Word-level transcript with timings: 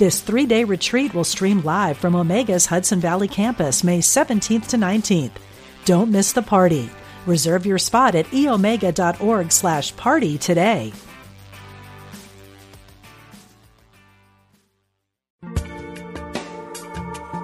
This 0.00 0.22
three 0.22 0.46
day 0.46 0.64
retreat 0.64 1.12
will 1.12 1.24
stream 1.24 1.60
live 1.60 1.98
from 1.98 2.14
Omega's 2.14 2.64
Hudson 2.64 3.00
Valley 3.00 3.28
campus 3.28 3.84
May 3.84 3.98
17th 3.98 4.68
to 4.68 4.78
19th. 4.78 5.32
Don't 5.84 6.10
miss 6.10 6.32
the 6.32 6.40
party. 6.40 6.88
Reserve 7.26 7.66
your 7.66 7.76
spot 7.76 8.14
at 8.14 8.24
eomega.org 8.28 9.52
slash 9.52 9.94
party 9.96 10.38
today. 10.38 10.94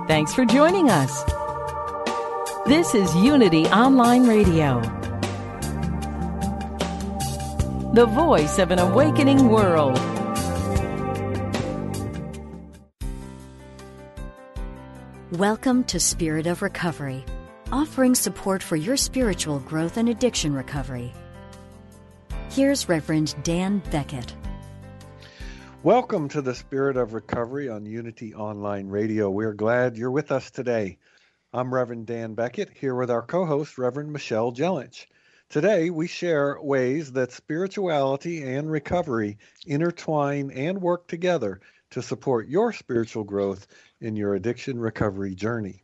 Thanks 0.09 0.33
for 0.33 0.47
joining 0.47 0.89
us. 0.89 1.25
This 2.67 2.95
is 2.95 3.15
Unity 3.17 3.67
Online 3.67 4.27
Radio, 4.27 4.81
the 7.93 8.07
voice 8.07 8.59
of 8.59 8.71
an 8.71 8.79
awakening 8.79 9.51
world. 9.51 10.16
Welcome 15.33 15.83
to 15.87 15.99
Spirit 15.99 16.47
of 16.47 16.63
Recovery, 16.63 17.25
offering 17.73 18.15
support 18.15 18.63
for 18.63 18.77
your 18.77 18.97
spiritual 18.97 19.59
growth 19.59 19.97
and 19.97 20.09
addiction 20.09 20.55
recovery. 20.55 21.13
Here's 22.49 22.89
Reverend 22.89 23.35
Dan 23.43 23.83
Beckett. 23.91 24.33
Welcome 25.83 26.29
to 26.29 26.41
the 26.43 26.55
Spirit 26.55 26.97
of 26.97 27.13
Recovery 27.13 27.69
on 27.69 27.87
Unity 27.87 28.37
Online 28.37 28.87
Radio. 28.87 29.29
We're 29.29 29.53
glad 29.53 29.97
you're 29.97 30.13
with 30.13 30.31
us 30.31 30.53
today. 30.53 30.99
I'm 31.53 31.75
Reverend 31.75 32.07
Dan 32.07 32.35
Beckett 32.35 32.71
here 32.73 32.95
with 32.95 33.11
our 33.11 33.23
co 33.23 33.47
host, 33.47 33.79
Reverend 33.79 34.13
Michelle 34.13 34.53
Jellich. 34.53 35.07
Today, 35.49 35.91
we 35.91 36.07
share 36.07 36.57
ways 36.63 37.11
that 37.13 37.33
spirituality 37.33 38.45
and 38.45 38.71
recovery 38.71 39.39
intertwine 39.67 40.53
and 40.53 40.81
work 40.81 41.09
together 41.09 41.61
to 41.91 42.03
support 42.03 42.49
your 42.49 42.73
spiritual 42.73 43.25
growth 43.25 43.67
in 44.01 44.17
your 44.17 44.35
addiction 44.35 44.79
recovery 44.79 45.35
journey. 45.35 45.83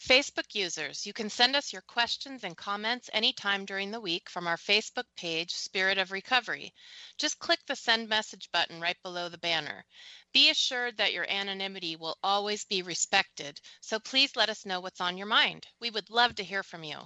Facebook 0.00 0.54
users, 0.54 1.06
you 1.06 1.12
can 1.12 1.28
send 1.28 1.54
us 1.54 1.74
your 1.74 1.82
questions 1.82 2.42
and 2.42 2.56
comments 2.56 3.10
anytime 3.12 3.66
during 3.66 3.90
the 3.90 4.00
week 4.00 4.30
from 4.30 4.46
our 4.46 4.56
Facebook 4.56 5.04
page, 5.14 5.52
Spirit 5.52 5.98
of 5.98 6.10
Recovery. 6.10 6.72
Just 7.18 7.38
click 7.38 7.58
the 7.66 7.76
send 7.76 8.08
message 8.08 8.50
button 8.50 8.80
right 8.80 8.96
below 9.02 9.28
the 9.28 9.36
banner. 9.36 9.84
Be 10.32 10.48
assured 10.48 10.96
that 10.96 11.12
your 11.12 11.28
anonymity 11.28 11.96
will 11.96 12.16
always 12.22 12.64
be 12.64 12.80
respected, 12.80 13.60
so 13.82 13.98
please 13.98 14.36
let 14.36 14.48
us 14.48 14.64
know 14.64 14.80
what's 14.80 15.02
on 15.02 15.18
your 15.18 15.26
mind. 15.26 15.66
We 15.80 15.90
would 15.90 16.08
love 16.08 16.34
to 16.36 16.44
hear 16.44 16.62
from 16.62 16.82
you. 16.82 16.96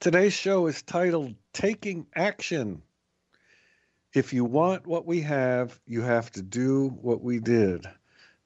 Today's 0.00 0.34
show 0.34 0.66
is 0.66 0.82
titled 0.82 1.36
Taking 1.52 2.08
Action. 2.14 2.82
If 4.14 4.32
you 4.32 4.42
want 4.46 4.86
what 4.86 5.04
we 5.04 5.20
have, 5.20 5.78
you 5.86 6.00
have 6.00 6.32
to 6.32 6.40
do 6.40 6.88
what 6.88 7.20
we 7.20 7.40
did. 7.40 7.86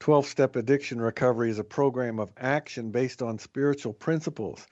12 0.00 0.26
Step 0.26 0.56
Addiction 0.56 1.00
Recovery 1.00 1.50
is 1.50 1.60
a 1.60 1.64
program 1.64 2.18
of 2.18 2.32
action 2.36 2.90
based 2.90 3.22
on 3.22 3.38
spiritual 3.38 3.92
principles. 3.92 4.66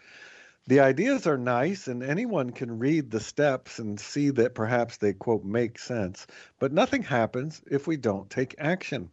The 0.66 0.80
ideas 0.80 1.28
are 1.28 1.38
nice, 1.38 1.86
and 1.86 2.02
anyone 2.02 2.50
can 2.50 2.80
read 2.80 3.08
the 3.08 3.20
steps 3.20 3.78
and 3.78 4.00
see 4.00 4.30
that 4.30 4.56
perhaps 4.56 4.96
they, 4.96 5.12
quote, 5.12 5.44
make 5.44 5.78
sense, 5.78 6.26
but 6.58 6.72
nothing 6.72 7.04
happens 7.04 7.62
if 7.70 7.86
we 7.86 7.96
don't 7.96 8.28
take 8.28 8.56
action. 8.58 9.12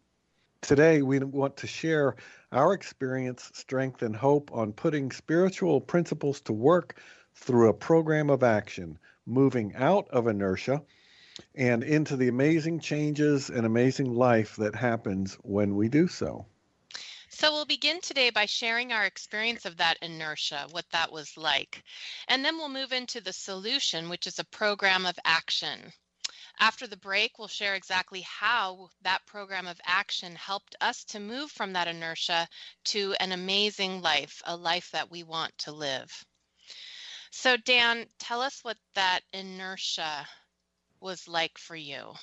Today, 0.60 1.02
we 1.02 1.20
want 1.20 1.58
to 1.58 1.68
share 1.68 2.16
our 2.50 2.72
experience, 2.72 3.52
strength, 3.54 4.02
and 4.02 4.16
hope 4.16 4.50
on 4.52 4.72
putting 4.72 5.12
spiritual 5.12 5.80
principles 5.80 6.40
to 6.40 6.52
work 6.52 6.98
through 7.36 7.68
a 7.68 7.74
program 7.74 8.30
of 8.30 8.42
action, 8.42 8.98
moving 9.26 9.76
out 9.76 10.08
of 10.08 10.26
inertia 10.26 10.82
and 11.54 11.82
into 11.82 12.16
the 12.16 12.28
amazing 12.28 12.80
changes 12.80 13.50
and 13.50 13.66
amazing 13.66 14.14
life 14.14 14.56
that 14.56 14.74
happens 14.74 15.34
when 15.42 15.76
we 15.76 15.88
do 15.88 16.08
so. 16.08 16.46
So, 17.30 17.52
we'll 17.52 17.66
begin 17.66 18.00
today 18.00 18.30
by 18.30 18.46
sharing 18.46 18.92
our 18.92 19.04
experience 19.04 19.64
of 19.64 19.76
that 19.76 19.98
inertia, 20.02 20.66
what 20.70 20.88
that 20.90 21.12
was 21.12 21.36
like. 21.36 21.84
And 22.26 22.44
then 22.44 22.56
we'll 22.56 22.68
move 22.68 22.92
into 22.92 23.20
the 23.20 23.32
solution, 23.32 24.08
which 24.08 24.26
is 24.26 24.38
a 24.38 24.44
program 24.44 25.06
of 25.06 25.18
action. 25.24 25.92
After 26.60 26.88
the 26.88 26.96
break, 26.96 27.38
we'll 27.38 27.46
share 27.46 27.76
exactly 27.76 28.22
how 28.22 28.90
that 29.02 29.24
program 29.26 29.68
of 29.68 29.80
action 29.84 30.34
helped 30.34 30.74
us 30.80 31.04
to 31.04 31.20
move 31.20 31.52
from 31.52 31.74
that 31.74 31.86
inertia 31.86 32.48
to 32.86 33.14
an 33.20 33.30
amazing 33.30 34.02
life, 34.02 34.42
a 34.44 34.56
life 34.56 34.90
that 34.90 35.10
we 35.10 35.22
want 35.22 35.56
to 35.58 35.72
live. 35.72 36.24
So, 37.30 37.56
Dan, 37.56 38.08
tell 38.18 38.40
us 38.40 38.64
what 38.64 38.78
that 38.94 39.20
inertia 39.32 40.26
was 41.00 41.28
like 41.28 41.58
for 41.58 41.76
you? 41.76 42.14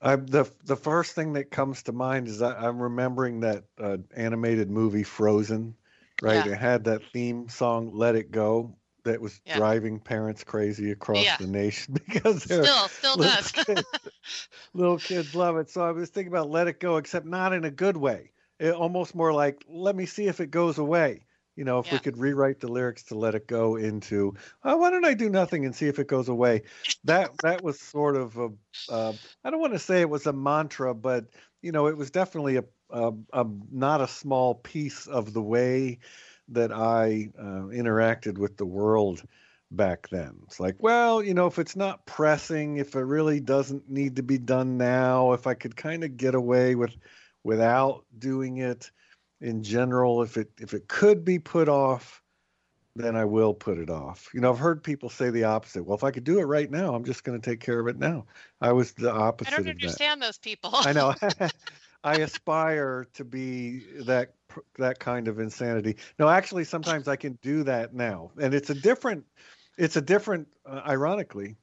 I, 0.00 0.16
the 0.16 0.50
the 0.64 0.76
first 0.76 1.14
thing 1.14 1.32
that 1.34 1.50
comes 1.50 1.82
to 1.84 1.92
mind 1.92 2.28
is 2.28 2.42
I, 2.42 2.68
am 2.68 2.78
remembering 2.78 3.40
that 3.40 3.64
uh, 3.80 3.98
animated 4.14 4.70
movie 4.70 5.02
Frozen, 5.02 5.74
right? 6.20 6.44
Yeah. 6.44 6.52
It 6.52 6.58
had 6.58 6.84
that 6.84 7.02
theme 7.12 7.48
song 7.48 7.92
"Let 7.94 8.14
It 8.14 8.30
Go" 8.30 8.76
that 9.04 9.20
was 9.20 9.40
yeah. 9.46 9.56
driving 9.56 9.98
parents 9.98 10.44
crazy 10.44 10.90
across 10.90 11.24
yeah. 11.24 11.36
the 11.38 11.46
nation 11.46 11.94
because 12.06 12.44
they're 12.44 12.64
still 12.64 12.88
still 12.88 13.16
little 13.16 13.34
does. 13.34 13.52
kids, 13.52 13.84
little 14.74 14.98
kids 14.98 15.34
love 15.34 15.56
it. 15.56 15.70
So 15.70 15.82
I 15.82 15.92
was 15.92 16.10
thinking 16.10 16.32
about 16.32 16.50
"Let 16.50 16.68
It 16.68 16.78
Go," 16.78 16.98
except 16.98 17.26
not 17.26 17.52
in 17.52 17.64
a 17.64 17.70
good 17.70 17.96
way. 17.96 18.32
It, 18.60 18.74
almost 18.74 19.14
more 19.14 19.32
like 19.32 19.64
"Let 19.68 19.96
me 19.96 20.06
see 20.06 20.26
if 20.26 20.40
it 20.40 20.50
goes 20.50 20.78
away." 20.78 21.25
You 21.56 21.64
know, 21.64 21.78
if 21.78 21.86
yeah. 21.86 21.94
we 21.94 21.98
could 21.98 22.18
rewrite 22.18 22.60
the 22.60 22.68
lyrics 22.68 23.02
to 23.04 23.14
"Let 23.14 23.34
It 23.34 23.46
Go" 23.46 23.76
into 23.76 24.34
oh, 24.62 24.76
"Why 24.76 24.90
don't 24.90 25.06
I 25.06 25.14
do 25.14 25.30
nothing 25.30 25.64
and 25.64 25.74
see 25.74 25.88
if 25.88 25.98
it 25.98 26.06
goes 26.06 26.28
away?" 26.28 26.62
That 27.04 27.30
that 27.42 27.62
was 27.62 27.80
sort 27.80 28.16
of 28.16 28.36
a 28.36 28.50
uh, 28.90 29.14
I 29.42 29.50
don't 29.50 29.60
want 29.60 29.72
to 29.72 29.78
say 29.78 30.00
it 30.00 30.10
was 30.10 30.26
a 30.26 30.32
mantra, 30.32 30.94
but 30.94 31.26
you 31.62 31.72
know, 31.72 31.86
it 31.86 31.96
was 31.96 32.10
definitely 32.10 32.58
a, 32.58 32.64
a, 32.90 33.12
a 33.32 33.46
not 33.72 34.00
a 34.00 34.06
small 34.06 34.54
piece 34.54 35.06
of 35.06 35.32
the 35.32 35.42
way 35.42 35.98
that 36.48 36.72
I 36.72 37.30
uh, 37.38 37.70
interacted 37.72 38.38
with 38.38 38.56
the 38.56 38.66
world 38.66 39.22
back 39.70 40.08
then. 40.10 40.36
It's 40.44 40.60
like, 40.60 40.76
well, 40.78 41.22
you 41.22 41.34
know, 41.34 41.46
if 41.46 41.58
it's 41.58 41.74
not 41.74 42.06
pressing, 42.06 42.76
if 42.76 42.94
it 42.94 43.00
really 43.00 43.40
doesn't 43.40 43.90
need 43.90 44.16
to 44.16 44.22
be 44.22 44.38
done 44.38 44.76
now, 44.76 45.32
if 45.32 45.46
I 45.46 45.54
could 45.54 45.74
kind 45.74 46.04
of 46.04 46.16
get 46.16 46.34
away 46.34 46.74
with 46.74 46.94
without 47.42 48.04
doing 48.18 48.58
it 48.58 48.90
in 49.40 49.62
general 49.62 50.22
if 50.22 50.36
it 50.36 50.50
if 50.58 50.74
it 50.74 50.88
could 50.88 51.24
be 51.24 51.38
put 51.38 51.68
off 51.68 52.22
then 52.96 53.14
I 53.14 53.24
will 53.24 53.52
put 53.52 53.78
it 53.78 53.90
off. 53.90 54.30
You 54.32 54.40
know, 54.40 54.50
I've 54.50 54.58
heard 54.58 54.82
people 54.82 55.10
say 55.10 55.30
the 55.30 55.44
opposite. 55.44 55.84
Well, 55.84 55.96
if 55.96 56.02
I 56.02 56.10
could 56.10 56.24
do 56.24 56.40
it 56.40 56.44
right 56.44 56.70
now, 56.70 56.94
I'm 56.94 57.04
just 57.04 57.24
going 57.24 57.38
to 57.38 57.50
take 57.50 57.60
care 57.60 57.78
of 57.78 57.86
it 57.88 57.98
now. 57.98 58.24
I 58.60 58.72
was 58.72 58.92
the 58.92 59.12
opposite. 59.12 59.52
I 59.52 59.56
don't 59.58 59.68
understand 59.68 60.22
those 60.22 60.38
people. 60.38 60.70
I 60.74 60.92
know. 60.92 61.14
I 62.04 62.16
aspire 62.18 63.06
to 63.14 63.24
be 63.24 63.80
that 64.04 64.34
that 64.78 64.98
kind 64.98 65.28
of 65.28 65.40
insanity. 65.40 65.96
No, 66.18 66.28
actually, 66.28 66.64
sometimes 66.64 67.08
I 67.08 67.16
can 67.16 67.38
do 67.42 67.64
that 67.64 67.94
now, 67.94 68.30
and 68.40 68.54
it's 68.54 68.70
a 68.70 68.74
different. 68.74 69.24
It's 69.76 69.96
a 69.96 70.00
different. 70.00 70.48
Uh, 70.64 70.82
ironically, 70.86 71.56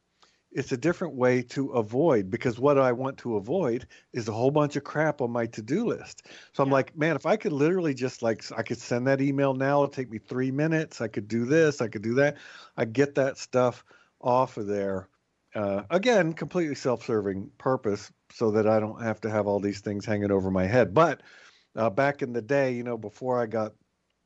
it's 0.55 0.71
a 0.71 0.77
different 0.77 1.15
way 1.15 1.41
to 1.41 1.71
avoid 1.71 2.29
because 2.29 2.59
what 2.59 2.77
I 2.77 2.91
want 2.91 3.17
to 3.19 3.37
avoid 3.37 3.87
is 4.13 4.27
a 4.27 4.31
whole 4.31 4.51
bunch 4.51 4.75
of 4.75 4.83
crap 4.83 5.21
on 5.21 5.31
my 5.31 5.45
to-do 5.47 5.85
list. 5.85 6.27
So 6.53 6.63
I'm 6.63 6.69
yeah. 6.69 6.73
like, 6.73 6.97
man, 6.97 7.15
if 7.15 7.25
I 7.25 7.35
could 7.35 7.53
literally 7.53 7.93
just 7.93 8.21
like 8.21 8.43
I 8.55 8.63
could 8.63 8.79
send 8.79 9.07
that 9.07 9.21
email 9.21 9.53
now, 9.53 9.83
it'll 9.83 9.87
take 9.87 10.11
me 10.11 10.19
three 10.19 10.51
minutes. 10.51 11.01
I 11.01 11.07
could 11.07 11.27
do 11.27 11.45
this, 11.45 11.81
I 11.81 11.87
could 11.87 12.03
do 12.03 12.15
that. 12.15 12.37
I 12.77 12.85
get 12.85 13.15
that 13.15 13.37
stuff 13.37 13.83
off 14.21 14.57
of 14.57 14.67
there. 14.67 15.09
Uh, 15.55 15.83
again, 15.89 16.33
completely 16.33 16.75
self-serving 16.75 17.51
purpose, 17.59 18.11
so 18.31 18.49
that 18.51 18.67
I 18.67 18.79
don't 18.79 19.01
have 19.01 19.21
to 19.21 19.29
have 19.29 19.45
all 19.45 19.59
these 19.59 19.81
things 19.81 20.05
hanging 20.05 20.31
over 20.31 20.49
my 20.49 20.65
head. 20.65 20.93
But 20.93 21.21
uh, 21.75 21.91
back 21.91 22.23
in 22.23 22.33
the 22.33 22.41
day, 22.41 22.73
you 22.73 22.83
know, 22.83 22.97
before 22.97 23.39
I 23.39 23.45
got 23.45 23.73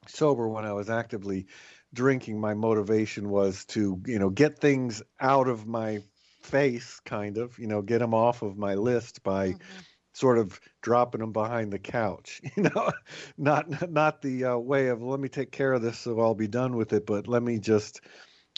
sober, 0.08 0.48
when 0.48 0.66
I 0.66 0.72
was 0.72 0.90
actively 0.90 1.48
drinking, 1.94 2.40
my 2.40 2.54
motivation 2.54 3.30
was 3.30 3.66
to, 3.66 4.02
you 4.06 4.20
know, 4.20 4.30
get 4.30 4.60
things 4.60 5.02
out 5.20 5.50
of 5.50 5.68
my 5.68 6.02
face, 6.48 7.00
kind 7.06 7.38
of, 7.38 7.58
you 7.60 7.68
know, 7.68 7.82
get 7.82 8.00
them 8.00 8.14
off 8.14 8.42
of 8.42 8.58
my 8.58 8.76
list 8.76 9.24
by 9.24 9.50
mm-hmm. 9.50 9.80
sort 10.14 10.38
of 10.38 10.60
dropping 10.82 11.22
them 11.22 11.34
behind 11.34 11.72
the 11.72 11.80
couch, 11.80 12.42
you 12.56 12.64
know, 12.64 12.92
not 13.38 13.92
not 13.92 14.22
the 14.22 14.46
uh, 14.46 14.58
way 14.58 14.88
of 14.88 15.02
let 15.02 15.20
me 15.20 15.30
take 15.30 15.52
care 15.52 15.74
of 15.74 15.82
this 15.82 16.00
so 16.00 16.20
I'll 16.20 16.36
be 16.36 16.48
done 16.48 16.76
with 16.76 16.94
it, 16.94 17.06
but 17.06 17.28
let 17.28 17.44
me 17.44 17.60
just 17.60 18.02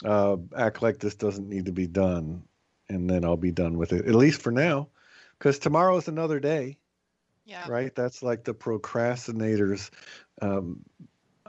uh, 0.04 0.36
act 0.56 0.82
like 0.82 0.98
this 0.98 1.14
doesn't 1.14 1.48
need 1.48 1.66
to 1.66 1.72
be 1.72 1.86
done, 1.86 2.42
and 2.88 3.08
then 3.10 3.24
I'll 3.24 3.36
be 3.36 3.52
done 3.52 3.76
with 3.76 3.92
it 3.92 4.06
at 4.06 4.14
least 4.14 4.42
for 4.42 4.52
now, 4.52 4.88
because 5.38 5.58
tomorrow 5.58 5.96
is 5.96 6.08
another 6.08 6.40
day. 6.40 6.76
Yeah. 7.44 7.66
Right. 7.68 7.92
That's 7.92 8.22
like 8.22 8.44
the 8.44 8.54
procrastinators 8.54 9.90
um, 10.40 10.84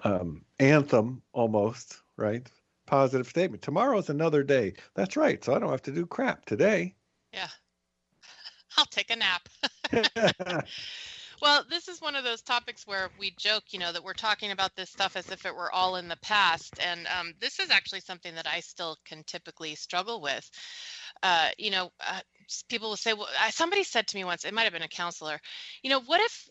um, 0.03 0.43
anthem 0.59 1.21
almost. 1.31 2.01
Right. 2.17 2.49
Positive 2.91 3.25
statement. 3.25 3.61
Tomorrow's 3.63 4.09
another 4.09 4.43
day. 4.43 4.73
That's 4.95 5.15
right. 5.15 5.41
So 5.41 5.55
I 5.55 5.59
don't 5.59 5.69
have 5.69 5.81
to 5.83 5.93
do 5.93 6.05
crap 6.05 6.43
today. 6.43 6.93
Yeah. 7.31 7.47
I'll 8.77 8.85
take 8.88 9.09
a 9.09 9.15
nap. 9.15 9.47
well, 11.41 11.63
this 11.69 11.88
is 11.88 12.01
one 12.01 12.17
of 12.17 12.25
those 12.25 12.41
topics 12.41 12.85
where 12.85 13.09
we 13.17 13.31
joke, 13.39 13.63
you 13.69 13.79
know, 13.79 13.93
that 13.93 14.03
we're 14.03 14.11
talking 14.11 14.51
about 14.51 14.75
this 14.75 14.89
stuff 14.89 15.15
as 15.15 15.31
if 15.31 15.45
it 15.45 15.55
were 15.55 15.71
all 15.71 15.95
in 15.95 16.09
the 16.09 16.17
past. 16.17 16.81
And 16.85 17.07
um, 17.17 17.31
this 17.39 17.61
is 17.61 17.71
actually 17.71 18.01
something 18.01 18.35
that 18.35 18.45
I 18.45 18.59
still 18.59 18.97
can 19.05 19.23
typically 19.23 19.73
struggle 19.75 20.19
with. 20.19 20.51
Uh, 21.23 21.47
you 21.57 21.71
know, 21.71 21.93
uh, 22.05 22.19
people 22.67 22.89
will 22.89 22.97
say, 22.97 23.13
well, 23.13 23.29
somebody 23.51 23.85
said 23.85 24.05
to 24.07 24.17
me 24.17 24.25
once, 24.25 24.43
it 24.43 24.53
might 24.53 24.63
have 24.63 24.73
been 24.73 24.81
a 24.81 24.89
counselor, 24.89 25.39
you 25.81 25.89
know, 25.89 26.01
what 26.01 26.19
if 26.19 26.49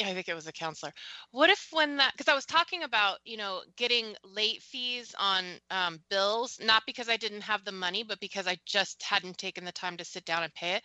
I 0.00 0.14
think 0.14 0.28
it 0.28 0.34
was 0.34 0.46
a 0.46 0.52
counselor. 0.52 0.92
What 1.30 1.50
if 1.50 1.68
when 1.72 1.96
that 1.98 2.12
because 2.12 2.28
I 2.30 2.34
was 2.34 2.46
talking 2.46 2.82
about 2.82 3.18
you 3.24 3.36
know 3.36 3.62
getting 3.76 4.16
late 4.24 4.62
fees 4.62 5.14
on 5.18 5.44
um, 5.70 6.00
bills, 6.10 6.58
not 6.62 6.82
because 6.86 7.08
I 7.08 7.16
didn't 7.16 7.42
have 7.42 7.64
the 7.64 7.72
money, 7.72 8.02
but 8.02 8.20
because 8.20 8.46
I 8.46 8.58
just 8.66 9.02
hadn't 9.02 9.38
taken 9.38 9.64
the 9.64 9.72
time 9.72 9.96
to 9.98 10.04
sit 10.04 10.24
down 10.24 10.42
and 10.42 10.54
pay 10.54 10.74
it. 10.74 10.82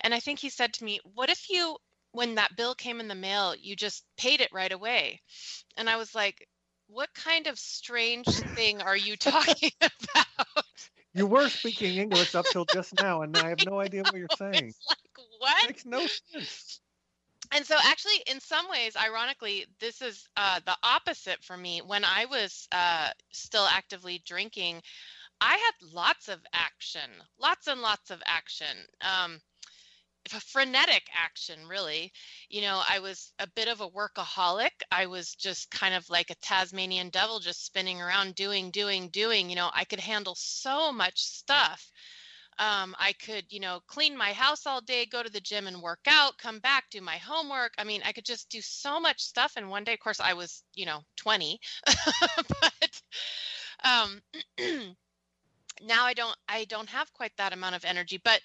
And 0.00 0.14
I 0.14 0.20
think 0.20 0.38
he 0.38 0.50
said 0.50 0.74
to 0.74 0.84
me, 0.84 1.00
"What 1.04 1.30
if 1.30 1.50
you 1.50 1.78
when 2.12 2.34
that 2.36 2.56
bill 2.56 2.74
came 2.74 3.00
in 3.00 3.08
the 3.08 3.14
mail, 3.14 3.54
you 3.56 3.74
just 3.74 4.04
paid 4.16 4.40
it 4.40 4.52
right 4.52 4.72
away. 4.72 5.20
And 5.76 5.88
I 5.90 5.96
was 5.96 6.14
like, 6.14 6.46
what 6.86 7.12
kind 7.14 7.46
of 7.46 7.58
strange 7.58 8.42
thing 8.54 8.82
are 8.82 8.96
you 8.96 9.16
talking 9.18 9.70
about? 9.80 10.64
You 11.14 11.26
were 11.26 11.48
speaking 11.48 11.96
English 11.96 12.34
up 12.34 12.50
till 12.50 12.66
just 12.66 12.92
now, 12.94 13.22
and 13.22 13.38
I 13.38 13.48
have 13.48 13.60
no 13.62 13.80
idea 13.80 14.04
what 14.04 14.18
you're 14.18 14.28
saying. 14.28 14.68
It's 14.68 14.82
like, 14.88 15.26
what? 15.38 15.64
It 15.64 15.68
makes 15.68 15.86
no 15.86 16.06
sense. 16.06 16.81
And 17.54 17.66
so, 17.66 17.76
actually, 17.82 18.22
in 18.26 18.40
some 18.40 18.68
ways, 18.68 18.96
ironically, 18.96 19.66
this 19.78 20.00
is 20.00 20.26
uh, 20.36 20.60
the 20.64 20.76
opposite 20.82 21.44
for 21.44 21.56
me. 21.56 21.82
When 21.82 22.04
I 22.04 22.24
was 22.24 22.66
uh, 22.72 23.10
still 23.30 23.66
actively 23.70 24.22
drinking, 24.24 24.80
I 25.40 25.56
had 25.56 25.92
lots 25.92 26.28
of 26.28 26.40
action, 26.54 27.10
lots 27.38 27.66
and 27.66 27.82
lots 27.82 28.10
of 28.10 28.22
action. 28.26 28.76
Um, 29.02 29.40
frenetic 30.28 31.02
action 31.12 31.58
really 31.68 32.12
you 32.48 32.60
know 32.60 32.80
i 32.88 33.00
was 33.00 33.32
a 33.40 33.46
bit 33.56 33.66
of 33.66 33.80
a 33.80 33.88
workaholic 33.88 34.70
i 34.92 35.04
was 35.04 35.34
just 35.34 35.68
kind 35.70 35.94
of 35.94 36.08
like 36.08 36.30
a 36.30 36.34
tasmanian 36.36 37.08
devil 37.10 37.40
just 37.40 37.66
spinning 37.66 38.00
around 38.00 38.34
doing 38.36 38.70
doing 38.70 39.08
doing 39.08 39.50
you 39.50 39.56
know 39.56 39.68
i 39.74 39.84
could 39.84 39.98
handle 39.98 40.34
so 40.36 40.92
much 40.92 41.20
stuff 41.20 41.90
um, 42.58 42.94
i 42.98 43.12
could 43.14 43.44
you 43.50 43.60
know 43.60 43.80
clean 43.86 44.16
my 44.16 44.32
house 44.32 44.66
all 44.66 44.80
day 44.80 45.06
go 45.06 45.22
to 45.22 45.30
the 45.30 45.40
gym 45.40 45.66
and 45.66 45.80
work 45.82 46.00
out 46.06 46.38
come 46.38 46.58
back 46.60 46.84
do 46.90 47.00
my 47.00 47.16
homework. 47.16 47.72
I 47.78 47.84
mean 47.84 48.02
i 48.04 48.12
could 48.12 48.24
just 48.24 48.48
do 48.50 48.60
so 48.60 49.00
much 49.00 49.20
stuff 49.22 49.54
and 49.56 49.70
one 49.70 49.84
day. 49.84 49.94
Of 49.94 50.00
course 50.00 50.20
i 50.20 50.34
was 50.34 50.62
you 50.74 50.86
know 50.86 51.00
20 51.16 51.60
but 52.60 53.02
um 53.84 54.20
now 55.82 56.04
i 56.04 56.14
don't 56.14 56.36
i 56.48 56.64
don't 56.66 56.88
have 56.88 57.12
quite 57.12 57.32
that 57.38 57.52
amount 57.52 57.74
of 57.74 57.84
energy. 57.84 58.20
But 58.22 58.40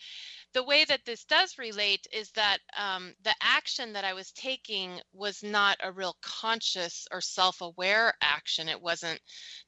the 0.54 0.63
way 0.63 0.86
that 0.86 1.06
this 1.06 1.25
does 1.25 1.57
relate 1.59 2.07
is 2.12 2.31
that 2.31 2.59
um, 2.77 3.13
the 3.24 3.36
action 3.42 3.94
that 3.94 4.06
I 4.06 4.13
was 4.13 4.31
taking 4.31 5.00
was 5.13 5.44
not 5.44 5.77
a 5.83 5.92
real 5.92 6.15
conscious 6.21 7.07
or 7.12 7.21
self 7.21 7.62
aware 7.62 8.13
action. 8.21 8.69
It 8.69 8.81
wasn't 8.81 9.21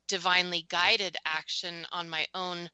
divinely 0.07 0.65
guided 0.69 1.17
action 1.25 1.85
on 1.91 2.09
my 2.09 2.25
own 2.33 2.69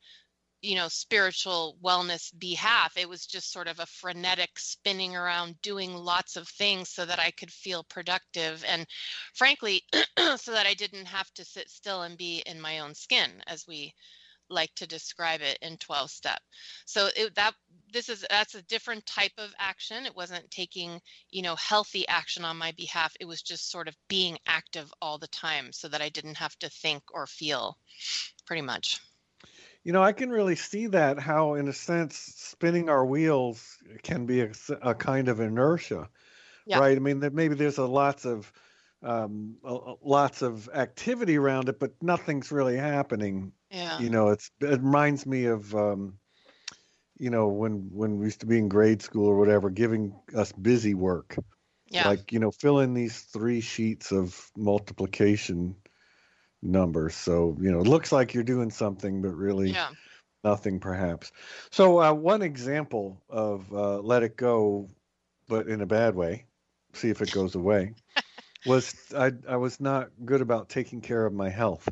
you 0.66 0.76
know 0.76 0.88
spiritual 0.88 1.78
wellness 1.84 2.38
behalf. 2.40 2.98
It 2.98 3.08
was 3.08 3.26
just 3.26 3.52
sort 3.52 3.68
of 3.68 3.80
a 3.80 3.86
frenetic 3.86 4.58
spinning 4.58 5.16
around 5.16 5.62
doing 5.62 5.94
lots 5.94 6.36
of 6.36 6.48
things 6.48 6.90
so 6.90 7.06
that 7.06 7.20
i 7.20 7.32
could 7.32 7.52
feel 7.52 7.84
productive 7.84 8.64
and 8.68 8.86
frankly 9.34 9.84
so 10.38 10.52
that 10.52 10.66
i 10.66 10.74
didn't 10.74 11.06
have 11.06 11.32
to 11.34 11.46
sit 11.46 11.70
still 11.70 12.04
and 12.04 12.18
be 12.18 12.44
in 12.46 12.60
my 12.60 12.80
own 12.80 12.94
skin 12.94 13.42
as 13.48 13.66
we 13.68 13.94
like 14.50 14.74
to 14.76 14.88
describe 14.88 15.42
it 15.42 15.58
in 15.62 15.78
12 15.78 16.10
step. 16.12 16.40
So 16.86 17.10
it, 17.16 17.34
that 17.36 17.54
this 17.92 18.10
is 18.10 18.26
that's 18.30 18.56
a 18.56 18.62
different 18.64 19.06
type 19.06 19.32
of 19.38 19.54
action. 19.60 20.06
It 20.06 20.16
wasn't 20.16 20.50
taking 20.52 21.00
you 21.32 21.42
know 21.42 21.56
healthy 21.56 22.08
action 22.08 22.46
on 22.46 22.58
my 22.58 22.72
behalf. 22.74 23.14
It 23.20 23.26
was 23.26 23.42
just 23.42 23.72
sort 23.72 23.88
of 23.88 23.96
being 24.08 24.38
active 24.48 24.94
all 25.02 25.18
the 25.18 25.28
time 25.28 25.72
so 25.72 25.88
that 25.88 26.02
i 26.02 26.10
didn't 26.10 26.38
have 26.38 26.58
to 26.60 26.70
think 26.70 27.04
or 27.14 27.28
feel 27.28 27.78
pretty 28.46 28.62
much 28.62 29.00
you 29.86 29.94
know 29.94 30.04
i 30.04 30.12
can 30.12 30.30
really 30.30 30.56
see 30.56 30.88
that 30.88 31.18
how 31.18 31.54
in 31.54 31.70
a 31.70 31.74
sense 31.74 32.18
spinning 32.36 32.90
our 32.90 33.06
wheels 33.06 33.78
can 34.04 34.26
be 34.26 34.42
a, 34.42 34.52
a 34.82 34.94
kind 34.94 35.30
of 35.30 35.40
inertia 35.40 36.10
yeah. 36.66 36.80
right 36.80 36.98
i 36.98 37.00
mean 37.00 37.22
that 37.22 37.34
maybe 37.34 37.56
there's 37.56 37.78
a 37.78 37.86
lots 37.86 38.26
of 38.26 38.52
um, 39.06 39.56
lots 40.02 40.42
of 40.42 40.68
activity 40.74 41.38
around 41.38 41.70
it, 41.70 41.80
but 41.80 41.92
nothing's 42.02 42.52
really 42.52 42.76
happening. 42.76 43.52
Yeah. 43.70 44.00
You 44.00 44.10
know, 44.10 44.30
it's 44.30 44.50
it 44.60 44.82
reminds 44.82 45.26
me 45.26 45.46
of 45.46 45.74
um, 45.76 46.18
you 47.18 47.30
know 47.30 47.48
when 47.48 47.90
when 47.92 48.18
we 48.18 48.26
used 48.26 48.40
to 48.42 48.46
be 48.46 48.58
in 48.58 48.68
grade 48.68 49.02
school 49.02 49.28
or 49.28 49.38
whatever, 49.38 49.70
giving 49.70 50.16
us 50.36 50.52
busy 50.52 50.96
work. 50.96 51.38
Yeah. 51.90 52.08
Like 52.08 52.32
you 52.32 52.40
know, 52.40 52.52
fill 52.52 52.80
in 52.80 52.94
these 52.94 53.22
three 53.22 53.62
sheets 53.62 54.12
of 54.12 54.52
multiplication 54.58 55.76
numbers. 56.66 57.16
So 57.16 57.56
you 57.60 57.72
know, 57.72 57.80
it 57.80 57.88
looks 57.88 58.12
like 58.12 58.34
you're 58.34 58.44
doing 58.44 58.72
something, 58.72 59.22
but 59.22 59.36
really. 59.36 59.72
Yeah. 59.72 59.90
Nothing, 60.44 60.80
perhaps. 60.80 61.32
So, 61.72 62.00
uh, 62.00 62.14
one 62.14 62.44
example 62.44 63.20
of 63.28 63.66
uh, 63.74 63.98
let 64.02 64.22
it 64.22 64.38
go, 64.38 64.90
but 65.48 65.66
in 65.66 65.82
a 65.82 65.88
bad 65.88 66.14
way. 66.14 66.46
See 66.94 67.10
if 67.10 67.24
it 67.24 67.32
goes 67.32 67.56
away 67.56 67.96
was 68.66 68.96
I 69.16 69.32
I 69.48 69.58
was 69.58 69.80
not 69.80 70.10
good 70.24 70.42
about 70.42 70.70
taking 70.70 71.02
care 71.02 71.26
of 71.26 71.34
my 71.34 71.50
health. 71.50 71.88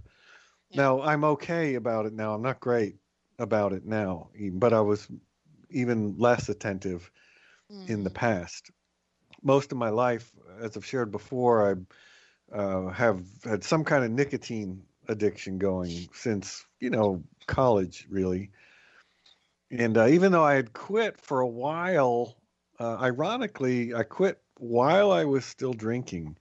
Yeah. 0.70 0.81
Now 0.81 1.02
I'm 1.02 1.24
okay 1.24 1.75
about 1.75 2.06
it 2.06 2.14
now. 2.14 2.34
I'm 2.34 2.42
not 2.42 2.60
great 2.60 2.96
about 3.40 3.74
it 3.74 3.86
now, 3.86 4.30
but 4.54 4.74
I 4.74 4.81
was 4.81 5.08
even 5.70 6.16
less 6.18 6.50
attentive 6.50 7.10
mm. 7.72 7.90
in 7.90 8.04
the 8.04 8.10
mm. 8.10 8.16
past. 8.16 8.72
Most 9.42 9.72
of 9.72 9.78
my 9.78 9.90
life, 9.90 10.31
as 10.62 10.78
I've 10.78 10.86
shared 10.86 11.12
before, 11.12 11.70
I 11.70 11.75
uh, 12.51 12.88
have 12.88 13.24
had 13.44 13.63
some 13.63 13.84
kind 13.84 14.04
of 14.04 14.12
nicotine 14.12 14.81
addiction 15.07 15.57
going 15.57 16.10
since 16.13 16.66
you 16.80 16.90
know 16.90 17.24
college, 17.48 18.07
really. 18.10 18.51
And 19.72 19.98
uh, 19.98 20.07
even 20.07 20.31
though 20.31 20.44
I 20.44 20.54
had 20.54 20.74
quit 20.74 21.19
for 21.19 21.40
a 21.40 21.48
while, 21.48 22.38
uh, 22.80 22.98
ironically, 22.98 23.94
I 23.94 24.04
quit 24.04 24.40
while 24.57 25.12
I 25.12 25.25
was 25.25 25.45
still 25.45 25.74
drinking 25.74 26.38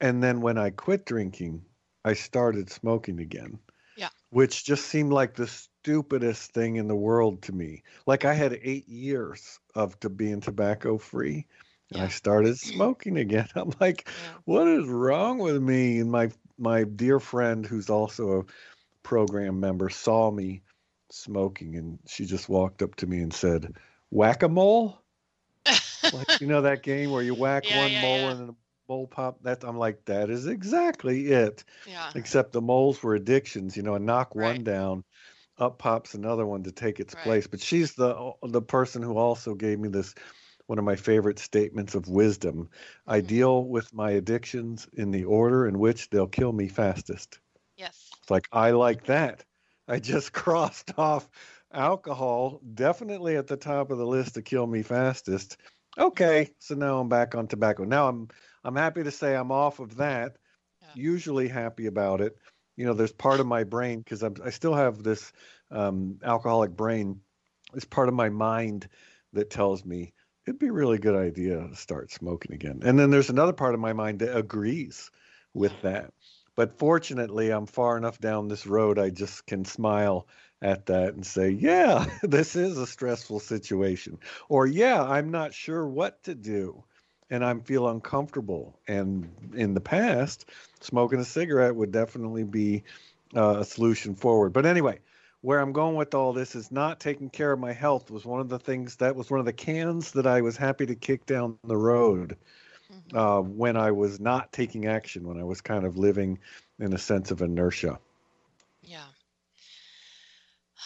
and 0.00 0.22
then 0.22 0.40
when 0.40 0.58
I 0.58 0.70
quit 0.70 1.06
drinking, 1.06 1.64
I 2.04 2.12
started 2.14 2.70
smoking 2.70 3.20
again. 3.20 3.58
Yeah. 3.96 4.08
Which 4.30 4.64
just 4.64 4.86
seemed 4.86 5.12
like 5.12 5.34
the 5.34 5.46
stupidest 5.46 6.52
thing 6.52 6.76
in 6.76 6.88
the 6.88 6.96
world 6.96 7.42
to 7.42 7.52
me. 7.52 7.82
Like 8.06 8.24
I 8.24 8.34
had 8.34 8.58
eight 8.62 8.88
years 8.88 9.58
of 9.74 9.98
to 10.00 10.08
being 10.08 10.40
tobacco 10.40 10.98
free. 10.98 11.46
Yeah. 11.90 12.04
I 12.04 12.08
started 12.08 12.58
smoking 12.58 13.16
again. 13.16 13.48
I'm 13.54 13.72
like, 13.80 14.06
yeah. 14.06 14.38
what 14.44 14.68
is 14.68 14.86
wrong 14.86 15.38
with 15.38 15.60
me? 15.60 15.98
And 15.98 16.10
my 16.10 16.30
my 16.58 16.84
dear 16.84 17.18
friend, 17.18 17.66
who's 17.66 17.90
also 17.90 18.40
a 18.40 18.44
program 19.02 19.60
member, 19.60 19.88
saw 19.88 20.30
me 20.30 20.62
smoking, 21.10 21.76
and 21.76 21.98
she 22.06 22.26
just 22.26 22.48
walked 22.48 22.82
up 22.82 22.94
to 22.96 23.06
me 23.06 23.20
and 23.20 23.32
said, 23.32 23.74
"Whack 24.10 24.42
a 24.42 24.48
mole." 24.48 25.00
like 26.12 26.40
you 26.40 26.46
know 26.46 26.62
that 26.62 26.82
game 26.82 27.10
where 27.10 27.22
you 27.22 27.34
whack 27.38 27.68
yeah, 27.68 27.82
one 27.82 28.00
mole 28.00 28.28
and 28.30 28.50
a 28.50 28.54
mole 28.88 29.06
pop. 29.06 29.42
That 29.42 29.64
I'm 29.64 29.78
like, 29.78 30.04
that 30.04 30.30
is 30.30 30.46
exactly 30.46 31.28
it. 31.28 31.64
Yeah. 31.86 32.10
Except 32.14 32.52
the 32.52 32.60
moles 32.60 33.02
were 33.02 33.14
addictions, 33.14 33.76
you 33.76 33.82
know, 33.82 33.94
and 33.94 34.06
knock 34.06 34.34
right. 34.34 34.54
one 34.54 34.64
down, 34.64 35.04
up 35.58 35.78
pops 35.78 36.14
another 36.14 36.46
one 36.46 36.64
to 36.64 36.72
take 36.72 37.00
its 37.00 37.14
right. 37.14 37.24
place. 37.24 37.46
But 37.46 37.60
she's 37.60 37.94
the 37.94 38.14
uh, 38.14 38.32
the 38.42 38.62
person 38.62 39.02
who 39.02 39.16
also 39.16 39.54
gave 39.54 39.78
me 39.78 39.88
this 39.88 40.14
one 40.70 40.78
of 40.78 40.84
my 40.84 40.94
favorite 40.94 41.40
statements 41.40 41.96
of 41.96 42.08
wisdom. 42.08 42.54
Mm-hmm. 42.54 43.12
I 43.12 43.20
deal 43.22 43.64
with 43.64 43.92
my 43.92 44.12
addictions 44.12 44.88
in 44.92 45.10
the 45.10 45.24
order 45.24 45.66
in 45.66 45.80
which 45.80 46.08
they'll 46.10 46.28
kill 46.28 46.52
me 46.52 46.68
fastest. 46.68 47.40
Yes. 47.76 48.08
It's 48.22 48.30
like 48.30 48.46
I 48.52 48.70
like 48.70 49.06
that. 49.06 49.44
I 49.88 49.98
just 49.98 50.32
crossed 50.42 50.96
off 50.96 51.28
alcohol, 51.74 52.60
definitely 52.72 53.36
at 53.36 53.48
the 53.48 53.56
top 53.56 53.90
of 53.90 53.98
the 53.98 54.06
list 54.06 54.34
to 54.34 54.42
kill 54.42 54.64
me 54.64 54.82
fastest. 54.82 55.56
Okay, 55.98 56.50
so 56.60 56.76
now 56.76 57.00
I'm 57.00 57.08
back 57.08 57.34
on 57.34 57.48
tobacco. 57.48 57.82
Now 57.82 58.06
I'm 58.06 58.28
I'm 58.62 58.76
happy 58.76 59.02
to 59.02 59.10
say 59.10 59.34
I'm 59.34 59.50
off 59.50 59.80
of 59.80 59.96
that. 59.96 60.36
Yeah. 60.82 60.88
Usually 60.94 61.48
happy 61.48 61.86
about 61.86 62.20
it. 62.20 62.36
You 62.76 62.86
know, 62.86 62.94
there's 62.94 63.12
part 63.12 63.40
of 63.40 63.46
my 63.46 63.64
brain 63.64 63.98
because 63.98 64.22
I 64.22 64.50
still 64.50 64.74
have 64.74 65.02
this 65.02 65.32
um, 65.72 66.20
alcoholic 66.22 66.70
brain. 66.70 67.22
It's 67.74 67.84
part 67.84 68.08
of 68.08 68.14
my 68.14 68.28
mind 68.28 68.88
that 69.32 69.50
tells 69.50 69.84
me 69.84 70.12
it'd 70.50 70.58
be 70.58 70.66
a 70.66 70.72
really 70.72 70.98
good 70.98 71.14
idea 71.14 71.68
to 71.68 71.76
start 71.76 72.10
smoking 72.10 72.52
again. 72.52 72.80
And 72.82 72.98
then 72.98 73.10
there's 73.10 73.30
another 73.30 73.52
part 73.52 73.72
of 73.72 73.80
my 73.80 73.92
mind 73.92 74.18
that 74.18 74.36
agrees 74.36 75.08
with 75.54 75.80
that. 75.82 76.12
But 76.56 76.76
fortunately, 76.76 77.50
I'm 77.50 77.66
far 77.66 77.96
enough 77.96 78.18
down 78.18 78.48
this 78.48 78.66
road, 78.66 78.98
I 78.98 79.10
just 79.10 79.46
can 79.46 79.64
smile 79.64 80.26
at 80.60 80.86
that 80.86 81.14
and 81.14 81.24
say, 81.24 81.50
yeah, 81.50 82.04
this 82.24 82.56
is 82.56 82.78
a 82.78 82.86
stressful 82.86 83.38
situation. 83.38 84.18
Or, 84.48 84.66
yeah, 84.66 85.00
I'm 85.00 85.30
not 85.30 85.54
sure 85.54 85.86
what 85.86 86.24
to 86.24 86.34
do 86.34 86.82
and 87.30 87.44
I'm 87.44 87.60
feel 87.60 87.88
uncomfortable. 87.88 88.76
And 88.88 89.30
in 89.54 89.74
the 89.74 89.80
past, 89.80 90.46
smoking 90.80 91.20
a 91.20 91.24
cigarette 91.24 91.76
would 91.76 91.92
definitely 91.92 92.42
be 92.42 92.82
uh, 93.36 93.60
a 93.60 93.64
solution 93.64 94.16
forward. 94.16 94.52
But 94.52 94.66
anyway, 94.66 94.98
where 95.42 95.58
I'm 95.58 95.72
going 95.72 95.96
with 95.96 96.14
all 96.14 96.32
this 96.32 96.54
is 96.54 96.70
not 96.70 97.00
taking 97.00 97.30
care 97.30 97.52
of 97.52 97.58
my 97.58 97.72
health 97.72 98.10
was 98.10 98.24
one 98.24 98.40
of 98.40 98.48
the 98.48 98.58
things 98.58 98.96
that 98.96 99.16
was 99.16 99.30
one 99.30 99.40
of 99.40 99.46
the 99.46 99.52
cans 99.52 100.12
that 100.12 100.26
I 100.26 100.42
was 100.42 100.56
happy 100.56 100.86
to 100.86 100.94
kick 100.94 101.26
down 101.26 101.58
the 101.64 101.76
road 101.76 102.36
mm-hmm. 102.92 103.16
uh, 103.16 103.40
when 103.40 103.76
I 103.76 103.90
was 103.92 104.20
not 104.20 104.52
taking 104.52 104.86
action, 104.86 105.26
when 105.26 105.38
I 105.38 105.44
was 105.44 105.60
kind 105.60 105.84
of 105.84 105.96
living 105.96 106.38
in 106.78 106.92
a 106.92 106.98
sense 106.98 107.30
of 107.30 107.40
inertia. 107.40 107.98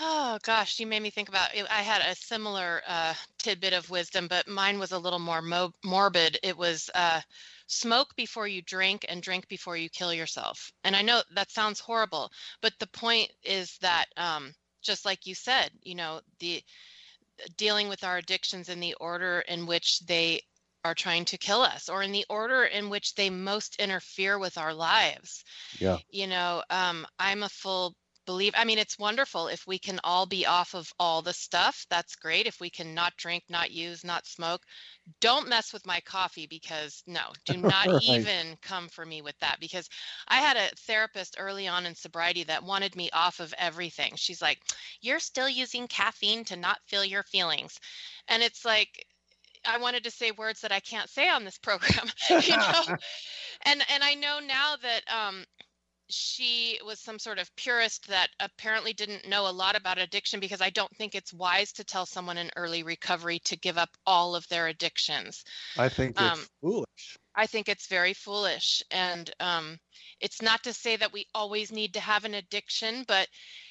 Oh 0.01 0.39
gosh, 0.43 0.81
you 0.81 0.87
made 0.87 1.03
me 1.03 1.11
think 1.11 1.29
about. 1.29 1.51
I 1.71 1.83
had 1.83 2.03
a 2.03 2.17
similar 2.17 2.83
uh, 2.87 3.15
tidbit 3.39 3.73
of 3.73 3.91
wisdom, 3.91 4.27
but 4.29 4.49
mine 4.49 4.79
was 4.79 4.93
a 4.93 4.99
little 4.99 5.19
more 5.19 5.43
mo- 5.43 5.75
morbid. 5.85 6.39
It 6.43 6.57
was 6.57 6.91
uh, 6.95 7.21
smoke 7.67 8.15
before 8.17 8.49
you 8.49 8.61
drink 8.63 9.05
and 9.09 9.23
drink 9.23 9.47
before 9.49 9.77
you 9.77 9.89
kill 9.89 10.13
yourself. 10.13 10.73
And 10.83 10.97
I 10.97 11.03
know 11.03 11.23
that 11.35 11.51
sounds 11.51 11.81
horrible, 11.81 12.31
but 12.61 12.73
the 12.81 12.89
point 12.89 13.31
is 13.45 13.79
that 13.83 14.07
um, 14.17 14.53
just 14.83 15.05
like 15.05 15.27
you 15.27 15.35
said, 15.35 15.71
you 15.83 15.95
know, 15.95 16.21
the 16.41 16.63
dealing 17.57 17.89
with 17.89 18.05
our 18.05 18.19
addictions 18.19 18.69
in 18.69 18.81
the 18.81 18.95
order 18.95 19.41
in 19.49 19.67
which 19.67 20.01
they 20.01 20.41
are 20.85 20.95
trying 20.95 21.25
to 21.25 21.39
kill 21.39 21.63
us 21.63 21.89
or 21.89 22.03
in 22.03 22.13
the 22.13 22.27
order 22.29 22.65
in 22.65 22.91
which 22.91 23.15
they 23.15 23.31
most 23.31 23.77
interfere 23.77 24.39
with 24.39 24.59
our 24.59 24.75
lives. 24.75 25.45
Yeah. 25.79 25.99
You 26.11 26.27
know, 26.27 26.63
um, 26.69 27.07
I'm 27.19 27.43
a 27.43 27.49
full 27.49 27.95
believe 28.27 28.53
i 28.57 28.65
mean 28.65 28.79
it's 28.79 28.99
wonderful. 28.99 29.49
If 29.49 29.67
we 29.67 29.79
can 29.79 30.01
all 30.05 30.27
be 30.27 30.47
off 30.47 30.75
of 30.75 30.93
all 30.99 31.23
the 31.23 31.33
stuff 31.33 31.87
that's 31.91 32.17
great. 32.17 32.47
If 32.47 32.61
we 32.61 32.71
can 32.71 32.95
not 32.95 33.17
drink 33.17 33.45
not 33.49 33.71
use 33.71 34.05
not 34.05 34.27
smoke 34.27 34.63
don't 35.21 35.49
mess 35.49 35.73
with 35.73 35.87
my 35.87 36.01
coffee 36.01 36.47
because 36.47 37.03
no 37.07 37.21
do 37.47 37.59
not 37.59 37.87
right. 37.87 38.03
even 38.03 38.57
come 38.63 38.89
for 38.89 39.05
me 39.05 39.23
with 39.23 39.39
that. 39.41 39.59
Because 39.61 39.89
i 40.29 40.37
had 40.37 40.57
a 40.57 40.75
therapist 40.87 41.37
early 41.39 41.69
on 41.69 41.87
in 41.87 41.95
sobriety 41.95 42.45
that 42.45 42.65
wanted 42.65 42.97
me 42.97 43.11
off 43.13 43.41
of 43.41 43.55
everything. 43.59 44.13
She's 44.17 44.43
like 44.43 44.59
you're 45.01 45.21
still 45.21 45.49
using 45.49 45.87
caffeine 45.89 46.45
to 46.45 46.57
not 46.57 46.79
feel 46.87 47.05
your 47.05 47.23
feelings. 47.25 47.79
And 48.29 48.43
it's 48.43 48.65
like 48.65 49.07
I 49.67 49.79
wanted 49.79 50.05
to 50.05 50.11
say 50.11 50.31
words 50.31 50.61
that 50.61 50.73
I 50.73 50.81
can't 50.81 51.09
say 51.09 51.29
on 51.29 51.45
this 51.45 51.59
program, 51.63 52.07
you 52.29 52.57
know. 52.57 52.83
and 53.63 53.83
and 53.93 54.03
I 54.03 54.15
know 54.15 54.39
now 54.41 54.75
that 54.81 55.03
um, 55.13 55.45
she 56.11 56.79
was 56.85 57.01
some 57.01 57.19
sort 57.19 57.39
of 57.39 57.55
purist 57.57 58.09
that 58.09 58.29
apparently 58.41 58.93
didn't 58.93 59.29
know 59.29 59.49
a 59.49 59.53
lot 59.53 59.77
about 59.77 59.99
addiction 59.99 60.41
because 60.41 60.61
I 60.61 60.71
don't 60.71 60.95
think 60.97 61.15
it's 61.15 61.33
wise 61.33 61.73
to 61.73 61.85
tell 61.85 62.07
someone 62.07 62.39
in 62.39 62.51
early 62.57 62.83
recovery 62.83 63.39
to 63.45 63.57
give 63.57 63.79
up 63.79 63.91
all 64.07 64.35
of 64.35 64.47
their 64.49 64.67
addictions. 64.67 65.45
I 65.79 65.89
think 65.89 66.11
it's 66.11 66.21
um, 66.21 66.47
foolish. 66.61 67.19
I 67.37 67.47
think 67.47 67.69
it's 67.69 67.89
very 67.89 68.15
foolish. 68.15 68.83
And 68.91 69.31
um, 69.41 69.79
it's 70.21 70.43
not 70.43 70.63
to 70.65 70.73
say 70.73 70.97
that 70.97 71.13
we 71.13 71.27
always 71.35 71.73
need 71.73 71.95
to 71.95 72.01
have 72.01 72.25
an 72.25 72.35
addiction, 72.35 73.05
but 73.09 73.29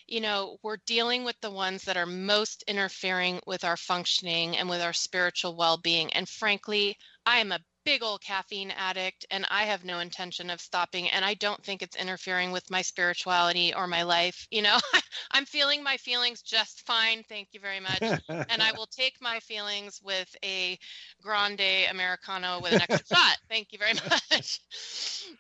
you 0.08 0.20
know, 0.20 0.58
we're 0.64 0.78
dealing 0.86 1.24
with 1.24 1.40
the 1.42 1.52
ones 1.52 1.84
that 1.84 1.96
are 1.96 2.06
most 2.06 2.64
interfering 2.68 3.40
with 3.48 3.64
our 3.64 3.78
functioning 3.78 4.58
and 4.58 4.70
with 4.70 4.82
our 4.82 4.92
spiritual 4.92 5.56
well 5.56 5.78
being. 5.78 6.12
And 6.14 6.28
frankly, 6.28 6.98
I 7.26 7.40
am 7.40 7.54
a 7.54 7.60
big 7.86 8.04
old 8.04 8.22
caffeine 8.22 8.72
addict 8.72 9.26
and 9.32 9.46
I 9.50 9.64
have 9.64 9.84
no 9.84 10.00
intention 10.00 10.50
of 10.50 10.62
stopping 10.62 11.10
and 11.10 11.26
I 11.26 11.34
don't 11.34 11.64
think 11.64 11.82
it's 11.82 11.96
interfering 11.96 12.52
with 12.52 12.70
my 12.72 12.82
spirituality 12.82 13.74
or 13.74 13.88
my 13.88 14.04
life. 14.04 14.48
You 14.52 14.62
know, 14.62 14.78
I'm 15.32 15.46
feeling 15.46 15.84
my 15.84 15.98
feelings 15.98 16.42
just 16.42 16.86
fine. 16.86 17.24
Thank 17.28 17.50
you 17.52 17.60
very 17.60 17.80
much. 17.80 18.02
and 18.30 18.62
I 18.62 18.72
will 18.72 18.88
take 18.88 19.22
my 19.22 19.40
feelings 19.40 20.00
with 20.04 20.34
a 20.44 20.78
grande 21.22 21.88
americano 21.90 22.60
with 22.62 22.74
an 22.74 22.82
extra 22.82 23.06
shot. 23.16 23.38
Thank 23.50 23.74
you 23.74 23.80
very 23.80 23.94
much. 24.10 24.60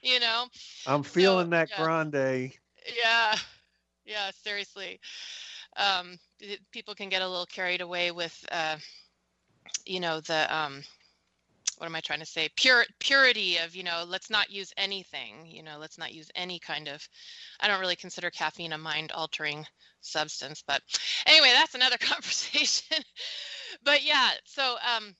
you 0.02 0.20
know. 0.20 0.46
I'm 0.86 1.04
feeling 1.04 1.48
so, 1.48 1.52
that 1.52 1.70
yeah. 1.70 1.84
grande. 1.84 2.52
Yeah. 3.04 3.36
Yeah, 4.06 4.32
seriously. 4.32 5.00
Um, 5.78 6.20
people 6.72 6.94
can 6.94 7.10
get 7.10 7.22
a 7.22 7.28
little 7.28 7.46
carried 7.46 7.82
away 7.82 8.12
with 8.12 8.46
uh, 8.52 8.76
you 9.86 10.00
know 10.00 10.20
the 10.22 10.56
um 10.56 10.84
what 11.80 11.88
am 11.88 11.96
I 11.96 12.02
trying 12.02 12.20
to 12.20 12.26
say? 12.26 12.50
Pure 12.56 12.86
purity 13.00 13.58
of, 13.58 13.76
you 13.76 13.84
know, 13.84 14.04
let's 14.08 14.30
not 14.30 14.50
use 14.50 14.74
anything, 14.78 15.46
you 15.48 15.64
know, 15.64 15.78
let's 15.80 15.98
not 15.98 16.14
use 16.14 16.30
any 16.36 16.60
kind 16.60 16.88
of 16.88 17.08
I 17.60 17.68
don't 17.68 17.80
really 17.80 17.96
consider 17.96 18.30
caffeine 18.30 18.74
a 18.74 18.78
mind 18.78 19.12
altering 19.12 19.66
substance, 20.02 20.64
but 20.66 20.82
anyway, 21.26 21.52
that's 21.54 21.76
another 21.76 21.98
conversation. 22.00 22.98
but 23.84 24.04
yeah, 24.04 24.32
so 24.46 24.76
um 24.96 25.16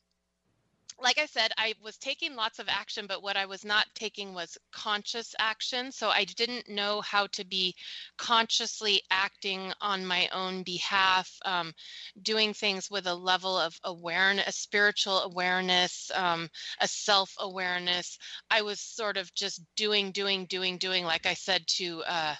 like 1.02 1.18
I 1.18 1.26
said, 1.26 1.52
I 1.58 1.74
was 1.82 1.98
taking 1.98 2.36
lots 2.36 2.60
of 2.60 2.70
action, 2.70 3.06
but 3.08 3.24
what 3.24 3.38
I 3.38 3.46
was 3.46 3.66
not 3.66 3.86
taking 3.96 4.34
was 4.34 4.58
conscious 4.72 5.36
action. 5.40 5.92
So 5.92 6.10
I 6.10 6.24
didn't 6.24 6.70
know 6.70 7.02
how 7.02 7.28
to 7.28 7.46
be 7.46 7.76
consciously 8.18 9.02
acting 9.12 9.74
on 9.82 10.06
my 10.06 10.28
own 10.30 10.64
behalf, 10.64 11.32
um, 11.46 11.74
doing 12.22 12.54
things 12.54 12.90
with 12.90 13.08
a 13.08 13.16
level 13.16 13.58
of 13.58 13.80
awareness, 13.84 14.48
a 14.48 14.52
spiritual 14.52 15.20
awareness, 15.22 16.12
um, 16.16 16.50
a 16.80 16.88
self 16.88 17.34
awareness. 17.40 18.18
I 18.50 18.62
was 18.62 18.80
sort 18.80 19.18
of 19.18 19.34
just 19.34 19.62
doing, 19.76 20.12
doing, 20.12 20.46
doing, 20.46 20.78
doing, 20.78 21.06
like 21.06 21.26
I 21.26 21.34
said, 21.34 21.66
to. 21.78 22.04
Uh, 22.04 22.36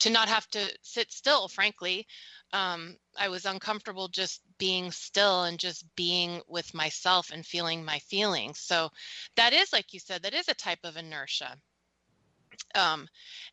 to 0.00 0.10
not 0.10 0.28
have 0.28 0.46
to 0.50 0.60
sit 0.82 1.10
still, 1.10 1.48
frankly, 1.48 2.06
um, 2.52 2.96
I 3.18 3.28
was 3.28 3.44
uncomfortable 3.46 4.08
just 4.08 4.42
being 4.58 4.92
still 4.92 5.44
and 5.44 5.58
just 5.58 5.84
being 5.96 6.40
with 6.48 6.74
myself 6.74 7.30
and 7.32 7.44
feeling 7.44 7.84
my 7.84 7.98
feelings. 8.00 8.58
So 8.58 8.90
that 9.36 9.52
is, 9.52 9.72
like 9.72 9.92
you 9.92 10.00
said, 10.00 10.22
that 10.22 10.34
is 10.34 10.48
a 10.48 10.54
type 10.54 10.80
of 10.84 10.96
inertia. 10.96 11.56
Um, 12.74 13.08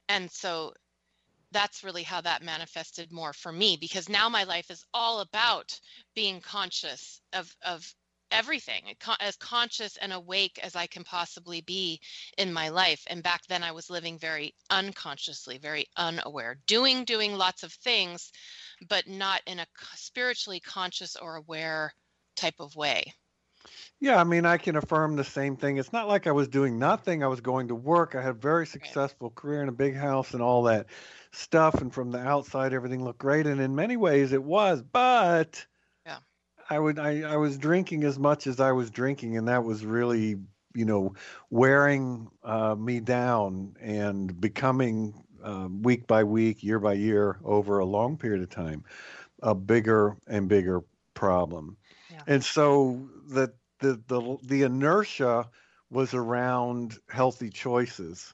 and 0.10 0.32
so 0.32 0.74
that's 1.52 1.84
really 1.84 2.04
how 2.04 2.22
that 2.22 2.42
manifested 2.42 3.12
more 3.12 3.32
for 3.32 3.52
me 3.52 3.78
because 3.80 4.10
now 4.10 4.28
my 4.28 4.44
life 4.44 4.72
is 4.72 4.84
all 4.94 5.20
about 5.22 5.80
being 6.16 6.42
conscious 6.42 7.22
of 7.32 7.56
of 7.66 7.94
everything 8.34 8.94
as 9.20 9.36
conscious 9.38 9.96
and 9.98 10.12
awake 10.12 10.60
as 10.62 10.76
I 10.76 10.88
can 10.88 11.04
possibly 11.04 11.62
be 11.62 12.02
in 12.38 12.52
my 12.52 12.70
life. 12.70 13.04
And 13.08 13.24
back 13.24 13.42
then 13.48 13.64
I 13.64 13.72
was 13.72 13.90
living 13.90 14.18
very 14.18 14.54
unconsciously, 14.70 15.60
very 15.60 15.88
unaware, 15.96 16.58
doing, 16.68 17.06
doing 17.06 17.38
lots 17.38 17.64
of 17.64 17.72
things, 17.72 18.32
but 18.90 19.08
not 19.08 19.42
in 19.46 19.60
a 19.60 19.68
spiritually 19.96 20.60
conscious 20.60 21.16
or 21.16 21.36
aware 21.36 21.94
type 22.36 22.60
of 22.60 22.76
way. 22.76 23.14
Yeah, 24.00 24.20
I 24.20 24.26
mean, 24.26 24.46
I 24.46 24.58
can 24.58 24.76
affirm 24.76 25.16
the 25.16 25.24
same 25.24 25.56
thing. 25.56 25.78
It's 25.78 25.94
not 25.94 26.10
like 26.10 26.28
I 26.28 26.32
was 26.32 26.50
doing 26.50 26.78
nothing. 26.78 27.24
I 27.24 27.28
was 27.28 27.40
going 27.40 27.70
to 27.70 27.76
work. 27.76 28.16
I 28.16 28.22
had 28.22 28.32
a 28.32 28.34
very 28.34 28.68
successful 28.68 29.30
career 29.30 29.64
in 29.64 29.70
a 29.70 29.74
big 29.74 29.96
house 29.96 30.34
and 30.34 30.42
all 30.42 30.64
that 30.64 30.88
stuff. 31.32 31.76
And 31.76 31.94
from 31.94 32.12
the 32.12 32.20
outside, 32.20 32.74
everything 32.74 33.04
looked 33.04 33.20
great. 33.20 33.48
And 33.48 33.62
in 33.62 33.76
many 33.76 33.96
ways, 33.96 34.34
it 34.34 34.44
was. 34.44 34.82
But 34.82 35.66
I 36.70 36.80
would 36.80 37.00
I, 37.00 37.22
I 37.22 37.38
was 37.38 37.58
drinking 37.58 38.04
as 38.04 38.18
much 38.18 38.48
as 38.48 38.60
I 38.60 38.72
was 38.72 38.90
drinking, 38.90 39.38
and 39.38 39.48
that 39.48 39.64
was 39.64 39.86
really 39.86 40.38
you 40.74 40.86
know 40.86 41.14
wearing 41.50 42.30
uh, 42.44 42.76
me 42.76 43.00
down 43.00 43.76
and 43.80 44.40
becoming 44.40 45.24
um, 45.44 45.82
week 45.82 46.08
by 46.08 46.24
week, 46.24 46.64
year 46.64 46.80
by 46.80 46.94
year, 46.94 47.40
over 47.44 47.80
a 47.80 47.86
long 47.86 48.18
period 48.18 48.42
of 48.42 48.50
time, 48.50 48.84
a 49.42 49.54
bigger 49.54 50.18
and 50.28 50.48
bigger 50.48 50.82
problem. 51.14 51.78
Yeah. 52.10 52.22
And 52.28 52.44
so 52.44 53.10
the, 53.28 53.54
the 53.80 54.02
the 54.08 54.38
the 54.44 54.64
inertia 54.64 55.50
was 55.90 56.14
around 56.14 56.98
healthy 57.10 57.50
choices 57.50 58.34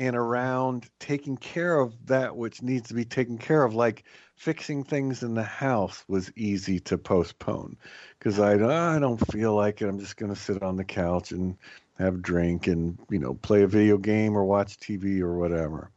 and 0.00 0.16
around 0.16 0.88
taking 0.98 1.36
care 1.36 1.78
of 1.78 2.06
that 2.06 2.34
which 2.34 2.62
needs 2.62 2.88
to 2.88 2.94
be 2.94 3.04
taken 3.04 3.36
care 3.36 3.62
of 3.62 3.74
like 3.74 4.02
fixing 4.34 4.82
things 4.82 5.22
in 5.22 5.34
the 5.34 5.44
house 5.44 6.02
was 6.08 6.32
easy 6.36 6.80
to 6.80 6.96
postpone. 6.96 7.76
Because 8.18 8.40
I, 8.40 8.54
I 8.54 8.98
don't 8.98 9.18
feel 9.30 9.54
like 9.54 9.82
it. 9.82 9.88
I'm 9.88 9.98
just 9.98 10.16
going 10.16 10.32
to 10.32 10.40
sit 10.40 10.62
on 10.62 10.76
the 10.76 10.84
couch 10.84 11.32
and 11.32 11.54
have 11.98 12.14
a 12.14 12.18
drink 12.18 12.66
and 12.66 12.98
you 13.10 13.18
know 13.18 13.34
play 13.34 13.62
a 13.62 13.66
video 13.66 13.98
game 13.98 14.36
or 14.36 14.44
watch 14.46 14.78
tv 14.78 15.20
or 15.20 15.34
whatever. 15.38 15.90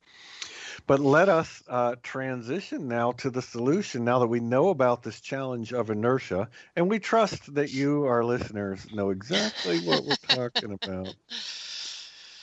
But 0.86 1.00
let 1.00 1.29
us 1.29 1.63
uh, 1.69 1.95
transition 2.03 2.89
now 2.89 3.13
to 3.13 3.29
the 3.29 3.41
solution 3.41 4.03
now 4.03 4.19
that 4.19 4.27
we 4.27 4.41
know 4.41 4.67
about 4.67 5.03
this 5.03 5.22
challenge 5.22 5.72
of 5.72 5.89
inertia, 5.89 6.50
and 6.75 6.89
we 6.89 7.00
trust 7.00 7.53
that 7.55 7.72
you, 7.72 8.03
our 8.03 8.25
listeners, 8.25 8.86
know 8.91 9.12
exactly 9.12 9.79
what 9.79 10.03
we're 10.03 10.15
talking 10.27 10.74
about. 10.74 11.15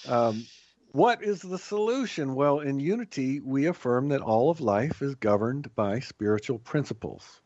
Um, 0.08 0.46
what 0.92 1.22
is 1.22 1.40
the 1.42 1.58
solution? 1.58 2.34
Well, 2.34 2.60
in 2.60 2.80
Unity, 2.80 3.40
we 3.40 3.66
affirm 3.66 4.08
that 4.08 4.22
all 4.22 4.50
of 4.50 4.60
life 4.60 5.02
is 5.02 5.14
governed 5.14 5.74
by 5.76 6.00
spiritual 6.00 6.58
principles. 6.58 7.39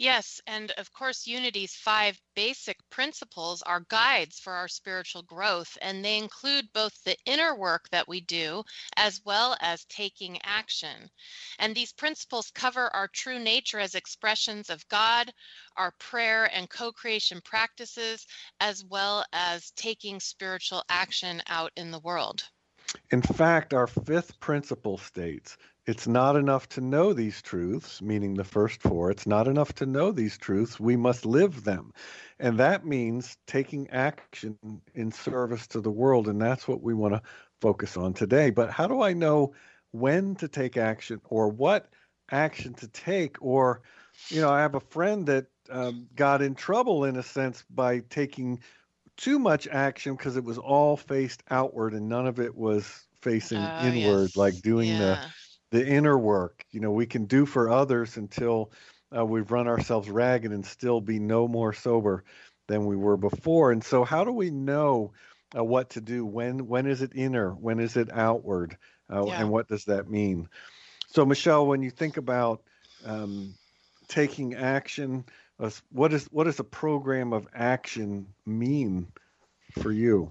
Yes, 0.00 0.40
and 0.46 0.70
of 0.78 0.90
course, 0.94 1.26
Unity's 1.26 1.76
five 1.76 2.18
basic 2.34 2.78
principles 2.88 3.60
are 3.60 3.80
guides 3.80 4.40
for 4.40 4.54
our 4.54 4.66
spiritual 4.66 5.22
growth, 5.22 5.76
and 5.82 6.02
they 6.02 6.16
include 6.16 6.72
both 6.72 7.04
the 7.04 7.18
inner 7.26 7.54
work 7.54 7.86
that 7.90 8.08
we 8.08 8.22
do 8.22 8.64
as 8.96 9.20
well 9.26 9.58
as 9.60 9.84
taking 9.84 10.40
action. 10.42 11.10
And 11.58 11.74
these 11.74 11.92
principles 11.92 12.50
cover 12.50 12.88
our 12.96 13.08
true 13.08 13.38
nature 13.38 13.78
as 13.78 13.94
expressions 13.94 14.70
of 14.70 14.88
God, 14.88 15.34
our 15.76 15.90
prayer 15.98 16.46
and 16.46 16.70
co 16.70 16.92
creation 16.92 17.42
practices, 17.42 18.26
as 18.58 18.82
well 18.82 19.26
as 19.34 19.70
taking 19.72 20.18
spiritual 20.18 20.82
action 20.88 21.42
out 21.46 21.72
in 21.76 21.90
the 21.90 22.00
world. 22.00 22.42
In 23.10 23.20
fact, 23.20 23.74
our 23.74 23.86
fifth 23.86 24.40
principle 24.40 24.96
states 24.96 25.58
it's 25.90 26.08
not 26.08 26.36
enough 26.36 26.68
to 26.70 26.82
know 26.82 27.14
these 27.14 27.42
truths, 27.42 28.02
meaning 28.02 28.38
the 28.38 28.44
first 28.44 28.82
four. 28.82 29.10
It's 29.12 29.26
not 29.26 29.48
enough 29.48 29.74
to 29.76 29.86
know 29.86 30.12
these 30.12 30.38
truths. 30.38 30.80
We 30.80 30.96
must 30.96 31.26
live 31.26 31.64
them. 31.64 31.92
And 32.40 32.58
that 32.66 32.86
means 32.86 33.46
taking 33.56 33.90
action 33.90 34.80
in 34.94 35.12
service 35.12 35.68
to 35.68 35.80
the 35.80 35.90
world. 35.90 36.28
And 36.28 36.40
that's 36.40 36.68
what 36.68 36.82
we 36.82 36.94
want 36.94 37.14
to 37.14 37.22
focus 37.60 37.96
on 37.96 38.14
today. 38.14 38.50
But 38.50 38.70
how 38.70 38.88
do 38.88 39.02
I 39.02 39.14
know 39.14 39.54
when 39.92 40.36
to 40.36 40.48
take 40.48 40.76
action 40.78 41.20
or 41.28 41.48
what 41.48 41.90
action 42.30 42.74
to 42.74 42.88
take? 42.88 43.36
Or, 43.42 43.82
you 44.30 44.40
know, 44.40 44.50
I 44.50 44.60
have 44.60 44.74
a 44.76 44.80
friend 44.80 45.26
that 45.26 45.46
um, 45.70 46.08
got 46.14 46.42
in 46.42 46.54
trouble 46.54 47.04
in 47.04 47.16
a 47.16 47.22
sense 47.22 47.64
by 47.70 48.00
taking 48.10 48.60
too 49.16 49.38
much 49.38 49.66
action 49.68 50.16
because 50.16 50.36
it 50.36 50.44
was 50.44 50.58
all 50.58 50.96
faced 50.96 51.42
outward 51.50 51.94
and 51.94 52.08
none 52.08 52.26
of 52.26 52.40
it 52.40 52.56
was 52.56 53.06
facing 53.20 53.72
Oh, 53.72 53.78
inward, 53.78 54.30
yes. 54.30 54.36
like 54.36 54.62
doing 54.62 54.96
Yeah. 54.96 54.98
the 54.98 55.20
inner 55.72 56.16
work 56.16 56.64
you 56.70 56.80
know 56.80 56.90
we 56.90 57.06
can 57.06 57.24
do 57.26 57.46
for 57.46 57.68
others 57.68 58.16
until 58.16 58.70
uh, 59.16 59.24
we've 59.24 59.50
run 59.50 59.66
ourselves 59.68 60.08
ragged 60.08 60.52
and 60.52 60.64
still 60.64 61.00
be 61.00 61.18
no 61.18 61.48
more 61.48 61.72
sober 61.72 62.24
than 62.68 62.86
we 62.86 62.96
were 62.96 63.16
before. 63.16 63.72
And 63.72 63.82
so 63.82 64.04
how 64.04 64.24
do 64.24 64.32
we 64.32 64.50
know 64.50 65.12
uh, 65.56 65.64
what 65.64 65.90
to 65.90 66.00
do? 66.00 66.24
When 66.24 66.66
when 66.68 66.86
is 66.86 67.02
it 67.02 67.12
inner? 67.14 67.50
When 67.50 67.80
is 67.80 67.96
it 67.96 68.10
outward? 68.12 68.76
Uh, 69.12 69.26
Yeah. 69.26 69.40
and 69.40 69.50
what 69.50 69.68
does 69.68 69.84
that 69.86 70.08
mean? 70.08 70.48
So 71.08 71.24
michelle 71.26 71.66
when 71.66 71.82
you 71.82 71.90
think 71.90 72.16
about 72.16 72.62
um, 73.04 73.54
taking 74.08 74.54
action 74.54 75.24
uh, 75.60 75.70
what 75.90 76.12
is 76.12 76.26
what 76.26 76.44
does 76.44 76.60
a 76.60 76.64
program 76.64 77.32
of 77.32 77.48
action 77.54 78.26
mean 78.46 79.08
for 79.72 79.92
you? 79.92 80.30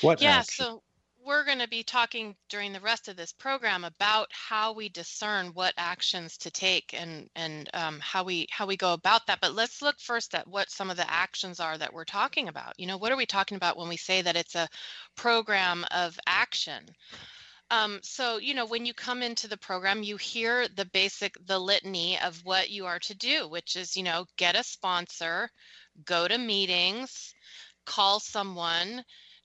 What 0.00 0.20
Yeah, 0.20 0.40
action? 0.40 0.66
so 0.66 0.83
we're 1.24 1.44
going 1.44 1.58
to 1.58 1.68
be 1.68 1.82
talking 1.82 2.36
during 2.48 2.72
the 2.72 2.80
rest 2.80 3.08
of 3.08 3.16
this 3.16 3.32
program 3.32 3.84
about 3.84 4.28
how 4.30 4.74
we 4.74 4.88
discern 4.88 5.48
what 5.48 5.72
actions 5.76 6.36
to 6.36 6.50
take 6.50 6.94
and 6.94 7.28
and 7.34 7.70
um, 7.72 7.98
how 8.00 8.24
we 8.24 8.46
how 8.50 8.66
we 8.66 8.76
go 8.76 8.92
about 8.92 9.26
that. 9.26 9.40
But 9.40 9.54
let's 9.54 9.80
look 9.80 9.98
first 9.98 10.34
at 10.34 10.46
what 10.46 10.70
some 10.70 10.90
of 10.90 10.96
the 10.96 11.10
actions 11.10 11.60
are 11.60 11.76
that 11.78 11.92
we're 11.92 12.04
talking 12.04 12.48
about. 12.48 12.78
You 12.78 12.86
know, 12.86 12.98
what 12.98 13.10
are 13.10 13.16
we 13.16 13.26
talking 13.26 13.56
about 13.56 13.76
when 13.76 13.88
we 13.88 13.96
say 13.96 14.22
that 14.22 14.36
it's 14.36 14.54
a 14.54 14.68
program 15.16 15.84
of 15.90 16.18
action? 16.26 16.84
Um, 17.70 18.00
so 18.02 18.36
you 18.36 18.54
know, 18.54 18.66
when 18.66 18.84
you 18.84 18.92
come 18.92 19.22
into 19.22 19.48
the 19.48 19.56
program, 19.56 20.02
you 20.02 20.16
hear 20.18 20.68
the 20.68 20.86
basic 20.86 21.34
the 21.46 21.58
litany 21.58 22.18
of 22.20 22.38
what 22.44 22.70
you 22.70 22.86
are 22.86 22.98
to 23.00 23.14
do, 23.14 23.48
which 23.48 23.76
is 23.76 23.96
you 23.96 24.02
know 24.02 24.26
get 24.36 24.56
a 24.56 24.62
sponsor, 24.62 25.48
go 26.04 26.28
to 26.28 26.36
meetings, 26.36 27.34
call 27.86 28.20
someone 28.20 29.02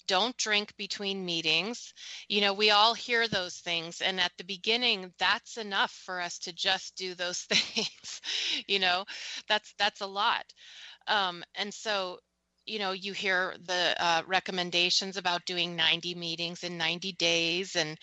don't 0.09 0.35
drink 0.37 0.75
between 0.75 1.23
meetings. 1.23 1.93
You 2.27 2.41
know, 2.41 2.53
we 2.53 2.71
all 2.71 2.95
hear 2.95 3.27
those 3.27 3.57
things. 3.57 4.01
And 4.01 4.19
at 4.19 4.31
the 4.39 4.43
beginning, 4.43 5.13
that's 5.19 5.57
enough 5.57 5.91
for 5.91 6.19
us 6.19 6.39
to 6.39 6.51
just 6.51 6.95
do 6.95 7.13
those 7.13 7.41
things. 7.49 8.21
you 8.67 8.79
know, 8.79 9.05
that's 9.47 9.73
that's 9.77 10.01
a 10.01 10.07
lot. 10.07 10.43
Um, 11.07 11.43
and 11.53 11.71
so, 11.71 12.17
you 12.65 12.79
know, 12.79 12.91
you 12.91 13.13
hear 13.13 13.55
the 13.67 13.95
uh, 13.99 14.23
recommendations 14.25 15.15
about 15.15 15.45
doing 15.45 15.75
90 15.75 16.15
meetings 16.15 16.63
in 16.63 16.75
90 16.75 17.11
days 17.13 17.75
and 17.75 17.95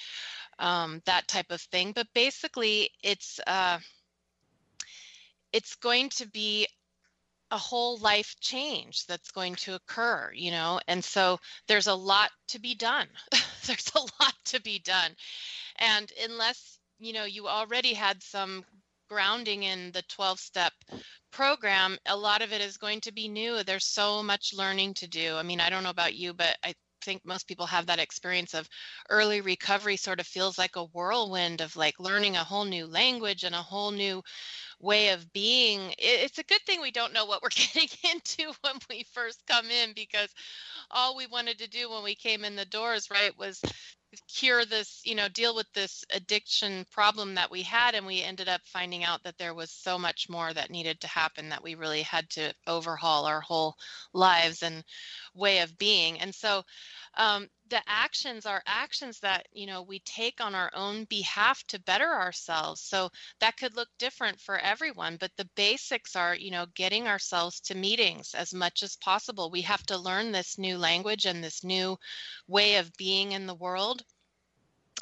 um, 0.61 1.03
that 1.07 1.27
type 1.27 1.51
of 1.51 1.61
thing. 1.61 1.91
But 1.91 2.07
basically, 2.15 2.91
it's 3.03 3.41
uh, 3.49 3.81
it's 5.53 5.75
going 5.75 6.11
to 6.11 6.29
be 6.29 6.69
a 7.51 7.59
whole 7.59 7.99
life 7.99 8.35
change 8.41 9.07
that's 9.07 9.31
going 9.31 9.55
to 9.55 9.75
occur, 9.75 10.33
you 10.35 10.51
know, 10.51 10.81
and 10.89 11.03
so 11.05 11.39
there's 11.69 11.87
a 11.87 11.95
lot 11.95 12.31
to 12.49 12.59
be 12.59 12.75
done. 12.75 13.07
there's 13.67 13.91
a 13.95 14.01
lot 14.01 14.35
to 14.47 14.61
be 14.63 14.79
done. 14.81 15.13
And 15.79 16.11
unless, 16.25 16.79
you 16.99 17.13
know, 17.13 17.25
you 17.25 17.47
already 17.47 17.93
had 17.93 18.23
some 18.23 18.65
grounding 19.09 19.63
in 19.63 19.93
the 19.93 20.03
12 20.09 20.41
step 20.41 20.73
program, 21.31 21.97
a 22.07 22.17
lot 22.17 22.43
of 22.43 22.53
it 22.53 22.61
is 22.61 22.77
going 22.77 23.01
to 23.03 23.13
be 23.13 23.29
new. 23.29 23.63
There's 23.63 23.87
so 23.87 24.23
much 24.23 24.55
learning 24.55 24.95
to 24.95 25.07
do. 25.07 25.37
I 25.37 25.43
mean, 25.43 25.61
I 25.61 25.71
don't 25.71 25.85
know 25.85 25.91
about 25.91 26.15
you, 26.15 26.33
but 26.35 26.57
I 26.65 26.75
think 27.03 27.25
most 27.25 27.47
people 27.47 27.67
have 27.67 27.87
that 27.87 28.01
experience 28.01 28.53
of 28.53 28.69
early 29.11 29.41
recovery 29.41 29.97
sort 29.97 30.19
of 30.19 30.27
feels 30.27 30.59
like 30.59 30.75
a 30.75 30.87
whirlwind 30.87 31.61
of 31.61 31.77
like 31.77 32.01
learning 32.01 32.37
a 32.37 32.43
whole 32.43 32.65
new 32.65 32.87
language 32.87 33.45
and 33.45 33.55
a 33.55 33.63
whole 33.63 33.93
new 33.93 34.23
way 34.81 35.11
of 35.11 35.33
being. 35.33 35.95
It's 35.99 36.39
a 36.39 36.45
good 36.45 36.61
thing 36.67 36.81
we 36.81 36.91
don't 36.91 37.13
know 37.13 37.25
what 37.27 37.43
we're 37.43 37.49
getting 37.51 37.89
into 38.13 38.53
when 38.63 38.75
we 38.91 39.05
first 39.13 39.43
come 39.47 39.71
in 39.71 39.93
because 39.95 40.29
all 40.91 41.17
we 41.17 41.27
wanted 41.27 41.59
to 41.59 41.69
do 41.69 41.91
when 41.91 42.05
we 42.05 42.15
came 42.15 42.45
in 42.45 42.57
the 42.57 42.65
doors, 42.65 43.11
right, 43.11 43.37
was 43.39 43.61
cure 44.29 44.65
this, 44.65 45.03
you 45.05 45.15
know, 45.15 45.29
deal 45.29 45.55
with 45.55 45.67
this 45.75 46.05
addiction 46.15 46.87
problem 46.91 47.35
that 47.35 47.51
we 47.51 47.63
had. 47.63 47.95
And 47.95 48.07
we 48.07 48.23
ended 48.23 48.49
up 48.49 48.61
finding 48.65 49.05
out 49.05 49.23
that 49.25 49.39
there 49.39 49.55
was 49.55 49.71
so 49.71 49.99
much 49.99 50.29
more 50.29 50.53
that 50.53 50.71
needed 50.71 51.01
to 51.01 51.09
happen 51.09 51.49
that 51.49 51.63
we 51.63 51.75
really 51.75 52.03
had 52.03 52.29
to 52.31 52.53
overhaul 52.67 53.25
our 53.27 53.41
whole 53.41 53.75
lives 54.13 54.63
and 54.63 54.85
way 55.35 55.59
of 55.61 55.77
being. 55.79 56.21
And 56.21 56.35
so, 56.35 56.63
um, 57.17 57.49
the 57.69 57.83
actions 57.87 58.47
are 58.47 58.63
actions 58.67 59.21
that 59.21 59.49
you 59.53 59.67
know 59.67 59.83
we 59.83 59.99
take 60.01 60.41
on 60.41 60.55
our 60.55 60.71
own 60.75 61.05
behalf 61.05 61.65
to 61.69 61.81
better 61.81 62.13
ourselves. 62.13 62.81
So 62.81 63.11
that 63.41 63.57
could 63.57 63.77
look 63.77 63.89
different 63.99 64.41
for 64.41 64.59
everyone 64.59 65.17
but 65.17 65.37
the 65.37 65.49
basics 65.57 66.17
are 66.17 66.35
you 66.35 66.51
know 66.51 66.67
getting 66.75 67.09
ourselves 67.09 67.61
to 67.61 67.75
meetings 67.75 68.35
as 68.35 68.55
much 68.55 68.83
as 68.83 68.97
possible. 68.97 69.51
We 69.51 69.63
have 69.63 69.85
to 69.87 69.99
learn 69.99 70.33
this 70.33 70.59
new 70.59 70.79
language 70.79 71.27
and 71.27 71.43
this 71.43 71.65
new 71.65 71.99
way 72.47 72.77
of 72.77 72.97
being 72.97 73.33
in 73.33 73.47
the 73.47 73.55
world 73.55 74.03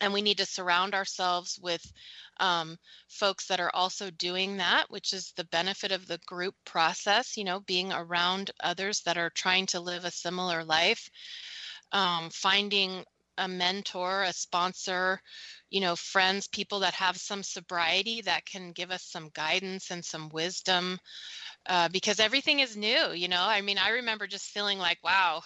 and 0.00 0.12
we 0.12 0.22
need 0.22 0.38
to 0.38 0.46
surround 0.46 0.94
ourselves 0.94 1.58
with 1.62 1.92
um, 2.40 2.76
folks 3.08 3.46
that 3.46 3.60
are 3.60 3.70
also 3.74 4.10
doing 4.10 4.56
that 4.56 4.90
which 4.90 5.12
is 5.12 5.32
the 5.36 5.44
benefit 5.44 5.92
of 5.92 6.06
the 6.06 6.18
group 6.26 6.54
process 6.64 7.36
you 7.36 7.44
know 7.44 7.60
being 7.60 7.92
around 7.92 8.50
others 8.62 9.02
that 9.02 9.16
are 9.16 9.30
trying 9.30 9.66
to 9.66 9.80
live 9.80 10.04
a 10.04 10.10
similar 10.10 10.64
life 10.64 11.08
um, 11.94 12.28
finding 12.30 13.04
a 13.38 13.48
mentor, 13.48 14.24
a 14.24 14.32
sponsor, 14.32 15.20
you 15.70 15.80
know, 15.80 15.96
friends, 15.96 16.46
people 16.48 16.80
that 16.80 16.94
have 16.94 17.16
some 17.16 17.42
sobriety 17.42 18.20
that 18.22 18.44
can 18.44 18.72
give 18.72 18.90
us 18.90 19.04
some 19.04 19.30
guidance 19.32 19.90
and 19.90 20.04
some 20.04 20.28
wisdom 20.28 20.98
uh, 21.66 21.88
because 21.88 22.20
everything 22.20 22.60
is 22.60 22.76
new, 22.76 23.12
you 23.12 23.28
know. 23.28 23.42
I 23.42 23.60
mean, 23.62 23.78
I 23.78 23.90
remember 23.90 24.26
just 24.26 24.50
feeling 24.50 24.78
like, 24.78 24.98
wow, 25.02 25.42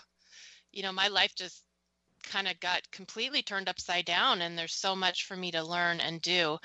you 0.73 0.83
know, 0.83 0.93
my 0.93 1.09
life 1.09 1.35
just 1.37 1.63
kind 2.25 2.49
of 2.49 2.59
got 2.61 2.91
completely 2.91 3.43
turned 3.43 3.69
upside 3.69 4.05
down 4.05 4.43
and 4.43 4.59
there's 4.59 4.75
so 4.75 4.95
much 4.95 5.25
for 5.25 5.37
me 5.37 5.51
to 5.51 5.65
learn 5.65 6.01
and 6.01 6.21
do 6.21 6.59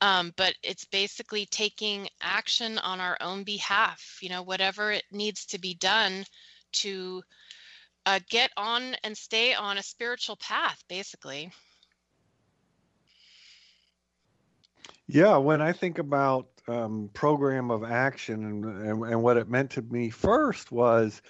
um, 0.00 0.32
but 0.36 0.54
it's 0.62 0.86
basically 0.86 1.46
taking 1.46 2.08
action 2.20 2.78
on 2.78 3.00
our 3.00 3.16
own 3.20 3.44
behalf 3.44 4.18
you 4.20 4.28
know 4.28 4.42
whatever 4.42 4.90
it 4.90 5.04
needs 5.12 5.44
to 5.44 5.58
be 5.60 5.74
done 5.74 6.24
to 6.72 7.22
uh, 8.06 8.20
get 8.28 8.50
on 8.56 8.96
and 9.04 9.16
stay 9.16 9.54
on 9.54 9.78
a 9.78 9.82
spiritual 9.82 10.36
path, 10.36 10.82
basically. 10.88 11.50
Yeah, 15.06 15.36
when 15.36 15.60
I 15.60 15.72
think 15.72 15.98
about 15.98 16.48
um, 16.66 17.10
program 17.12 17.70
of 17.70 17.84
action 17.84 18.44
and, 18.44 18.64
and 18.64 19.04
and 19.04 19.22
what 19.22 19.36
it 19.36 19.48
meant 19.48 19.72
to 19.72 19.82
me 19.82 20.10
first 20.10 20.72
was 20.72 21.20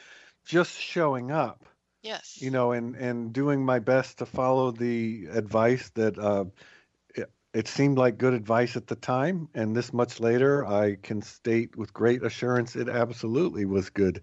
just 0.44 0.78
showing 0.80 1.32
up, 1.32 1.64
Yes. 2.02 2.38
you 2.40 2.50
know, 2.50 2.72
and 2.72 2.94
and 2.94 3.32
doing 3.32 3.64
my 3.64 3.80
best 3.80 4.18
to 4.18 4.26
follow 4.26 4.70
the 4.70 5.26
advice 5.32 5.90
that 5.90 6.18
uh, 6.18 6.44
it, 7.14 7.30
it 7.52 7.68
seemed 7.68 7.98
like 7.98 8.18
good 8.18 8.34
advice 8.34 8.76
at 8.76 8.86
the 8.86 8.96
time, 8.96 9.48
and 9.54 9.74
this 9.74 9.92
much 9.92 10.20
later, 10.20 10.64
I 10.64 10.96
can 11.02 11.22
state 11.22 11.76
with 11.76 11.92
great 11.92 12.22
assurance 12.22 12.76
it 12.76 12.88
absolutely 12.88 13.64
was 13.64 13.90
good 13.90 14.20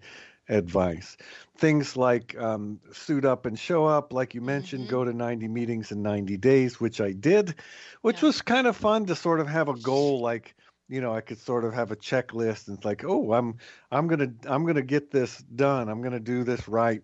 advice. 0.48 1.16
Things 1.56 1.96
like 1.96 2.36
um, 2.38 2.80
suit 2.92 3.24
up 3.24 3.46
and 3.46 3.58
show 3.58 3.84
up, 3.86 4.12
like 4.12 4.34
you 4.34 4.40
mentioned, 4.40 4.86
Mhm. 4.86 4.88
go 4.88 5.04
to 5.04 5.12
90 5.12 5.48
meetings 5.48 5.90
in 5.92 6.02
90 6.02 6.36
days, 6.36 6.80
which 6.80 7.00
I 7.00 7.12
did, 7.12 7.54
which 8.02 8.22
Yeah. 8.22 8.22
was 8.22 8.42
kind 8.42 8.66
of 8.66 8.76
fun 8.76 9.06
to 9.06 9.14
sort 9.16 9.40
of 9.40 9.48
have 9.48 9.68
a 9.68 9.74
goal 9.76 10.20
like 10.20 10.54
you 10.88 11.00
know 11.00 11.14
i 11.14 11.20
could 11.20 11.38
sort 11.38 11.64
of 11.64 11.72
have 11.72 11.90
a 11.90 11.96
checklist 11.96 12.68
and 12.68 12.76
it's 12.76 12.84
like 12.84 13.04
oh 13.04 13.32
i'm 13.32 13.56
i'm 13.90 14.06
gonna 14.06 14.32
i'm 14.46 14.64
gonna 14.66 14.82
get 14.82 15.10
this 15.10 15.38
done 15.38 15.88
i'm 15.88 16.02
gonna 16.02 16.20
do 16.20 16.42
this 16.44 16.68
right 16.68 17.02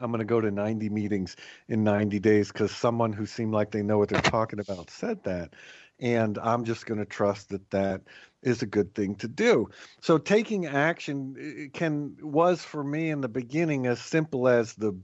i'm 0.00 0.10
gonna 0.10 0.24
go 0.24 0.40
to 0.40 0.50
90 0.50 0.88
meetings 0.88 1.36
in 1.68 1.84
90 1.84 2.18
days 2.18 2.50
because 2.52 2.70
someone 2.72 3.12
who 3.12 3.26
seemed 3.26 3.52
like 3.52 3.70
they 3.70 3.82
know 3.82 3.98
what 3.98 4.08
they're 4.08 4.20
talking 4.20 4.58
about 4.58 4.90
said 4.90 5.22
that 5.24 5.54
and 6.00 6.38
i'm 6.38 6.64
just 6.64 6.86
gonna 6.86 7.04
trust 7.04 7.48
that 7.50 7.70
that 7.70 8.02
is 8.42 8.62
a 8.62 8.66
good 8.66 8.94
thing 8.94 9.14
to 9.16 9.28
do. 9.28 9.68
So 10.00 10.18
taking 10.18 10.66
action 10.66 11.70
can 11.72 12.16
was 12.20 12.62
for 12.62 12.82
me 12.82 13.10
in 13.10 13.20
the 13.20 13.28
beginning 13.28 13.86
as 13.86 14.00
simple 14.00 14.48
as 14.48 14.74
the 14.74 14.96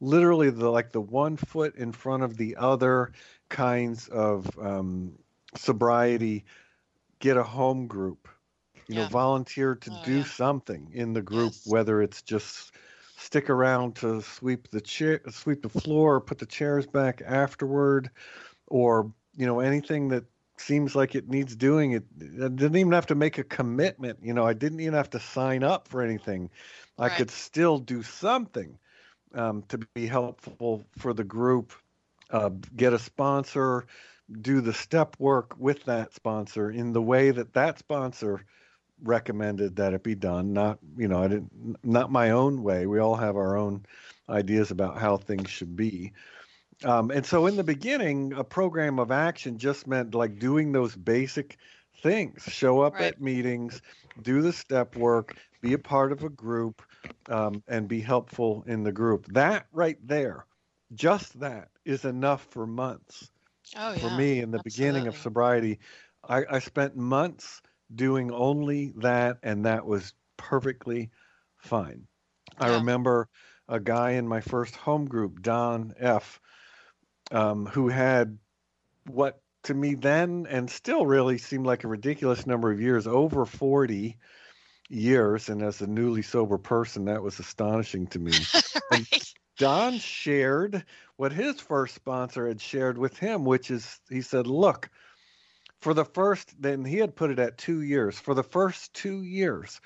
literally 0.00 0.50
the 0.50 0.70
like 0.70 0.92
the 0.92 1.00
one 1.00 1.36
foot 1.36 1.74
in 1.76 1.92
front 1.92 2.22
of 2.22 2.36
the 2.36 2.56
other 2.56 3.12
kinds 3.48 4.08
of 4.08 4.48
um, 4.58 5.12
sobriety. 5.56 6.44
Get 7.20 7.36
a 7.36 7.42
home 7.42 7.86
group, 7.86 8.28
you 8.86 8.96
yeah. 8.96 9.02
know, 9.02 9.08
volunteer 9.08 9.74
to 9.76 9.90
oh, 9.90 10.02
do 10.04 10.18
yeah. 10.18 10.24
something 10.24 10.90
in 10.92 11.14
the 11.14 11.22
group, 11.22 11.52
yes. 11.52 11.66
whether 11.66 12.02
it's 12.02 12.20
just 12.20 12.72
stick 13.16 13.48
around 13.48 13.96
to 13.96 14.20
sweep 14.20 14.68
the 14.70 14.80
chair, 14.80 15.20
sweep 15.30 15.62
the 15.62 15.68
floor, 15.68 16.16
or 16.16 16.20
put 16.20 16.38
the 16.38 16.46
chairs 16.46 16.86
back 16.86 17.22
afterward, 17.24 18.10
or 18.66 19.10
you 19.36 19.46
know 19.46 19.60
anything 19.60 20.08
that 20.08 20.24
seems 20.60 20.94
like 20.94 21.14
it 21.14 21.28
needs 21.28 21.56
doing. 21.56 21.92
It, 21.92 22.04
it 22.20 22.56
didn't 22.56 22.76
even 22.76 22.92
have 22.92 23.06
to 23.06 23.14
make 23.14 23.38
a 23.38 23.44
commitment. 23.44 24.18
You 24.22 24.34
know, 24.34 24.44
I 24.44 24.52
didn't 24.52 24.80
even 24.80 24.94
have 24.94 25.10
to 25.10 25.20
sign 25.20 25.62
up 25.62 25.88
for 25.88 26.02
anything. 26.02 26.50
Right. 26.98 27.12
I 27.12 27.16
could 27.16 27.30
still 27.30 27.78
do 27.78 28.02
something 28.02 28.78
um, 29.34 29.62
to 29.68 29.78
be 29.94 30.06
helpful 30.06 30.84
for 30.98 31.12
the 31.12 31.24
group. 31.24 31.72
Uh, 32.30 32.50
get 32.74 32.92
a 32.92 32.98
sponsor, 32.98 33.86
do 34.40 34.60
the 34.60 34.72
step 34.72 35.16
work 35.18 35.54
with 35.58 35.84
that 35.84 36.14
sponsor 36.14 36.70
in 36.70 36.92
the 36.92 37.02
way 37.02 37.30
that 37.30 37.52
that 37.52 37.78
sponsor 37.78 38.44
recommended 39.02 39.76
that 39.76 39.92
it 39.92 40.02
be 40.02 40.14
done. 40.14 40.52
Not 40.52 40.78
you 40.96 41.08
know, 41.08 41.22
I 41.22 41.28
didn't 41.28 41.76
not 41.84 42.10
my 42.10 42.30
own 42.30 42.62
way. 42.62 42.86
We 42.86 42.98
all 42.98 43.16
have 43.16 43.36
our 43.36 43.56
own 43.56 43.84
ideas 44.28 44.70
about 44.70 44.98
how 44.98 45.16
things 45.16 45.50
should 45.50 45.76
be. 45.76 46.12
Um, 46.84 47.10
and 47.10 47.24
so 47.24 47.46
in 47.46 47.56
the 47.56 47.64
beginning, 47.64 48.32
a 48.34 48.44
program 48.44 48.98
of 48.98 49.10
action 49.10 49.58
just 49.58 49.86
meant 49.86 50.14
like 50.14 50.38
doing 50.38 50.72
those 50.72 50.94
basic 50.94 51.56
things 52.02 52.42
show 52.42 52.80
up 52.82 52.94
right. 52.94 53.14
at 53.14 53.20
meetings, 53.20 53.80
do 54.22 54.42
the 54.42 54.52
step 54.52 54.94
work, 54.96 55.36
be 55.62 55.72
a 55.72 55.78
part 55.78 56.12
of 56.12 56.22
a 56.24 56.28
group, 56.28 56.82
um, 57.28 57.62
and 57.68 57.88
be 57.88 58.00
helpful 58.00 58.64
in 58.66 58.82
the 58.82 58.92
group. 58.92 59.26
That 59.32 59.66
right 59.72 59.98
there, 60.06 60.44
just 60.94 61.40
that 61.40 61.68
is 61.84 62.04
enough 62.04 62.46
for 62.50 62.66
months. 62.66 63.30
Oh, 63.76 63.94
for 63.94 64.10
me 64.10 64.40
in 64.40 64.50
the 64.50 64.58
Absolutely. 64.58 64.70
beginning 64.70 65.06
of 65.08 65.16
sobriety, 65.16 65.78
I, 66.28 66.44
I 66.50 66.58
spent 66.58 66.96
months 66.96 67.62
doing 67.94 68.30
only 68.30 68.92
that, 68.98 69.38
and 69.42 69.64
that 69.64 69.86
was 69.86 70.12
perfectly 70.36 71.10
fine. 71.56 72.06
Yeah. 72.60 72.66
I 72.66 72.74
remember 72.76 73.28
a 73.68 73.80
guy 73.80 74.12
in 74.12 74.28
my 74.28 74.40
first 74.40 74.76
home 74.76 75.06
group, 75.06 75.40
Don 75.40 75.94
F 75.98 76.40
um, 77.34 77.66
who 77.66 77.88
had 77.88 78.38
what 79.06 79.40
to 79.64 79.74
me 79.74 79.94
then 79.94 80.46
and 80.48 80.70
still 80.70 81.04
really 81.04 81.36
seemed 81.36 81.66
like 81.66 81.84
a 81.84 81.88
ridiculous 81.88 82.46
number 82.46 82.70
of 82.70 82.80
years, 82.80 83.06
over 83.06 83.44
40 83.44 84.16
years. 84.88 85.48
And 85.48 85.60
as 85.60 85.80
a 85.80 85.86
newly 85.86 86.22
sober 86.22 86.58
person, 86.58 87.06
that 87.06 87.22
was 87.22 87.40
astonishing 87.40 88.06
to 88.08 88.18
me. 88.18 88.32
right. 88.90 89.34
Don 89.58 89.98
shared 89.98 90.84
what 91.16 91.32
his 91.32 91.60
first 91.60 91.94
sponsor 91.94 92.46
had 92.46 92.60
shared 92.60 92.98
with 92.98 93.18
him, 93.18 93.44
which 93.44 93.70
is 93.70 94.00
he 94.08 94.20
said, 94.20 94.46
Look, 94.46 94.90
for 95.80 95.94
the 95.94 96.04
first, 96.04 96.60
then 96.60 96.84
he 96.84 96.98
had 96.98 97.16
put 97.16 97.30
it 97.30 97.38
at 97.38 97.58
two 97.58 97.82
years. 97.82 98.18
For 98.18 98.34
the 98.34 98.42
first 98.42 98.94
two 98.94 99.22
years, 99.22 99.80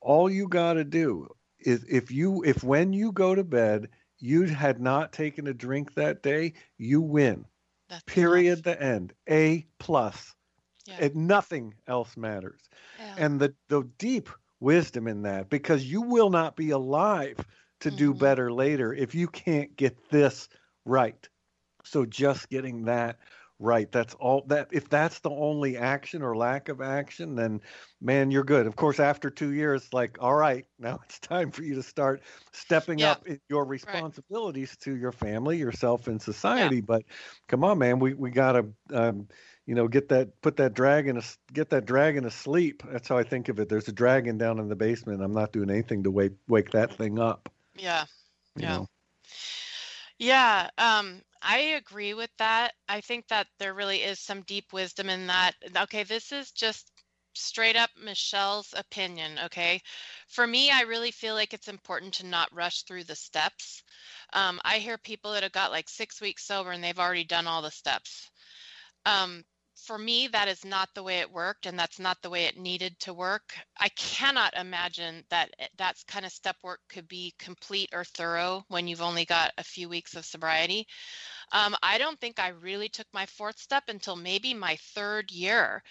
all 0.00 0.30
you 0.30 0.48
got 0.48 0.74
to 0.74 0.84
do 0.84 1.28
is 1.58 1.84
if 1.88 2.10
you, 2.10 2.42
if 2.44 2.62
when 2.62 2.92
you 2.92 3.12
go 3.12 3.34
to 3.34 3.44
bed, 3.44 3.88
you 4.18 4.44
had 4.44 4.80
not 4.80 5.12
taken 5.12 5.46
a 5.46 5.54
drink 5.54 5.94
that 5.94 6.22
day, 6.22 6.54
you 6.76 7.00
win. 7.00 7.44
That's 7.88 8.02
Period. 8.04 8.64
The 8.64 8.80
end. 8.80 9.14
A 9.28 9.66
plus. 9.78 10.34
Yeah. 10.86 10.96
And 11.00 11.14
nothing 11.28 11.74
else 11.86 12.16
matters. 12.16 12.60
Yeah. 12.98 13.14
And 13.18 13.40
the 13.40 13.54
the 13.68 13.82
deep 13.98 14.28
wisdom 14.60 15.06
in 15.06 15.22
that, 15.22 15.48
because 15.50 15.84
you 15.84 16.02
will 16.02 16.30
not 16.30 16.56
be 16.56 16.70
alive 16.70 17.36
to 17.80 17.88
mm-hmm. 17.88 17.98
do 17.98 18.14
better 18.14 18.52
later 18.52 18.92
if 18.92 19.14
you 19.14 19.28
can't 19.28 19.76
get 19.76 19.96
this 20.10 20.48
right. 20.84 21.28
So 21.84 22.04
just 22.04 22.48
getting 22.48 22.84
that 22.84 23.18
right. 23.58 23.90
That's 23.90 24.14
all 24.14 24.44
that 24.48 24.68
if 24.72 24.88
that's 24.88 25.18
the 25.20 25.30
only 25.30 25.76
action 25.76 26.22
or 26.22 26.36
lack 26.36 26.68
of 26.68 26.80
action, 26.80 27.34
then 27.34 27.60
man, 28.00 28.30
you're 28.30 28.44
good. 28.44 28.66
Of 28.66 28.76
course, 28.76 29.00
after 29.00 29.30
two 29.30 29.52
years, 29.52 29.92
like, 29.92 30.18
all 30.20 30.34
right, 30.34 30.66
now 30.78 31.00
it's 31.04 31.18
time 31.18 31.50
for 31.50 31.62
you 31.62 31.74
to 31.74 31.82
start 31.82 32.22
stepping 32.52 32.98
yeah. 32.98 33.12
up 33.12 33.26
your 33.48 33.64
responsibilities 33.64 34.70
right. 34.70 34.80
to 34.84 34.96
your 34.96 35.12
family, 35.12 35.58
yourself, 35.58 36.06
and 36.06 36.20
society. 36.20 36.76
Yeah. 36.76 36.82
But 36.86 37.02
come 37.48 37.64
on, 37.64 37.78
man, 37.78 37.98
we 37.98 38.14
we 38.14 38.30
gotta. 38.30 38.66
Um, 38.92 39.28
you 39.66 39.74
know, 39.74 39.86
get 39.86 40.08
that, 40.08 40.40
put 40.40 40.56
that 40.56 40.72
dragon, 40.72 41.20
get 41.52 41.68
that 41.68 41.84
dragon 41.84 42.24
asleep. 42.24 42.82
That's 42.90 43.06
how 43.06 43.18
I 43.18 43.22
think 43.22 43.50
of 43.50 43.58
it. 43.58 43.68
There's 43.68 43.86
a 43.86 43.92
dragon 43.92 44.38
down 44.38 44.58
in 44.58 44.66
the 44.70 44.74
basement. 44.74 45.22
I'm 45.22 45.34
not 45.34 45.52
doing 45.52 45.68
anything 45.68 46.04
to 46.04 46.10
wake 46.10 46.32
wake 46.48 46.70
that 46.70 46.94
thing 46.94 47.18
up. 47.18 47.52
Yeah, 47.76 48.06
yeah. 48.56 48.78
Know? 48.78 48.86
Yeah, 50.18 50.70
um, 50.78 51.22
I 51.42 51.58
agree 51.58 52.14
with 52.14 52.30
that. 52.38 52.74
I 52.88 53.00
think 53.00 53.28
that 53.28 53.46
there 53.58 53.74
really 53.74 54.02
is 54.02 54.18
some 54.20 54.42
deep 54.42 54.72
wisdom 54.72 55.08
in 55.08 55.26
that. 55.28 55.54
Okay, 55.76 56.02
this 56.04 56.32
is 56.32 56.50
just 56.52 56.90
straight 57.34 57.76
up 57.76 57.90
Michelle's 57.96 58.74
opinion, 58.76 59.38
okay? 59.44 59.80
For 60.28 60.46
me, 60.46 60.70
I 60.70 60.82
really 60.82 61.12
feel 61.12 61.34
like 61.34 61.54
it's 61.54 61.68
important 61.68 62.14
to 62.14 62.26
not 62.26 62.52
rush 62.52 62.82
through 62.82 63.04
the 63.04 63.14
steps. 63.16 63.82
Um, 64.32 64.60
I 64.64 64.78
hear 64.78 64.98
people 64.98 65.32
that 65.32 65.44
have 65.44 65.52
got 65.52 65.70
like 65.70 65.88
six 65.88 66.20
weeks 66.20 66.44
sober 66.44 66.72
and 66.72 66.82
they've 66.82 66.98
already 66.98 67.24
done 67.24 67.46
all 67.46 67.62
the 67.62 67.70
steps. 67.70 68.30
Um, 69.06 69.44
for 69.88 69.98
me, 69.98 70.28
that 70.28 70.48
is 70.48 70.66
not 70.66 70.90
the 70.94 71.02
way 71.02 71.20
it 71.20 71.32
worked, 71.32 71.64
and 71.64 71.78
that's 71.78 71.98
not 71.98 72.18
the 72.20 72.28
way 72.28 72.44
it 72.44 72.58
needed 72.58 73.00
to 73.00 73.14
work. 73.14 73.54
I 73.78 73.88
cannot 73.96 74.54
imagine 74.54 75.24
that 75.30 75.48
eh, 75.58 75.68
that 75.78 75.96
kind 76.06 76.26
of 76.26 76.30
step 76.32 76.56
work 76.62 76.80
could 76.90 77.08
be 77.08 77.34
complete 77.38 77.88
or 77.94 78.04
thorough 78.04 78.64
when 78.68 78.86
you've 78.86 79.00
only 79.00 79.24
got 79.24 79.50
a 79.56 79.64
few 79.64 79.88
weeks 79.88 80.14
of 80.14 80.26
sobriety. 80.26 80.86
Um, 81.52 81.76
I 81.82 81.98
don't 81.98 82.20
think 82.20 82.38
I 82.38 82.48
really 82.48 82.88
took 82.88 83.06
my 83.12 83.26
fourth 83.26 83.58
step 83.58 83.84
until 83.88 84.16
maybe 84.16 84.54
my 84.54 84.76
third 84.94 85.30
year. 85.30 85.82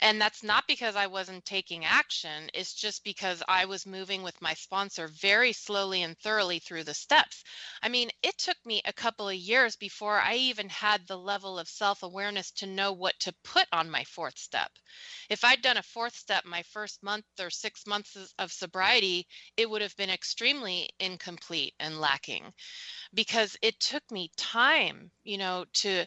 And 0.00 0.20
that's 0.20 0.42
not 0.42 0.66
because 0.66 0.96
I 0.96 1.06
wasn't 1.06 1.44
taking 1.44 1.84
action, 1.84 2.50
it's 2.54 2.74
just 2.74 3.04
because 3.04 3.42
I 3.48 3.64
was 3.64 3.86
moving 3.86 4.22
with 4.22 4.40
my 4.42 4.54
sponsor 4.54 5.08
very 5.08 5.52
slowly 5.52 6.02
and 6.02 6.18
thoroughly 6.18 6.58
through 6.58 6.84
the 6.84 6.94
steps. 6.94 7.42
I 7.82 7.88
mean, 7.88 8.10
it 8.22 8.38
took 8.38 8.56
me 8.64 8.82
a 8.84 8.92
couple 8.92 9.28
of 9.28 9.34
years 9.36 9.76
before 9.76 10.20
I 10.20 10.34
even 10.34 10.68
had 10.68 11.06
the 11.06 11.18
level 11.18 11.58
of 11.58 11.68
self 11.68 12.02
awareness 12.02 12.50
to 12.52 12.66
know 12.66 12.92
what 12.92 13.18
to 13.20 13.32
put 13.44 13.66
on 13.72 13.90
my 13.90 14.04
fourth 14.04 14.38
step. 14.38 14.70
If 15.28 15.44
I'd 15.44 15.62
done 15.62 15.76
a 15.76 15.82
fourth 15.82 16.16
step 16.16 16.44
my 16.44 16.62
first 16.62 17.02
month 17.02 17.26
or 17.38 17.50
six 17.50 17.86
months 17.86 18.16
of 18.38 18.52
sobriety, 18.52 19.26
it 19.56 19.68
would 19.68 19.82
have 19.82 19.96
been 19.96 20.10
extremely 20.10 20.88
incomplete 20.98 21.74
and 21.78 22.00
lacking 22.00 22.52
because 23.14 23.56
it 23.62 23.80
took 23.80 24.08
me 24.10 24.30
time, 24.36 25.03
you 25.24 25.38
know, 25.38 25.64
to 25.74 26.06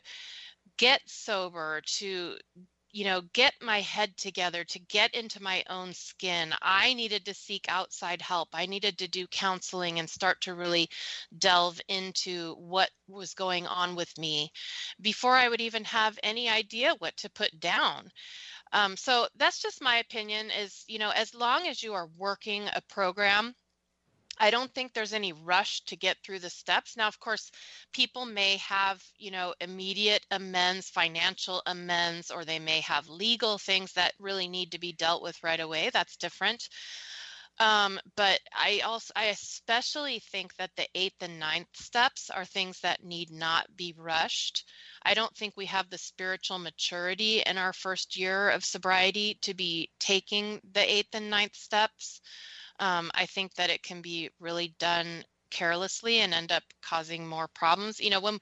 get 0.78 1.02
sober, 1.06 1.82
to 1.86 2.38
you 2.92 3.04
know, 3.04 3.22
get 3.34 3.54
my 3.62 3.82
head 3.82 4.16
together 4.18 4.64
to 4.64 4.80
get 4.80 5.14
into 5.14 5.44
my 5.44 5.64
own 5.70 5.94
skin. 5.94 6.54
I 6.62 6.94
needed 6.94 7.26
to 7.26 7.34
seek 7.34 7.66
outside 7.70 8.22
help. 8.22 8.50
I 8.54 8.66
needed 8.66 8.98
to 8.98 9.08
do 9.08 9.28
counseling 9.28 10.00
and 10.00 10.10
start 10.10 10.42
to 10.42 10.56
really 10.56 10.90
delve 11.38 11.80
into 11.90 12.56
what 12.56 12.90
was 13.08 13.34
going 13.34 13.68
on 13.68 13.96
with 13.96 14.18
me 14.18 14.52
before 15.02 15.36
I 15.36 15.50
would 15.50 15.62
even 15.62 15.84
have 15.84 16.18
any 16.24 16.50
idea 16.50 16.96
what 16.98 17.16
to 17.18 17.30
put 17.30 17.60
down. 17.60 18.10
Um, 18.74 18.98
so 18.98 19.28
that's 19.36 19.62
just 19.62 19.82
my 19.82 19.98
opinion 19.98 20.50
is, 20.50 20.84
you 20.88 20.98
know, 20.98 21.12
as 21.12 21.36
long 21.36 21.68
as 21.68 21.84
you 21.84 21.94
are 21.94 22.10
working 22.18 22.68
a 22.74 22.82
program, 22.90 23.54
I 24.40 24.52
don't 24.52 24.74
think 24.74 24.94
there's 24.94 25.14
any 25.14 25.34
rush 25.34 25.82
to 25.86 25.96
get 25.96 26.18
through 26.24 26.40
the 26.40 26.50
steps. 26.50 26.96
Now, 26.96 27.08
of 27.08 27.20
course, 27.20 27.52
people 27.94 28.26
may 28.26 28.58
have, 28.58 29.04
you 29.18 29.32
know, 29.32 29.54
immediate 29.60 30.26
amends, 30.32 30.90
financial 30.90 31.62
amends, 31.66 32.32
or 32.32 32.46
they 32.46 32.60
may 32.60 32.82
have 32.82 33.10
legal 33.10 33.58
things 33.58 33.94
that 33.94 34.14
really 34.20 34.48
need 34.48 34.72
to 34.72 34.80
be 34.80 34.94
dealt 34.94 35.24
with 35.24 35.42
right 35.44 35.60
away. 35.60 35.90
That's 35.92 36.18
different. 36.18 36.70
Um, 37.60 38.00
but 38.16 38.40
I 38.56 38.82
also, 38.86 39.12
I 39.16 39.26
especially 39.26 40.20
think 40.20 40.56
that 40.58 40.70
the 40.76 40.88
eighth 40.94 41.22
and 41.22 41.40
ninth 41.40 41.76
steps 41.76 42.30
are 42.30 42.46
things 42.46 42.80
that 42.82 43.04
need 43.04 43.32
not 43.32 43.66
be 43.76 43.96
rushed. 43.98 44.66
I 45.04 45.16
don't 45.16 45.36
think 45.36 45.54
we 45.56 45.66
have 45.66 45.90
the 45.90 45.98
spiritual 45.98 46.60
maturity 46.60 47.42
in 47.42 47.58
our 47.58 47.74
first 47.74 48.16
year 48.16 48.50
of 48.52 48.64
sobriety 48.64 49.40
to 49.42 49.56
be 49.56 49.90
taking 50.00 50.62
the 50.72 50.92
eighth 50.92 51.16
and 51.16 51.32
ninth 51.32 51.56
steps 51.56 52.22
um, 52.80 53.12
I 53.14 53.26
think 53.26 53.54
that 53.56 53.70
it 53.70 53.84
can 53.84 54.02
be 54.02 54.30
really 54.40 54.76
done 54.80 55.24
carelessly 55.50 56.20
and 56.20 56.34
end 56.34 56.52
up 56.52 56.64
causing 56.82 57.28
more 57.28 57.48
problems. 57.48 58.00
You 58.00 58.10
know, 58.10 58.20
when 58.20 58.40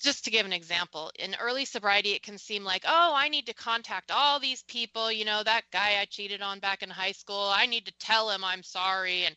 just 0.00 0.24
to 0.24 0.30
give 0.30 0.46
an 0.46 0.52
example, 0.52 1.10
in 1.18 1.36
early 1.38 1.66
sobriety, 1.66 2.12
it 2.12 2.22
can 2.22 2.38
seem 2.38 2.64
like, 2.64 2.84
oh, 2.88 3.12
I 3.14 3.28
need 3.28 3.46
to 3.46 3.54
contact 3.54 4.10
all 4.10 4.40
these 4.40 4.62
people. 4.62 5.12
You 5.12 5.26
know, 5.26 5.42
that 5.44 5.64
guy 5.70 5.98
I 6.00 6.06
cheated 6.06 6.40
on 6.40 6.58
back 6.58 6.82
in 6.82 6.88
high 6.88 7.12
school, 7.12 7.50
I 7.54 7.66
need 7.66 7.84
to 7.86 7.92
tell 8.00 8.30
him 8.30 8.42
I'm 8.42 8.62
sorry. 8.62 9.24
And, 9.26 9.36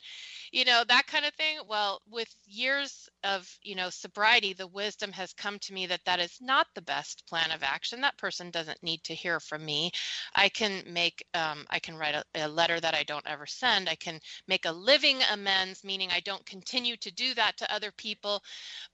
you 0.53 0.63
know, 0.63 0.83
that 0.87 1.05
kind 1.07 1.25
of 1.25 1.33
thing. 1.33 1.57
Well, 1.67 2.01
with 2.09 2.33
years 2.45 3.09
of, 3.25 3.49
you 3.61 3.75
know, 3.75 3.89
sobriety, 3.89 4.53
the 4.53 4.67
wisdom 4.67 5.11
has 5.11 5.33
come 5.33 5.59
to 5.59 5.73
me 5.73 5.85
that 5.87 6.05
that 6.05 6.21
is 6.21 6.37
not 6.39 6.67
the 6.75 6.81
best 6.81 7.27
plan 7.27 7.51
of 7.51 7.61
action. 7.61 7.99
That 7.99 8.17
person 8.17 8.49
doesn't 8.49 8.81
need 8.81 9.03
to 9.03 9.13
hear 9.13 9.41
from 9.41 9.65
me. 9.65 9.91
I 10.33 10.47
can 10.47 10.83
make, 10.87 11.25
um, 11.33 11.65
I 11.71 11.79
can 11.79 11.97
write 11.97 12.15
a, 12.15 12.23
a 12.35 12.47
letter 12.47 12.79
that 12.79 12.95
I 12.95 13.03
don't 13.03 13.27
ever 13.27 13.45
send. 13.45 13.89
I 13.89 13.95
can 13.95 14.17
make 14.47 14.65
a 14.65 14.71
living 14.71 15.17
amends, 15.33 15.83
meaning 15.83 16.09
I 16.09 16.21
don't 16.21 16.45
continue 16.45 16.95
to 16.97 17.11
do 17.11 17.33
that 17.33 17.57
to 17.57 17.73
other 17.73 17.91
people. 17.97 18.41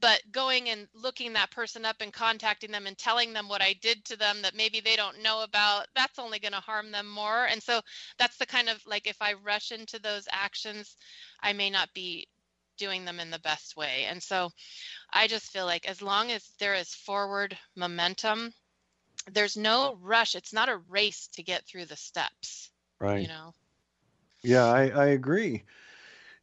But 0.01 0.21
going 0.32 0.69
and 0.69 0.88
looking 0.95 1.34
that 1.34 1.51
person 1.51 1.59
up 1.86 1.98
and 2.02 2.13
contacting 2.13 2.72
them 2.72 2.88
and 2.88 2.98
telling 2.98 3.34
them 3.34 3.48
what 3.48 3.62
I 3.62 3.74
did 3.82 4.06
to 4.06 4.15
them 4.15 4.41
that 4.41 4.56
maybe 4.56 4.80
they 4.80 4.95
don't 4.95 5.22
know 5.22 5.43
about, 5.43 5.88
that's 5.95 6.19
only 6.19 6.39
going 6.39 6.54
to 6.54 6.60
harm 6.60 6.91
them 6.91 7.08
more. 7.10 7.45
And 7.45 7.62
so 7.62 7.82
that's 8.17 8.38
the 8.38 8.45
kind 8.45 8.69
of 8.69 8.82
like 8.86 9.08
if 9.08 9.17
I 9.22 9.34
rush 9.34 9.72
into 9.72 10.00
those 10.00 10.28
actions, 10.32 10.95
I 11.41 11.54
may 11.54 11.69
not 11.69 11.93
be 11.93 12.28
doing 12.78 13.06
them 13.06 13.19
in 13.19 13.30
the 13.30 13.39
best 13.39 13.76
way. 13.76 14.06
And 14.10 14.22
so 14.22 14.50
I 15.12 15.28
just 15.28 15.52
feel 15.52 15.65
like 15.65 15.88
as 15.88 16.02
long 16.02 16.32
as 16.32 16.50
there 16.60 16.76
is 16.76 16.93
forward 16.93 17.58
momentum, 17.76 18.54
there's 19.32 19.58
no 19.58 19.98
rush. 20.02 20.36
It's 20.36 20.54
not 20.54 20.69
a 20.69 20.82
race 20.89 21.28
to 21.34 21.43
get 21.43 21.65
through 21.65 21.86
the 21.86 21.98
steps. 21.98 22.72
Right. 23.00 23.22
You 23.22 23.28
know? 23.28 23.54
Yeah, 24.43 24.65
I, 24.65 24.88
I 24.88 25.06
agree. 25.08 25.63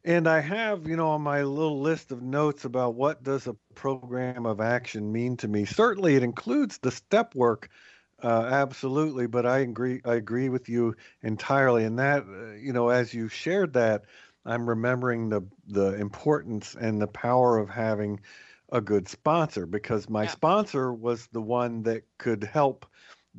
And 0.07 0.27
I 0.27 0.39
have, 0.39 0.87
you 0.87 0.95
know, 0.95 1.09
on 1.09 1.21
my 1.21 1.43
little 1.43 1.79
list 1.81 2.11
of 2.11 2.21
notes 2.23 2.65
about 2.65 2.95
what 2.95 3.23
does 3.23 3.45
a 3.45 3.53
program 3.75 4.45
of 4.45 4.59
action 4.61 5.11
mean 5.11 5.37
to 5.37 5.47
me. 5.47 5.65
Certainly, 5.65 6.15
it 6.15 6.23
includes 6.23 6.77
the 6.79 6.91
step 6.91 7.35
work, 7.35 7.69
uh, 8.23 8.47
absolutely. 8.51 9.27
But 9.27 9.45
I 9.45 9.59
agree, 9.59 10.01
I 10.05 10.15
agree 10.15 10.49
with 10.49 10.69
you 10.69 10.95
entirely. 11.21 11.83
And 11.83 11.99
that, 11.99 12.23
uh, 12.23 12.53
you 12.53 12.73
know, 12.73 12.89
as 12.89 13.13
you 13.13 13.27
shared 13.27 13.73
that, 13.73 14.05
I'm 14.45 14.67
remembering 14.69 15.29
the 15.29 15.41
the 15.67 15.93
importance 15.99 16.73
and 16.75 17.01
the 17.01 17.07
power 17.07 17.57
of 17.57 17.69
having 17.69 18.21
a 18.71 18.81
good 18.81 19.07
sponsor 19.09 19.65
because 19.65 20.09
my 20.09 20.25
Yeah. 20.25 20.27
sponsor 20.27 20.93
was 20.93 21.27
the 21.27 21.41
one 21.41 21.83
that 21.83 22.03
could 22.17 22.43
help 22.45 22.85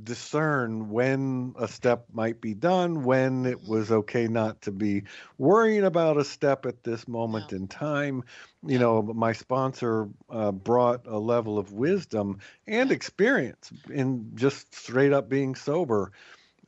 discern 0.03 0.91
when 0.91 1.55
a 1.59 1.69
step 1.69 2.07
might 2.13 2.41
be 2.41 2.55
done, 2.55 3.03
when 3.05 3.47
it 3.47 3.63
Mhm. 3.63 3.67
was 3.67 3.91
okay 3.91 4.29
not 4.29 4.63
to 4.63 4.73
be 4.73 5.05
worrying 5.39 5.85
about 5.85 6.17
a 6.19 6.25
step 6.25 6.67
at 6.67 6.85
this 6.85 7.07
moment 7.09 7.53
in 7.53 7.69
time. 7.69 8.25
You 8.63 8.79
Yeah. 8.79 8.81
know, 8.81 9.03
my 9.03 9.33
sponsor 9.33 10.09
uh, 10.31 10.53
brought 10.53 11.07
a 11.07 11.19
level 11.19 11.59
of 11.59 11.73
wisdom 11.73 12.39
and 12.67 12.91
Yeah. 12.91 12.93
experience 12.93 13.73
in 13.91 14.33
just 14.35 14.75
straight 14.75 15.13
up 15.13 15.29
being 15.29 15.55
sober 15.55 16.13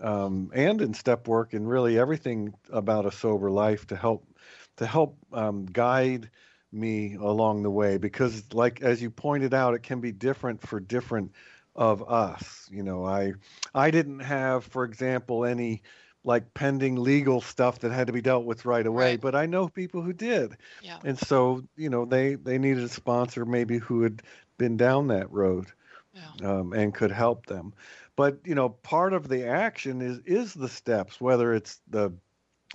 um, 0.01 0.51
and 0.55 0.81
in 0.81 0.95
step 0.95 1.29
work 1.29 1.53
and 1.55 1.69
really 1.69 1.99
everything 1.99 2.55
about 2.71 3.07
a 3.07 3.13
sober 3.13 3.51
life 3.51 3.87
to 3.89 3.97
help 3.97 4.27
to 4.77 4.87
help 4.87 5.17
um, 5.33 5.67
guide 5.67 6.31
me 6.73 7.15
along 7.15 7.63
the 7.63 7.71
way 7.71 7.97
because 7.99 8.53
like 8.55 8.81
as 8.81 9.03
you 9.03 9.11
pointed 9.11 9.53
out 9.55 9.75
it 9.75 9.83
can 9.83 10.01
be 10.01 10.13
different 10.13 10.61
for 10.61 10.81
different 10.81 11.33
of 11.75 12.03
us 12.09 12.69
you 12.71 12.83
know 12.83 13.05
i 13.05 13.33
i 13.75 13.91
didn't 13.91 14.21
have 14.21 14.65
for 14.65 14.85
example 14.85 15.45
any 15.45 15.83
like 16.25 16.53
pending 16.55 16.97
legal 16.97 17.41
stuff 17.41 17.79
that 17.81 17.91
had 17.93 18.07
to 18.07 18.13
be 18.13 18.21
dealt 18.21 18.45
with 18.45 18.65
right 18.65 18.87
away 18.87 19.13
Right. 19.13 19.21
but 19.21 19.35
i 19.35 19.47
know 19.47 19.69
people 19.69 20.03
who 20.03 20.13
did 20.13 20.57
Yeah. 20.81 20.99
and 21.05 21.19
so 21.19 21.63
you 21.77 21.89
know 21.91 22.05
they 22.05 22.35
they 22.35 22.59
needed 22.59 22.83
a 22.85 22.89
sponsor 22.89 23.45
maybe 23.45 23.79
who 23.79 24.03
had 24.03 24.23
been 24.59 24.77
down 24.77 25.09
that 25.09 25.31
road 25.33 25.67
Yeah. 26.13 26.33
um, 26.43 26.73
and 26.73 26.95
could 26.95 27.11
help 27.13 27.47
them. 27.47 27.73
But 28.17 28.41
you 28.45 28.55
know, 28.55 28.69
part 28.69 29.13
of 29.13 29.29
the 29.29 29.45
action 29.47 30.01
is 30.01 30.19
is 30.27 30.55
the 30.55 30.69
steps, 30.69 31.21
whether 31.21 31.53
it's 31.55 31.81
the, 31.89 32.13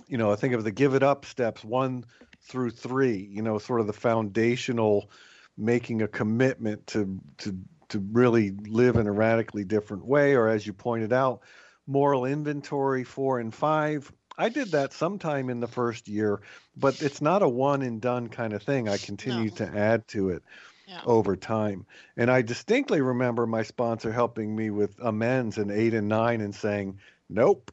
you 0.06 0.18
know, 0.18 0.30
I 0.32 0.36
think 0.36 0.54
of 0.54 0.64
the 0.64 0.70
give 0.70 0.94
it 0.94 1.02
up 1.02 1.24
steps 1.24 1.64
one 1.64 2.04
through 2.40 2.70
three. 2.70 3.16
You 3.18 3.42
know, 3.42 3.58
sort 3.58 3.80
of 3.80 3.86
the 3.86 3.92
foundational, 3.92 5.10
making 5.56 6.02
a 6.02 6.08
commitment 6.08 6.86
to 6.88 7.18
to 7.38 7.56
to 7.88 7.98
really 8.12 8.50
live 8.50 8.96
in 8.96 9.06
a 9.06 9.12
radically 9.12 9.64
different 9.64 10.04
way, 10.04 10.34
or 10.34 10.48
as 10.48 10.66
you 10.66 10.72
pointed 10.72 11.12
out, 11.12 11.40
moral 11.86 12.24
inventory 12.24 13.04
four 13.04 13.38
and 13.38 13.54
five. 13.54 14.12
I 14.38 14.48
did 14.48 14.72
that 14.72 14.92
sometime 14.92 15.48
in 15.48 15.60
the 15.60 15.66
first 15.68 16.08
year, 16.08 16.42
but 16.76 17.00
it's 17.02 17.22
not 17.22 17.42
a 17.42 17.48
one 17.48 17.82
and 17.82 18.00
done 18.00 18.28
kind 18.28 18.52
of 18.52 18.62
thing. 18.62 18.88
I 18.88 18.96
continue 18.98 19.48
No. 19.50 19.56
to 19.56 19.66
add 19.76 20.06
to 20.08 20.30
it 20.30 20.42
Yeah. 20.86 21.00
over 21.06 21.36
time. 21.36 21.86
And 22.16 22.30
I 22.30 22.42
distinctly 22.42 23.00
remember 23.00 23.46
my 23.46 23.62
sponsor 23.62 24.12
helping 24.12 24.54
me 24.54 24.70
with 24.70 24.94
amends 25.00 25.58
in 25.58 25.70
eight 25.70 25.94
and 25.94 26.08
nine 26.08 26.40
and 26.40 26.54
saying, 26.54 26.98
Nope, 27.28 27.72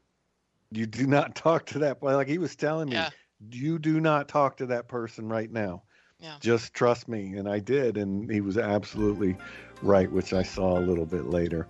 you 0.71 0.85
do 0.85 1.05
not 1.05 1.35
talk 1.35 1.65
to 1.67 1.79
that. 1.79 2.01
Like 2.01 2.27
he 2.27 2.37
was 2.37 2.55
telling 2.55 2.89
me, 2.89 2.95
Yeah. 2.95 3.09
You 3.51 3.77
do 3.77 3.99
not 3.99 4.29
talk 4.29 4.55
to 4.57 4.67
that 4.67 4.87
person 4.87 5.27
right 5.27 5.51
now. 5.51 5.83
Yeah. 6.17 6.37
Just 6.39 6.73
trust 6.73 7.09
me. 7.09 7.33
And 7.35 7.49
I 7.49 7.59
did. 7.59 7.97
And 7.97 8.31
he 8.31 8.39
was 8.39 8.57
absolutely 8.57 9.35
right, 9.83 10.11
which 10.11 10.33
I 10.33 10.43
saw 10.43 10.77
a 10.77 10.81
little 10.81 11.05
bit 11.05 11.29
later. 11.29 11.67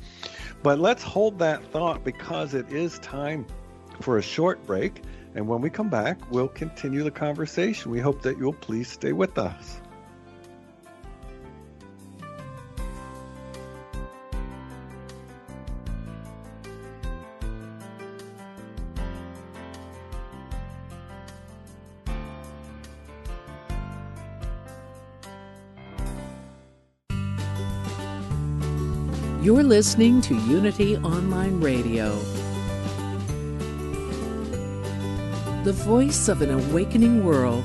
But 0.62 0.80
let's 0.80 1.04
hold 1.04 1.40
that 1.40 1.64
thought 1.72 2.04
because 2.04 2.54
it 2.54 2.72
is 2.72 3.00
time 3.00 3.46
for 4.02 4.18
a 4.18 4.22
short 4.22 4.66
break. 4.66 5.02
And 5.36 5.48
when 5.48 5.62
we 5.62 5.70
come 5.70 5.90
back, 5.90 6.32
we'll 6.32 6.48
continue 6.48 7.04
the 7.04 7.12
conversation. 7.12 7.92
We 7.92 8.00
hope 8.00 8.22
that 8.22 8.38
you'll 8.38 8.54
please 8.54 8.88
stay 8.88 9.14
with 9.14 9.38
us. 9.38 9.82
You're 29.44 29.62
listening 29.62 30.22
to 30.22 30.36
Unity 30.36 30.96
Online 31.00 31.60
Radio, 31.60 32.18
the 35.66 35.74
voice 35.74 36.30
of 36.30 36.42
an 36.42 36.50
awakening 36.50 37.26
world. 37.26 37.62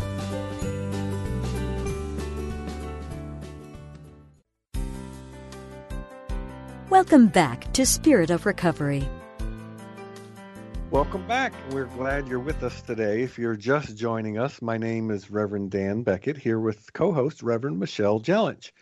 Welcome 6.91 7.29
back 7.29 7.73
to 7.75 7.87
Spirit 7.87 8.31
of 8.31 8.45
Recovery. 8.45 9.09
Welcome 10.91 11.25
back. 11.29 11.53
We're 11.71 11.85
glad 11.85 12.27
you're 12.27 12.41
with 12.41 12.65
us 12.65 12.83
today. 12.83 13.23
If 13.23 13.39
you're 13.39 13.55
just 13.55 13.97
joining 13.97 14.37
us, 14.37 14.61
my 14.61 14.79
name 14.79 15.13
is 15.13 15.31
Reverend 15.31 15.71
Dan 15.71 16.03
Beckett, 16.03 16.39
here 16.39 16.59
with 16.59 16.93
co 16.93 17.13
host 17.13 17.41
Reverend 17.41 17.79
Michelle 17.79 18.19
Jellich. 18.19 18.73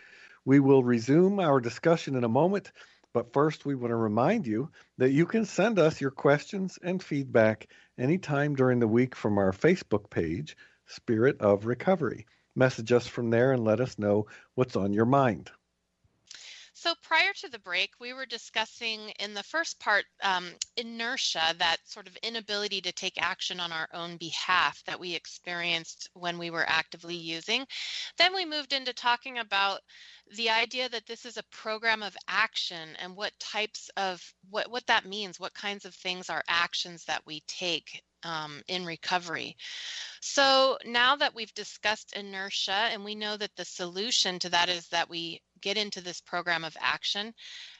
We 0.46 0.60
will 0.60 0.84
resume 0.84 1.40
our 1.40 1.60
discussion 1.60 2.14
in 2.14 2.22
a 2.22 2.28
moment, 2.28 2.70
but 3.12 3.32
first 3.32 3.66
we 3.66 3.74
want 3.74 3.90
to 3.90 3.96
remind 3.96 4.46
you 4.46 4.70
that 4.96 5.10
you 5.10 5.26
can 5.26 5.44
send 5.44 5.80
us 5.80 6.00
your 6.00 6.12
questions 6.12 6.78
and 6.80 7.02
feedback 7.02 7.66
anytime 7.98 8.54
during 8.54 8.78
the 8.78 8.86
week 8.86 9.16
from 9.16 9.38
our 9.38 9.50
Facebook 9.50 10.08
page, 10.08 10.56
Spirit 10.86 11.40
of 11.40 11.66
Recovery. 11.66 12.26
Message 12.54 12.92
us 12.92 13.08
from 13.08 13.30
there 13.30 13.50
and 13.50 13.64
let 13.64 13.80
us 13.80 13.98
know 13.98 14.28
what's 14.54 14.76
on 14.76 14.92
your 14.92 15.04
mind. 15.04 15.50
So 16.78 16.94
prior 17.02 17.32
to 17.40 17.48
the 17.48 17.58
break, 17.58 17.92
we 17.98 18.12
were 18.12 18.26
discussing 18.26 19.08
in 19.18 19.32
the 19.32 19.42
first 19.42 19.80
part 19.80 20.04
um, 20.22 20.54
inertia, 20.76 21.54
that 21.58 21.78
sort 21.88 22.06
of 22.06 22.18
inability 22.18 22.82
to 22.82 22.92
take 22.92 23.20
action 23.20 23.60
on 23.60 23.72
our 23.72 23.88
own 23.94 24.18
behalf 24.18 24.84
that 24.84 25.00
we 25.00 25.14
experienced 25.14 26.10
when 26.12 26.36
we 26.36 26.50
were 26.50 26.68
actively 26.68 27.14
using. 27.14 27.66
Then 28.18 28.34
we 28.34 28.44
moved 28.44 28.74
into 28.74 28.92
talking 28.92 29.38
about 29.38 29.80
the 30.36 30.50
idea 30.50 30.90
that 30.90 31.06
this 31.06 31.24
is 31.24 31.38
a 31.38 31.42
program 31.44 32.02
of 32.02 32.14
action 32.28 32.90
and 33.00 33.16
what 33.16 33.32
types 33.40 33.88
of 33.96 34.22
what 34.50 34.70
what 34.70 34.86
that 34.86 35.06
means, 35.06 35.40
what 35.40 35.54
kinds 35.54 35.86
of 35.86 35.94
things 35.94 36.28
are 36.28 36.44
actions 36.46 37.06
that 37.06 37.24
we 37.24 37.40
take 37.48 38.02
um, 38.22 38.62
in 38.68 38.84
recovery. 38.84 39.56
So 40.20 40.78
now 40.84 41.16
that 41.16 41.34
we've 41.34 41.54
discussed 41.54 42.16
inertia 42.16 42.72
and 42.72 43.04
we 43.04 43.14
know 43.14 43.36
that 43.36 43.54
the 43.56 43.64
solution 43.64 44.38
to 44.40 44.48
that 44.50 44.68
is 44.68 44.88
that 44.88 45.08
we 45.08 45.40
get 45.60 45.76
into 45.76 46.00
this 46.00 46.20
program 46.20 46.64
of 46.64 46.76
action, 46.80 47.32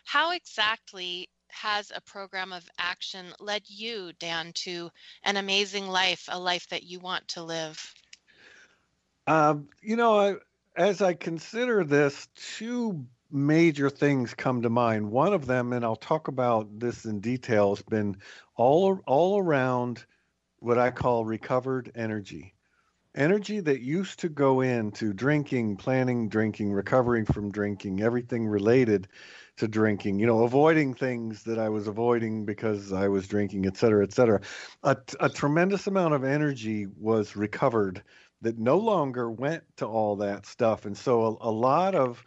how 0.05 0.33
exactly 0.33 1.29
has 1.49 1.91
a 1.95 2.01
program 2.01 2.53
of 2.53 2.69
action 2.79 3.27
led 3.41 3.63
you, 3.67 4.13
Dan, 4.19 4.53
to 4.55 4.91
an 5.25 5.37
amazing 5.37 5.89
life, 5.89 6.29
a 6.29 6.39
life 6.39 6.69
that 6.69 6.83
you 6.83 7.01
want 7.01 7.27
to 7.29 7.43
live? 7.43 7.95
Um, 9.27 9.69
you 9.83 9.97
know, 9.97 10.19
I, 10.19 10.35
as 10.77 11.03
I 11.03 11.15
consider 11.15 11.83
this, 11.85 12.29
two 12.37 13.07
major 13.31 13.91
things 13.91 14.35
come 14.35 14.63
to 14.63 14.71
mind. 14.71 15.11
One 15.11 15.33
of 15.33 15.47
them, 15.47 15.73
and 15.73 15.85
I'll 15.85 15.97
talk 15.97 16.29
about 16.29 16.79
this 16.79 17.05
in 17.05 17.21
detail, 17.21 17.75
has 17.75 17.83
been 17.83 18.17
all 18.57 19.01
all 19.07 19.39
around 19.39 20.05
what 20.67 20.79
I 20.79 20.91
call 20.91 21.25
recovered 21.25 21.93
energy. 21.95 22.55
energy 23.17 23.61
that 23.61 23.81
used 23.81 24.19
to 24.21 24.29
go 24.29 24.61
into 24.61 25.13
drinking, 25.13 25.77
planning 25.77 26.29
drinking, 26.29 26.73
recovering 26.73 27.25
from 27.25 27.51
drinking, 27.51 28.03
everything 28.03 28.47
related 28.47 29.09
to 29.57 29.67
drinking, 29.67 30.19
you 30.19 30.27
know, 30.27 30.45
avoiding 30.45 30.93
things 30.93 31.43
that 31.45 31.59
I 31.59 31.71
was 31.71 31.87
avoiding 31.89 32.45
because 32.45 32.93
I 32.93 33.09
was 33.09 33.27
drinking, 33.27 33.65
et 33.67 33.77
cetera, 33.77 34.05
et 34.05 34.13
cetera. 34.13 34.41
A, 34.83 34.97
a 35.21 35.31
tremendous 35.31 35.87
amount 35.87 36.13
of 36.15 36.25
energy 36.25 36.87
was 36.99 37.37
recovered 37.37 38.03
that 38.43 38.59
no 38.59 38.77
longer 38.77 39.31
went 39.31 39.65
to 39.79 39.87
all 39.87 40.17
that 40.17 40.45
stuff. 40.45 40.85
And 40.85 40.97
so 40.97 41.39
a, 41.41 41.49
a 41.49 41.51
lot 41.51 41.95
of 41.95 42.23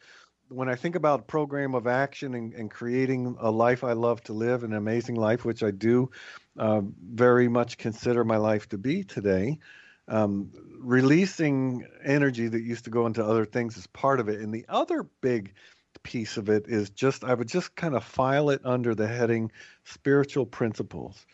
when 0.49 0.67
I 0.67 0.75
think 0.75 0.95
about 0.95 1.27
program 1.27 1.75
of 1.75 1.87
action 1.87 2.33
and, 2.33 2.53
and, 2.53 2.71
creating 2.71 3.37
a 3.39 3.51
life 3.51 3.83
I 3.83 3.93
love 3.93 4.21
to 4.23 4.33
live, 4.33 4.63
an 4.63 4.73
amazing 4.73 5.15
life, 5.15 5.45
which 5.45 5.63
I 5.63 5.71
do 5.71 6.09
uh, 6.57 6.81
very 7.13 7.47
much 7.47 7.77
consider 7.77 8.23
my 8.23 8.37
life 8.37 8.67
to 8.69 8.77
be 8.77 9.03
today, 9.03 9.59
um, 10.07 10.51
releasing 10.79 11.85
energy 12.03 12.47
that 12.47 12.61
used 12.61 12.85
to 12.85 12.89
go 12.89 13.05
into 13.05 13.23
other 13.23 13.45
things 13.45 13.77
is 13.77 13.87
part 13.87 14.19
of 14.19 14.27
it. 14.27 14.39
And 14.39 14.53
the 14.53 14.65
other 14.67 15.03
big 15.21 15.53
piece 16.01 16.37
of 16.37 16.49
it 16.49 16.65
is 16.67 16.89
just, 16.89 17.23
I 17.23 17.33
would 17.35 17.47
just 17.47 17.75
kind 17.75 17.95
of 17.95 18.03
file 18.03 18.49
it 18.49 18.61
under 18.63 18.95
the 18.95 19.07
heading 19.07 19.51
spiritual 19.83 20.45
principles. 20.45 21.25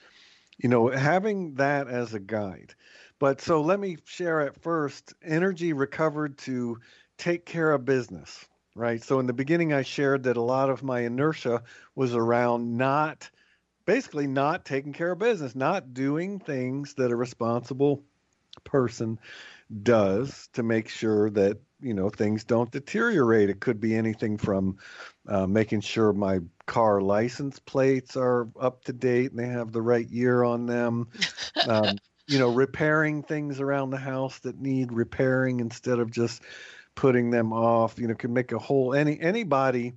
You 0.57 0.69
know, 0.69 0.89
having 0.89 1.55
that 1.55 1.87
as 1.87 2.13
a 2.13 2.19
guide. 2.19 2.75
But 3.19 3.41
so 3.41 3.61
let 3.61 3.79
me 3.79 3.97
share 4.03 4.41
at 4.41 4.61
first 4.61 5.13
energy 5.23 5.73
recovered 5.73 6.37
to 6.39 6.79
take 7.17 7.45
care 7.45 7.71
of 7.71 7.85
business 7.85 8.45
right? 8.75 9.01
So 9.01 9.19
in 9.19 9.25
the 9.25 9.33
beginning, 9.33 9.73
I 9.73 9.81
shared 9.81 10.23
that 10.23 10.37
a 10.37 10.41
lot 10.41 10.69
of 10.69 10.83
my 10.83 11.01
inertia 11.01 11.63
was 11.95 12.13
around 12.13 12.77
not, 12.77 13.29
basically, 13.85 14.27
not 14.27 14.65
taking 14.65 14.93
care 14.93 15.13
of 15.13 15.19
business, 15.19 15.55
not 15.55 15.93
doing 15.93 16.39
things 16.39 16.93
that 16.95 17.11
a 17.11 17.15
responsible 17.15 18.03
person 18.63 19.19
does 19.81 20.47
to 20.53 20.63
make 20.63 20.89
sure 20.89 21.29
that 21.31 21.57
you 21.81 21.93
know 21.93 22.09
things 22.09 22.43
don't 22.43 22.71
deteriorate. 22.71 23.49
It 23.49 23.59
could 23.59 23.79
be 23.79 23.95
anything 23.95 24.37
from 24.37 24.77
uh, 25.27 25.47
making 25.47 25.81
sure 25.81 26.13
my 26.13 26.39
car 26.65 27.01
license 27.01 27.59
plates 27.59 28.15
are 28.15 28.47
up 28.59 28.83
to 28.85 28.93
date 28.93 29.31
and 29.31 29.39
they 29.39 29.47
have 29.47 29.71
the 29.71 29.81
right 29.81 30.07
year 30.09 30.43
on 30.43 30.65
them. 30.65 31.07
Um, 31.67 31.97
you 32.27 32.37
know, 32.37 32.47
repairing 32.47 33.23
things 33.23 33.59
around 33.59 33.89
the 33.89 33.97
house 33.97 34.37
that 34.39 34.59
need 34.59 34.93
repairing 34.93 35.61
instead 35.61 35.97
of 35.97 36.11
just 36.11 36.43
putting 36.95 37.29
them 37.29 37.53
off. 37.53 37.99
You 37.99 38.07
know, 38.07 38.15
could 38.15 38.31
make 38.31 38.51
a 38.51 38.59
whole 38.59 38.93
any 38.93 39.19
anybody 39.19 39.93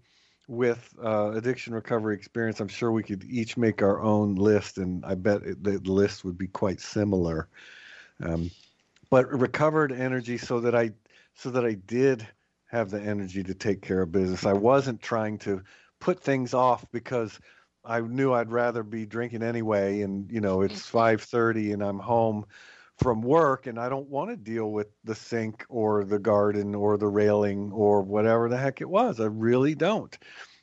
with 0.49 0.95
uh, 1.03 1.33
addiction 1.33 1.75
recovery 1.75 2.15
experience. 2.15 2.61
I'm 2.61 2.69
sure 2.69 2.91
we 2.91 3.03
could 3.03 3.25
each 3.25 3.57
make 3.57 3.83
our 3.83 4.01
own 4.01 4.35
list, 4.35 4.79
and 4.79 5.05
I 5.05 5.15
bet 5.15 5.43
it, 5.43 5.63
the 5.63 5.79
list 5.79 6.25
would 6.25 6.39
be 6.39 6.49
quite 6.49 6.81
similar. 6.81 7.49
Um, 8.23 8.51
but 9.11 9.31
recovered 9.31 9.93
energy 9.93 10.39
so 10.39 10.61
that 10.61 10.75
I 10.75 10.93
so 11.35 11.51
that 11.51 11.65
I 11.65 11.75
did 11.75 12.27
have 12.67 12.91
the 12.91 13.01
energy 13.01 13.43
to 13.43 13.55
take 13.55 13.81
care 13.81 14.03
of 14.03 14.13
business. 14.13 14.45
I 14.45 14.53
wasn't 14.53 15.01
trying 15.01 15.39
to 15.39 15.63
put 16.01 16.21
things 16.21 16.53
off 16.53 16.85
because 16.93 17.39
I 17.85 18.01
knew 18.01 18.33
I'd 18.33 18.51
rather 18.51 18.83
be 18.83 19.07
drinking 19.07 19.43
anyway 19.43 20.03
and 20.03 20.31
you 20.31 20.41
know 20.41 20.63
it's 20.63 20.91
5:30 20.91 21.19
mm-hmm. 21.19 21.73
and 21.75 21.83
I'm 21.83 21.99
home 21.99 22.45
from 22.99 23.23
work 23.23 23.67
and 23.67 23.79
I 23.79 23.89
don't 23.89 24.09
want 24.09 24.31
to 24.31 24.37
deal 24.37 24.73
with 24.73 24.89
the 25.05 25.15
sink 25.15 25.65
or 25.69 26.05
the 26.05 26.19
garden 26.19 26.75
or 26.75 26.99
the 26.99 27.07
railing 27.07 27.71
or 27.73 28.03
whatever 28.03 28.49
the 28.49 28.57
heck 28.57 28.81
it 28.81 28.89
was. 28.89 29.21
I 29.21 29.27
really 29.27 29.75
don't. 29.75 30.17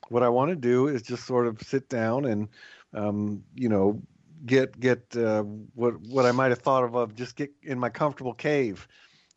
What 0.10 0.22
I 0.22 0.30
want 0.30 0.50
to 0.50 0.56
do 0.56 0.88
is 0.88 1.02
just 1.02 1.26
sort 1.26 1.48
of 1.48 1.62
sit 1.62 1.90
down 1.90 2.26
and, 2.26 2.50
um, 2.94 3.44
you 3.56 3.70
know, 3.70 4.02
get 4.46 4.80
get 4.80 5.16
uh, 5.18 5.44
what 5.74 6.00
what 6.02 6.26
I 6.26 6.32
might 6.32 6.50
have 6.52 6.60
thought 6.60 6.84
of 6.84 6.96
of 6.96 7.16
just 7.16 7.36
get 7.36 7.52
in 7.64 7.80
my 7.80 7.90
comfortable 7.90 8.34
cave, 8.34 8.88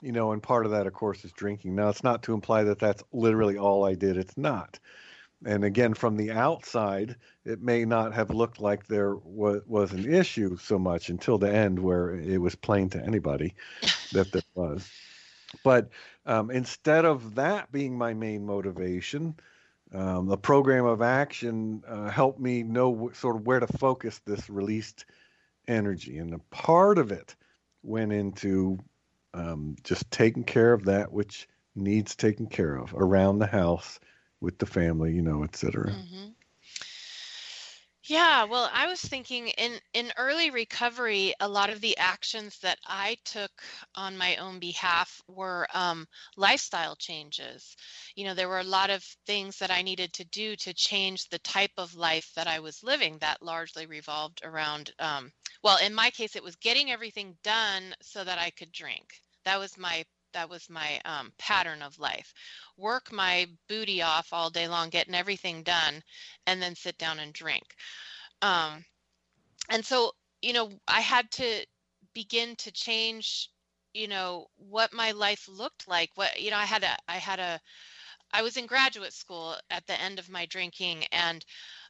you 0.02 0.12
know. 0.12 0.32
And 0.32 0.42
part 0.42 0.66
of 0.66 0.72
that, 0.72 0.87
of 0.87 0.92
course, 0.92 1.24
is 1.24 1.32
drinking. 1.32 1.74
Now, 1.74 1.88
it's 1.88 2.04
not 2.04 2.22
to 2.24 2.34
imply 2.34 2.64
that 2.64 2.78
that's 2.78 3.02
literally 3.12 3.56
all 3.56 3.84
I 3.84 3.94
did. 3.94 4.16
It's 4.16 4.37
not. 4.37 4.78
And 5.44 5.64
again, 5.64 5.94
from 5.94 6.16
the 6.16 6.33
outside, 6.33 7.16
it 7.44 7.62
may 7.62 7.85
not 7.85 8.12
have 8.12 8.31
looked 8.31 8.61
like 8.61 8.87
there 8.87 9.14
was, 9.16 9.62
was 9.66 9.92
an 9.92 10.12
issue 10.12 10.57
so 10.57 10.79
much 10.79 11.11
until 11.11 11.38
the 11.38 11.53
end, 11.53 11.79
where 11.79 12.11
it 12.11 12.38
was 12.38 12.57
plain 12.57 12.90
to 12.90 13.05
anybody 13.05 13.55
that 14.12 14.33
there 14.33 14.42
was. 14.55 14.90
But 15.62 15.90
um, 16.27 16.51
instead 16.51 17.05
of 17.05 17.37
that 17.37 17.70
being 17.70 17.96
my 17.96 18.14
main 18.14 18.44
motivation, 18.44 19.37
um, 19.94 20.27
the 20.27 20.37
program 20.37 20.85
of 20.85 21.03
action 21.03 21.83
uh, 21.87 22.11
helped 22.11 22.40
me 22.40 22.62
know 22.62 23.11
sort 23.14 23.37
of 23.37 23.46
where 23.46 23.61
to 23.61 23.66
focus 23.66 24.20
this 24.27 24.51
released 24.51 25.07
energy. 25.68 26.18
And 26.18 26.35
a 26.35 26.38
part 26.51 26.98
of 26.98 27.12
it 27.12 27.37
went 27.83 28.12
into 28.12 28.79
um, 29.35 29.77
just 29.85 30.11
taking 30.11 30.44
care 30.44 30.72
of 30.72 30.85
that 30.87 31.12
which 31.12 31.48
needs 31.74 32.16
taken 32.16 32.46
care 32.46 32.74
of 32.74 32.92
around 32.94 33.38
the 33.38 33.46
house 33.46 34.01
with 34.40 34.59
the 34.59 34.66
family, 34.66 35.12
you 35.12 35.22
know, 35.22 35.42
et 35.44 35.57
cetera. 35.57 35.96
Mm-hmm. 35.96 36.31
Yeah, 38.05 38.44
well, 38.44 38.70
I 38.72 38.87
was 38.87 39.01
thinking 39.01 39.48
in 39.48 39.79
in 39.92 40.12
early 40.16 40.51
recovery, 40.51 41.35
a 41.40 41.48
lot 41.48 41.70
of 41.70 41.81
the 41.81 41.96
actions 41.98 42.59
that 42.61 42.79
I 42.87 43.16
took 43.24 43.51
on 43.94 44.16
my 44.16 44.37
own 44.37 44.59
behalf 44.59 45.20
were 45.29 45.66
um, 45.74 46.07
lifestyle 46.37 46.96
changes. 46.96 47.77
You 48.14 48.24
know, 48.24 48.35
there 48.35 48.48
were 48.48 48.61
a 48.61 48.64
lot 48.64 48.90
of 48.90 49.03
things 49.27 49.59
that 49.59 49.70
I 49.70 49.83
needed 49.83 50.12
to 50.14 50.24
do 50.24 50.57
to 50.57 50.72
change 50.74 51.29
the 51.29 51.38
type 51.38 51.72
of 51.79 51.94
life 51.94 52.33
that 52.37 52.46
I 52.46 52.61
was 52.61 52.83
living. 52.83 53.18
That 53.18 53.42
largely 53.42 53.87
revolved 53.87 54.40
around, 54.44 54.92
um, 54.98 55.33
well, 55.62 55.79
in 55.85 55.94
my 55.94 56.11
case, 56.11 56.37
it 56.37 56.42
was 56.44 56.57
getting 56.57 56.90
everything 56.90 57.37
done 57.42 57.94
so 58.01 58.24
that 58.24 58.38
I 58.38 58.51
could 58.51 58.72
drink. 58.72 59.20
That 59.44 59.59
was 59.59 59.77
my 59.79 60.05
that 60.38 60.48
was 60.48 60.70
my 60.70 61.01
um, 61.05 61.33
pattern 61.37 61.83
of 61.83 61.98
life. 61.98 62.33
Work 62.77 63.12
my 63.12 63.48
booty 63.68 64.03
off 64.03 64.29
all 64.33 64.51
day 64.51 64.68
long 64.68 64.88
getting 64.88 65.14
everything 65.14 65.64
done 65.64 66.01
and 66.46 66.62
then 66.62 66.77
sit 66.77 66.96
down 66.96 67.18
and 67.18 67.33
drink. 67.33 67.64
Um, 68.40 68.85
and 69.68 69.85
so 69.85 70.12
you 70.42 70.53
know 70.53 70.70
i 70.87 71.01
had 71.01 71.31
to 71.31 71.64
begin 72.14 72.55
to 72.57 72.70
change 72.72 73.51
you 73.94 74.09
know 74.09 74.46
what 74.57 74.92
my 74.92 75.12
life 75.12 75.48
looked 75.48 75.88
like 75.88 76.11
what 76.14 76.40
you 76.40 76.51
know 76.51 76.57
i 76.57 76.64
had 76.64 76.83
a 76.83 76.96
i 77.09 77.16
had 77.16 77.38
a 77.40 77.61
i 78.33 78.42
was 78.42 78.57
in 78.57 78.66
graduate 78.66 79.12
school 79.12 79.57
at 79.70 79.87
the 79.87 80.01
end 80.01 80.18
of 80.18 80.31
my 80.31 80.46
drinking 80.46 81.05
and 81.12 81.44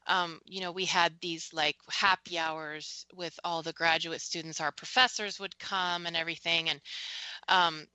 um, 0.06 0.40
you 0.46 0.62
know 0.62 0.72
we 0.72 0.86
had 0.86 1.12
these 1.20 1.50
like 1.52 1.76
happy 1.90 2.38
hours 2.38 3.04
with 3.14 3.38
all 3.44 3.62
the 3.62 3.74
graduate 3.74 4.22
students. 4.22 4.58
Our 4.58 4.72
professors 4.72 5.38
would 5.38 5.58
come 5.58 6.06
and 6.06 6.16
everything 6.16 6.70
and 6.70 6.80
um, 7.48 7.86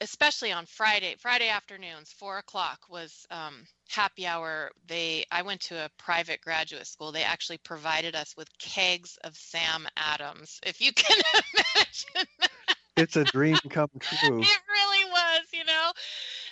especially 0.00 0.52
on 0.52 0.66
Friday, 0.66 1.16
Friday 1.18 1.48
afternoons, 1.48 2.12
four 2.12 2.38
o'clock 2.38 2.80
was 2.88 3.26
um, 3.30 3.64
happy 3.88 4.26
hour. 4.26 4.70
They, 4.86 5.24
I 5.30 5.42
went 5.42 5.60
to 5.62 5.84
a 5.84 5.90
private 5.98 6.40
graduate 6.40 6.86
school. 6.86 7.12
They 7.12 7.22
actually 7.22 7.58
provided 7.58 8.14
us 8.14 8.34
with 8.36 8.48
kegs 8.58 9.18
of 9.24 9.36
Sam 9.36 9.86
Adams, 9.96 10.60
if 10.64 10.80
you 10.80 10.92
can 10.94 11.18
imagine. 11.54 12.28
That. 12.40 12.50
It's 12.96 13.16
a 13.16 13.24
dream 13.24 13.56
come 13.70 13.88
true. 14.00 14.40
it 14.40 14.58
really 14.68 15.04
was, 15.10 15.40
you 15.52 15.64
know. 15.64 15.90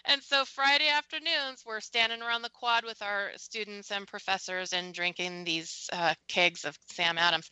And 0.09 0.23
so 0.23 0.47
Friday 0.47 0.89
afternoons, 0.89 1.65
we're 1.67 1.81
standing 1.81 2.23
around 2.23 2.41
the 2.41 2.49
quad 2.49 2.83
with 2.83 3.03
our 3.03 3.31
students 3.37 3.91
and 3.91 4.07
professors 4.07 4.73
and 4.73 4.95
drinking 4.95 5.45
these 5.45 5.87
uh, 5.93 6.15
kegs 6.29 6.65
of 6.65 6.79
Sam 6.91 7.19
Adams. 7.19 7.51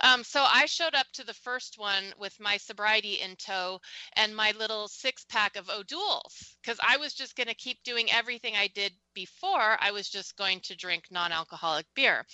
Um, 0.00 0.24
so 0.24 0.44
I 0.46 0.66
showed 0.66 0.96
up 0.96 1.06
to 1.12 1.24
the 1.24 1.32
first 1.32 1.78
one 1.78 2.12
with 2.18 2.34
my 2.40 2.56
sobriety 2.56 3.20
in 3.22 3.36
tow 3.36 3.80
and 4.16 4.34
my 4.34 4.52
little 4.58 4.88
six 4.88 5.24
pack 5.28 5.54
of 5.54 5.70
O'Doul's 5.70 6.56
because 6.60 6.80
I 6.82 6.96
was 6.96 7.14
just 7.14 7.36
going 7.36 7.46
to 7.46 7.54
keep 7.54 7.80
doing 7.84 8.10
everything 8.10 8.54
I 8.56 8.66
did 8.66 8.92
before. 9.14 9.76
I 9.80 9.92
was 9.92 10.08
just 10.08 10.36
going 10.36 10.58
to 10.64 10.76
drink 10.76 11.04
non 11.12 11.30
alcoholic 11.30 11.86
beer. 11.94 12.26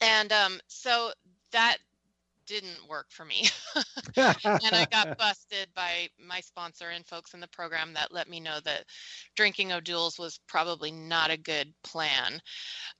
And 0.00 0.30
um, 0.30 0.60
so 0.68 1.10
that 1.50 1.78
didn't 2.46 2.88
work 2.88 3.06
for 3.10 3.24
me. 3.24 3.48
and 4.16 4.36
I 4.46 4.86
got 4.90 5.16
busted 5.18 5.68
by 5.74 6.08
my 6.18 6.40
sponsor 6.40 6.90
and 6.90 7.06
folks 7.06 7.34
in 7.34 7.40
the 7.40 7.48
program 7.48 7.92
that 7.94 8.12
let 8.12 8.28
me 8.28 8.40
know 8.40 8.58
that 8.64 8.84
drinking 9.36 9.72
O'Doul's 9.72 10.18
was 10.18 10.40
probably 10.46 10.90
not 10.90 11.30
a 11.30 11.36
good 11.36 11.72
plan. 11.82 12.40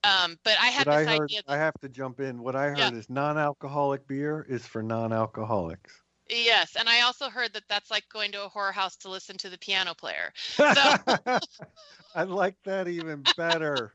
Um, 0.02 0.36
but 0.44 0.56
I 0.60 0.66
had 0.66 0.86
what 0.86 0.98
this 0.98 1.08
I 1.08 1.12
heard, 1.12 1.22
idea. 1.22 1.42
That, 1.46 1.52
I 1.52 1.58
have 1.58 1.74
to 1.80 1.88
jump 1.88 2.20
in. 2.20 2.42
What 2.42 2.56
I 2.56 2.68
heard 2.68 2.78
yeah. 2.78 2.92
is 2.92 3.08
non-alcoholic 3.08 4.06
beer 4.06 4.46
is 4.48 4.66
for 4.66 4.82
non-alcoholics. 4.82 5.92
Yes, 6.30 6.74
and 6.78 6.88
I 6.88 7.02
also 7.02 7.28
heard 7.28 7.52
that 7.52 7.64
that's 7.68 7.90
like 7.90 8.04
going 8.10 8.32
to 8.32 8.44
a 8.44 8.48
horror 8.48 8.72
house 8.72 8.96
to 8.98 9.10
listen 9.10 9.36
to 9.38 9.50
the 9.50 9.58
piano 9.58 9.94
player. 9.94 10.32
So 10.36 10.64
I 12.14 12.22
like 12.24 12.56
that 12.64 12.88
even 12.88 13.22
better. 13.36 13.92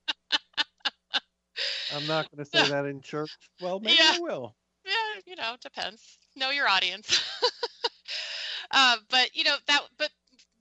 I'm 1.96 2.06
not 2.06 2.30
going 2.30 2.46
to 2.46 2.50
say 2.50 2.70
that 2.70 2.86
in 2.86 3.02
church. 3.02 3.32
Well, 3.60 3.80
maybe 3.80 3.98
yeah. 4.00 4.14
I 4.16 4.20
will 4.20 4.56
yeah, 4.86 5.22
you 5.26 5.36
know, 5.36 5.56
depends. 5.62 6.18
Know 6.36 6.52
your 6.52 6.68
audience. 6.68 7.22
uh, 8.72 8.98
but 9.10 9.36
you 9.36 9.44
know 9.44 9.56
that. 9.68 9.82
But 9.98 10.10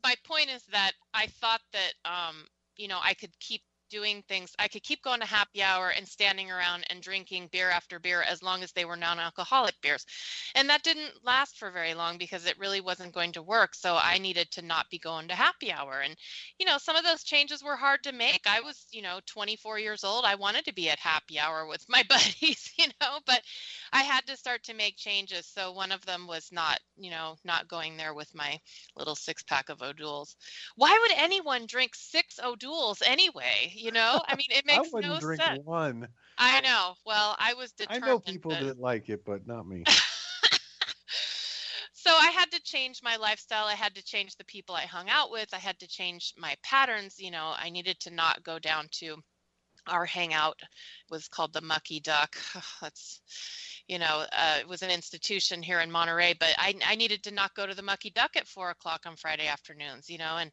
my 0.03 0.15
point 0.25 0.51
is 0.51 0.63
that 0.73 0.93
I 1.15 1.27
thought 1.27 1.61
that 1.73 1.93
um, 2.05 2.47
you 2.77 2.89
know 2.89 2.99
I 3.03 3.15
could 3.15 3.39
keep 3.41 3.63
doing 3.89 4.23
things. 4.29 4.55
I 4.59 4.69
could 4.69 4.83
keep 4.83 5.03
going 5.03 5.21
to 5.21 5.27
happy 5.27 5.63
hour 5.63 5.91
and 5.91 6.07
standing 6.07 6.51
around 6.51 6.85
and 6.91 7.03
drinking 7.03 7.49
beer 7.53 7.71
after 7.71 7.99
beer 7.99 8.23
as 8.23 8.43
long 8.43 8.63
as 8.63 8.73
they 8.73 8.85
were 8.85 8.97
non-alcoholic 8.97 9.75
beers. 9.83 10.05
And 10.55 10.69
that 10.71 10.83
didn't 10.83 11.25
last 11.25 11.59
for 11.59 11.71
very 11.71 11.95
long 11.95 12.19
because 12.19 12.47
it 12.47 12.59
really 12.59 12.81
wasn't 12.81 13.15
going 13.15 13.33
to 13.33 13.43
work. 13.43 13.75
So 13.75 13.99
I 14.01 14.19
needed 14.19 14.51
to 14.53 14.63
not 14.63 14.91
be 14.91 14.99
going 14.99 15.29
to 15.29 15.35
happy 15.35 15.73
hour. 15.73 16.01
And 16.05 16.17
you 16.59 16.67
know, 16.67 16.79
some 16.79 16.97
of 16.97 17.05
those 17.05 17.23
changes 17.25 17.63
were 17.63 17.77
hard 17.77 18.03
to 18.05 18.13
make. 18.13 18.43
I 18.47 18.61
was, 18.61 18.87
you 18.91 19.03
know, 19.03 19.21
24 19.27 19.79
years 19.79 20.05
old. 20.05 20.25
I 20.25 20.35
wanted 20.35 20.65
to 20.67 20.75
be 20.75 20.91
at 20.91 20.99
happy 20.99 21.39
hour 21.39 21.67
with 21.67 21.85
my 21.89 22.03
buddies, 22.09 22.73
you 22.79 22.87
know, 23.01 23.19
but 23.27 23.43
I 23.93 24.03
had 24.03 24.27
to 24.27 24.37
start 24.37 24.65
to 24.65 24.75
make 24.75 24.97
changes. 24.97 25.47
So 25.47 25.73
one 25.73 25.93
of 25.93 26.05
them 26.07 26.27
was 26.27 26.51
not, 26.53 26.81
you 26.97 27.11
know, 27.11 27.37
not 27.45 27.69
going 27.69 27.97
there 27.97 28.15
with 28.15 28.35
my 28.35 28.59
little 28.97 29.15
six 29.15 29.43
pack 29.43 29.69
of 29.69 29.83
O'Doul's. 29.83 30.37
Why 30.77 30.99
would 31.01 31.19
anyone 31.19 31.67
drink 31.67 31.95
six 31.95 32.39
O'Doul's 32.43 33.03
anyway? 33.03 33.73
You 33.79 33.93
know, 33.93 34.21
I 34.27 34.35
mean, 34.35 34.49
it 34.51 34.67
makes 34.67 34.89
I 34.89 34.91
wouldn't 34.93 35.13
no 35.15 35.21
drink 35.21 35.41
sense. 35.41 35.61
one. 35.65 36.09
I 36.37 36.61
know. 36.61 36.95
Well, 37.07 37.37
I 37.39 37.55
was 37.55 37.73
determined. 37.73 38.05
I 38.05 38.09
know 38.09 38.19
people 38.19 38.51
but- 38.51 38.63
that 38.65 38.81
like 38.81 39.09
it, 39.09 39.25
but 39.25 39.47
not 39.47 39.67
me. 39.69 39.85
so 41.93 42.11
I 42.11 42.31
had 42.31 42.51
to 42.51 42.61
change 42.63 43.01
my 43.03 43.17
lifestyle. 43.17 43.67
I 43.67 43.75
had 43.75 43.95
to 43.95 44.05
change 44.05 44.37
the 44.37 44.45
people 44.45 44.75
I 44.75 44.83
hung 44.83 45.09
out 45.09 45.31
with. 45.31 45.49
I 45.53 45.59
had 45.59 45.79
to 45.79 45.89
change 45.89 46.35
my 46.37 46.57
patterns. 46.63 47.19
You 47.19 47.31
know, 47.31 47.55
I 47.57 47.71
needed 47.71 48.01
to 48.01 48.11
not 48.11 48.43
go 48.43 48.59
down 48.59 48.89
to 48.93 49.17
our 49.89 50.07
hangout 50.07 50.61
was 51.11 51.29
called 51.29 51.53
the 51.53 51.61
Mucky 51.61 52.01
Duck. 52.01 52.37
That's, 52.81 53.21
you 53.89 53.99
know, 53.99 54.25
uh, 54.33 54.57
it 54.61 54.69
was 54.69 54.83
an 54.83 54.91
institution 54.91 55.63
here 55.63 55.81
in 55.81 55.91
Monterey, 55.91 56.35
but 56.39 56.51
I, 56.59 56.75
I 56.87 56.95
needed 56.95 57.23
to 57.25 57.31
not 57.31 57.55
go 57.55 57.67
to 57.67 57.75
the 57.75 57.83
Mucky 57.83 58.11
Duck 58.11 58.37
at 58.37 58.47
four 58.47 58.71
o'clock 58.71 59.03
on 59.07 59.17
Friday 59.17 59.47
afternoons, 59.47 60.11
you 60.11 60.19
know, 60.19 60.37
and 60.37 60.51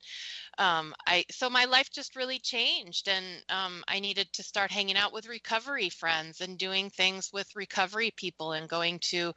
um, 0.58 0.94
I 1.06 1.26
so 1.30 1.50
my 1.50 1.66
life 1.66 1.90
just 1.92 2.16
really 2.16 2.40
changed, 2.40 3.10
and 3.10 3.26
um, 3.50 3.84
I 3.88 4.00
needed 4.00 4.32
to 4.34 4.44
start 4.44 4.72
hanging 4.72 4.96
out 4.96 5.12
with 5.12 5.28
recovery 5.28 5.90
friends 5.90 6.40
and 6.42 6.58
doing 6.58 6.90
things 6.90 7.30
with 7.34 7.56
recovery 7.56 8.12
people 8.16 8.54
and 8.54 8.70
going 8.70 9.00
to, 9.00 9.34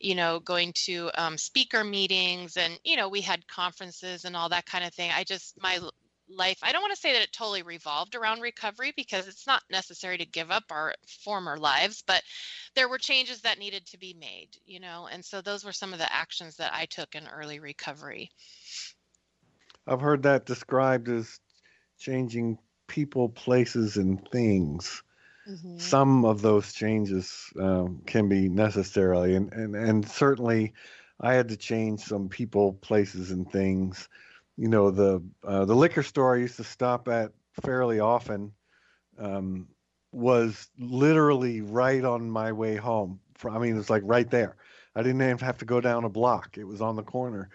you 0.00 0.14
know, 0.16 0.40
going 0.40 0.72
to 0.86 1.10
um, 1.14 1.38
speaker 1.38 1.84
meetings, 1.84 2.56
and 2.56 2.78
you 2.84 2.96
know, 2.96 3.08
we 3.08 3.20
had 3.20 3.46
conferences 3.46 4.24
and 4.24 4.36
all 4.36 4.48
that 4.48 4.66
kind 4.66 4.84
of 4.84 4.92
thing. 4.92 5.10
I 5.14 5.22
just 5.22 5.54
my 5.60 5.78
life 6.28 6.58
i 6.62 6.72
don't 6.72 6.82
want 6.82 6.94
to 6.94 7.00
say 7.00 7.12
that 7.12 7.22
it 7.22 7.32
totally 7.32 7.62
revolved 7.62 8.14
around 8.14 8.40
recovery 8.40 8.92
because 8.96 9.28
it's 9.28 9.46
not 9.46 9.62
necessary 9.70 10.18
to 10.18 10.26
give 10.26 10.50
up 10.50 10.64
our 10.70 10.94
former 11.24 11.56
lives 11.56 12.02
but 12.06 12.22
there 12.74 12.88
were 12.88 12.98
changes 12.98 13.40
that 13.40 13.58
needed 13.58 13.86
to 13.86 13.98
be 13.98 14.14
made 14.18 14.48
you 14.64 14.80
know 14.80 15.08
and 15.10 15.24
so 15.24 15.40
those 15.40 15.64
were 15.64 15.72
some 15.72 15.92
of 15.92 15.98
the 15.98 16.12
actions 16.12 16.56
that 16.56 16.72
i 16.74 16.84
took 16.86 17.14
in 17.14 17.26
early 17.28 17.60
recovery 17.60 18.30
I've 19.86 20.00
heard 20.00 20.22
that 20.24 20.46
described 20.46 21.08
as 21.08 21.40
changing 21.98 22.58
people, 22.88 23.28
places, 23.28 23.96
and 23.96 24.26
things. 24.30 25.02
Mhm. 25.48 25.80
Some 25.80 26.24
of 26.24 26.42
those 26.42 26.72
changes 26.72 27.52
um, 27.60 28.02
can 28.06 28.28
be 28.28 28.48
necessarily, 28.48 29.36
and, 29.36 29.52
and 29.52 29.76
and 29.76 30.08
certainly, 30.08 30.74
I 31.20 31.34
had 31.34 31.48
to 31.50 31.56
change 31.56 32.00
some 32.00 32.28
people, 32.28 32.72
places, 32.74 33.30
and 33.30 33.50
things. 33.50 34.08
You 34.56 34.68
know, 34.68 34.90
the 34.90 35.22
uh, 35.44 35.64
the 35.64 35.74
liquor 35.74 36.02
store 36.02 36.34
I 36.36 36.38
used 36.40 36.56
to 36.56 36.64
stop 36.64 37.08
at 37.08 37.32
fairly 37.62 38.00
often 38.00 38.52
um, 39.18 39.68
was 40.12 40.70
literally 40.78 41.60
right 41.62 42.04
on 42.04 42.30
my 42.30 42.52
way 42.52 42.76
home. 42.76 43.20
From, 43.34 43.56
I 43.56 43.58
mean, 43.60 43.74
it 43.74 43.78
was 43.78 43.90
like 43.90 44.02
right 44.04 44.30
there. 44.30 44.56
I 44.94 45.02
didn't 45.02 45.22
even 45.22 45.38
have 45.38 45.58
to 45.58 45.64
go 45.66 45.80
down 45.80 46.04
a 46.04 46.08
block. 46.08 46.56
It 46.58 46.64
was 46.64 46.80
on 46.80 46.96
the 46.96 47.02
corner. 47.02 47.50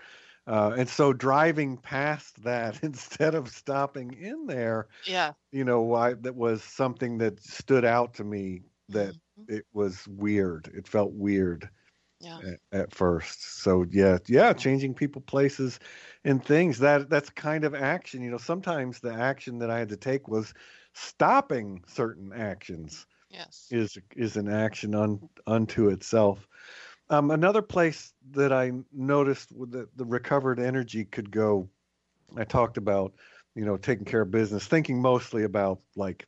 Uh, 0.48 0.74
and 0.78 0.88
so 0.90 1.14
driving 1.14 1.78
past 1.78 2.44
that 2.44 2.84
instead 2.84 3.36
of 3.36 3.50
stopping 3.50 4.14
in 4.14 4.48
there, 4.48 4.88
yeah 5.06 5.34
you 5.52 5.64
know, 5.64 5.82
why 5.82 6.14
that 6.14 6.36
was 6.36 6.64
something 6.64 7.18
that 7.20 7.40
stood 7.42 7.86
out 7.86 8.14
to 8.16 8.24
me 8.24 8.62
that 8.90 9.16
Mhm. 9.38 9.48
it 9.48 9.66
was 9.74 10.08
weird. 10.08 10.70
It 10.74 10.88
felt 10.88 11.14
weird 11.14 11.70
yeah 12.22 12.42
at, 12.44 12.60
at 12.72 12.96
first. 12.96 13.62
So 13.64 13.86
yeah, 13.90 14.18
yeah, 14.28 14.54
changing 14.54 14.94
people, 14.96 15.22
places, 15.22 15.80
and 16.24 16.44
things. 16.44 16.80
That 16.80 17.10
that's 17.10 17.30
kind 17.30 17.64
of 17.64 17.76
action. 17.76 18.22
You 18.22 18.32
know, 18.32 18.38
sometimes 18.38 19.00
the 19.00 19.14
action 19.14 19.60
that 19.60 19.70
I 19.70 19.80
had 19.80 19.90
to 19.90 19.98
take 19.98 20.28
was 20.28 20.54
stopping 20.94 21.84
certain 21.88 22.32
actions 22.34 23.06
yes 23.30 23.70
is 23.72 23.98
is 24.16 24.38
an 24.38 24.50
action 24.50 24.96
un, 24.96 25.30
unto 25.48 25.90
itself. 25.90 26.48
Um, 27.10 27.32
another 27.32 27.62
place 27.62 28.14
that 28.32 28.52
I 28.54 28.72
noticed 28.94 29.50
that 29.72 29.90
the 29.98 30.06
recovered 30.06 30.60
energy 30.60 31.06
could 31.06 31.32
go, 31.32 31.70
I 32.38 32.44
talked 32.46 32.78
about, 32.78 33.14
you 33.56 33.66
know, 33.66 33.78
taking 33.78 34.06
care 34.06 34.22
of 34.22 34.32
business, 34.32 34.68
thinking 34.68 35.02
mostly 35.02 35.44
about 35.44 35.82
like, 35.96 36.28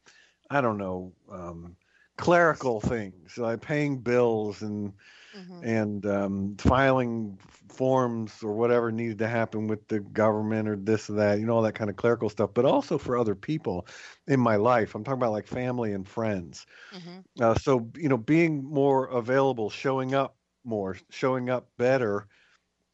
I 0.49 0.61
don't 0.61 0.77
know, 0.77 1.13
um, 1.31 1.75
clerical 2.17 2.79
things, 2.81 3.37
like 3.37 3.61
paying 3.61 3.99
bills 3.99 4.61
and 4.61 4.93
Mhm. 5.33 5.63
and 5.63 6.05
um, 6.05 6.55
filing 6.57 7.37
forms 7.69 8.43
or 8.43 8.53
whatever 8.53 8.91
needed 8.91 9.19
to 9.19 9.27
happen 9.27 9.67
with 9.67 9.87
the 9.87 9.99
government 9.99 10.67
or 10.67 10.75
this 10.75 11.09
or 11.09 11.13
that, 11.13 11.39
you 11.39 11.45
know, 11.45 11.55
all 11.55 11.61
that 11.63 11.75
kind 11.75 11.89
of 11.89 11.95
clerical 11.95 12.29
stuff, 12.29 12.51
but 12.53 12.65
also 12.65 12.97
for 12.97 13.17
other 13.17 13.35
people 13.35 13.87
in 14.27 14.39
my 14.39 14.55
life. 14.57 14.95
I'm 14.95 15.03
talking 15.03 15.19
about 15.19 15.31
like 15.31 15.47
family 15.47 15.93
and 15.93 16.07
friends. 16.07 16.65
Mhm. 16.91 17.23
Uh, 17.41 17.55
so 17.55 17.89
you 17.95 18.09
know, 18.09 18.17
being 18.17 18.63
more 18.63 19.05
available, 19.07 19.69
showing 19.69 20.13
up 20.13 20.37
more, 20.63 20.97
showing 21.09 21.49
up 21.49 21.69
better 21.77 22.27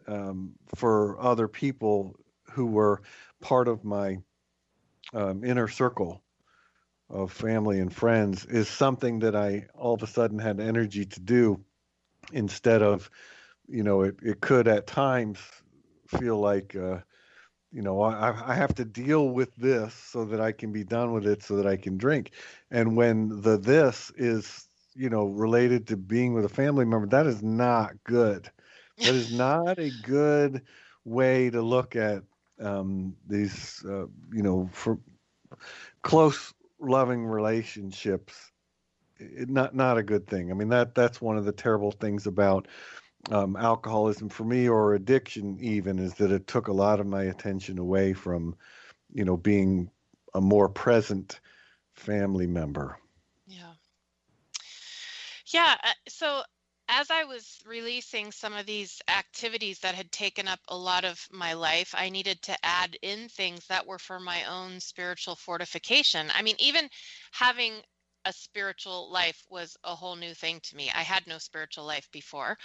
um, 0.07 0.53
for 0.75 1.19
other 1.19 1.47
people 1.47 2.15
who 2.51 2.65
were 2.67 3.01
part 3.41 3.67
of 3.67 3.83
my 3.83 4.17
um, 5.13 5.43
inner 5.43 5.67
circle 5.67 6.21
of 7.09 7.31
family 7.31 7.79
and 7.79 7.93
friends 7.93 8.45
is 8.45 8.67
something 8.67 9.19
that 9.19 9.35
I 9.35 9.67
all 9.75 9.93
of 9.95 10.03
a 10.03 10.07
sudden 10.07 10.39
had 10.39 10.59
energy 10.59 11.05
to 11.05 11.19
do 11.19 11.63
instead 12.34 12.82
of, 12.82 13.09
you 13.67 13.84
know, 13.84 14.01
it, 14.01 14.17
it 14.21 14.41
could 14.41 14.67
at 14.67 14.88
times 14.88 15.39
feel 16.07 16.39
like, 16.39 16.75
uh, 16.75 16.99
you 17.71 17.82
know, 17.82 18.01
I, 18.01 18.30
I 18.51 18.53
have 18.55 18.73
to 18.75 18.86
deal 18.86 19.30
with 19.30 19.55
this 19.55 19.93
so 19.93 20.25
that 20.25 20.39
I 20.41 20.51
can 20.51 20.71
be 20.71 20.84
done 20.84 21.13
with 21.13 21.25
it 21.27 21.43
so 21.43 21.55
that 21.57 21.67
I 21.67 21.77
can 21.77 21.97
drink. 21.97 22.32
And 22.71 22.95
when 22.95 23.41
the 23.41 23.57
this 23.57 24.11
is, 24.17 24.67
you 24.95 25.09
know, 25.09 25.25
related 25.25 25.88
to 25.88 25.97
being 25.97 26.34
with 26.34 26.45
a 26.45 26.49
family 26.49 26.86
member, 26.86 27.07
that 27.07 27.27
is 27.27 27.43
not 27.43 27.93
good. 28.03 28.49
That 29.03 29.15
is 29.15 29.30
not 29.30 29.80
a 29.80 29.91
good 29.91 30.63
way 31.05 31.49
to 31.49 31.61
look 31.61 31.95
at 31.95 32.23
um, 32.59 33.15
these, 33.27 33.84
uh, 33.86 34.05
you 34.32 34.41
know, 34.43 34.69
for 34.73 34.99
close, 36.03 36.53
loving 36.80 37.25
relationships. 37.25 38.48
Not 39.20 39.76
not 39.76 39.97
a 39.97 40.03
good 40.03 40.28
thing. 40.28 40.51
I 40.51 40.53
mean 40.53 40.70
that 40.70 40.95
that's 40.95 41.22
one 41.22 41.38
of 41.38 41.45
the 41.45 41.51
terrible 41.51 41.91
things 41.91 42.26
about 42.28 42.67
um, 43.32 43.55
alcoholism 43.55 44.30
for 44.30 44.43
me, 44.43 44.67
or 44.70 44.93
addiction 44.93 45.57
even, 45.59 45.99
is 45.99 46.15
that 46.15 46.32
it 46.32 46.47
took 46.47 46.67
a 46.67 46.74
lot 46.74 46.99
of 46.99 47.07
my 47.07 47.24
attention 47.24 47.78
away 47.78 48.13
from, 48.13 48.55
you 49.13 49.26
know, 49.26 49.38
being 49.38 49.89
a 50.34 50.41
more 50.41 50.70
present 50.70 51.39
family 51.93 52.47
member. 52.47 52.97
Yeah. 53.47 53.74
Yeah. 55.47 55.76
uh, 55.84 55.91
So 56.07 56.43
as 56.88 57.09
I 57.11 57.24
was 57.26 57.59
releasing 57.65 58.32
some 58.32 58.53
of 58.53 58.65
these 58.65 59.01
activities 59.07 59.80
that 59.80 59.95
had 59.95 60.11
taken 60.11 60.47
up 60.47 60.59
a 60.67 60.78
lot 60.78 61.05
of 61.05 61.28
my 61.32 61.53
life, 61.53 61.93
I 61.95 62.09
needed 62.09 62.41
to 62.43 62.57
add 62.63 62.97
in 63.01 63.30
things 63.30 63.67
that 63.67 63.86
were 63.86 63.99
for 63.99 64.20
my 64.20 64.43
own 64.45 64.80
spiritual 64.80 65.36
fortification. 65.36 66.32
I 66.34 66.41
mean, 66.41 66.55
even 66.59 66.89
having 67.32 67.74
a 68.26 68.34
spiritual 68.34 69.11
life 69.11 69.43
was 69.49 69.78
a 69.84 69.95
whole 69.95 70.15
new 70.15 70.34
thing 70.34 70.59
to 70.61 70.76
me. 70.76 70.89
I 70.93 71.01
had 71.03 71.28
no 71.28 71.38
spiritual 71.38 71.86
life 71.86 72.09
before. 72.11 72.57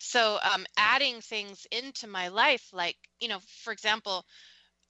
So, 0.00 0.38
um, 0.42 0.66
adding 0.76 1.20
things 1.20 1.66
into 1.70 2.06
my 2.06 2.28
life, 2.28 2.68
like, 2.72 2.96
you 3.20 3.28
know, 3.28 3.40
for 3.64 3.72
example, 3.72 4.24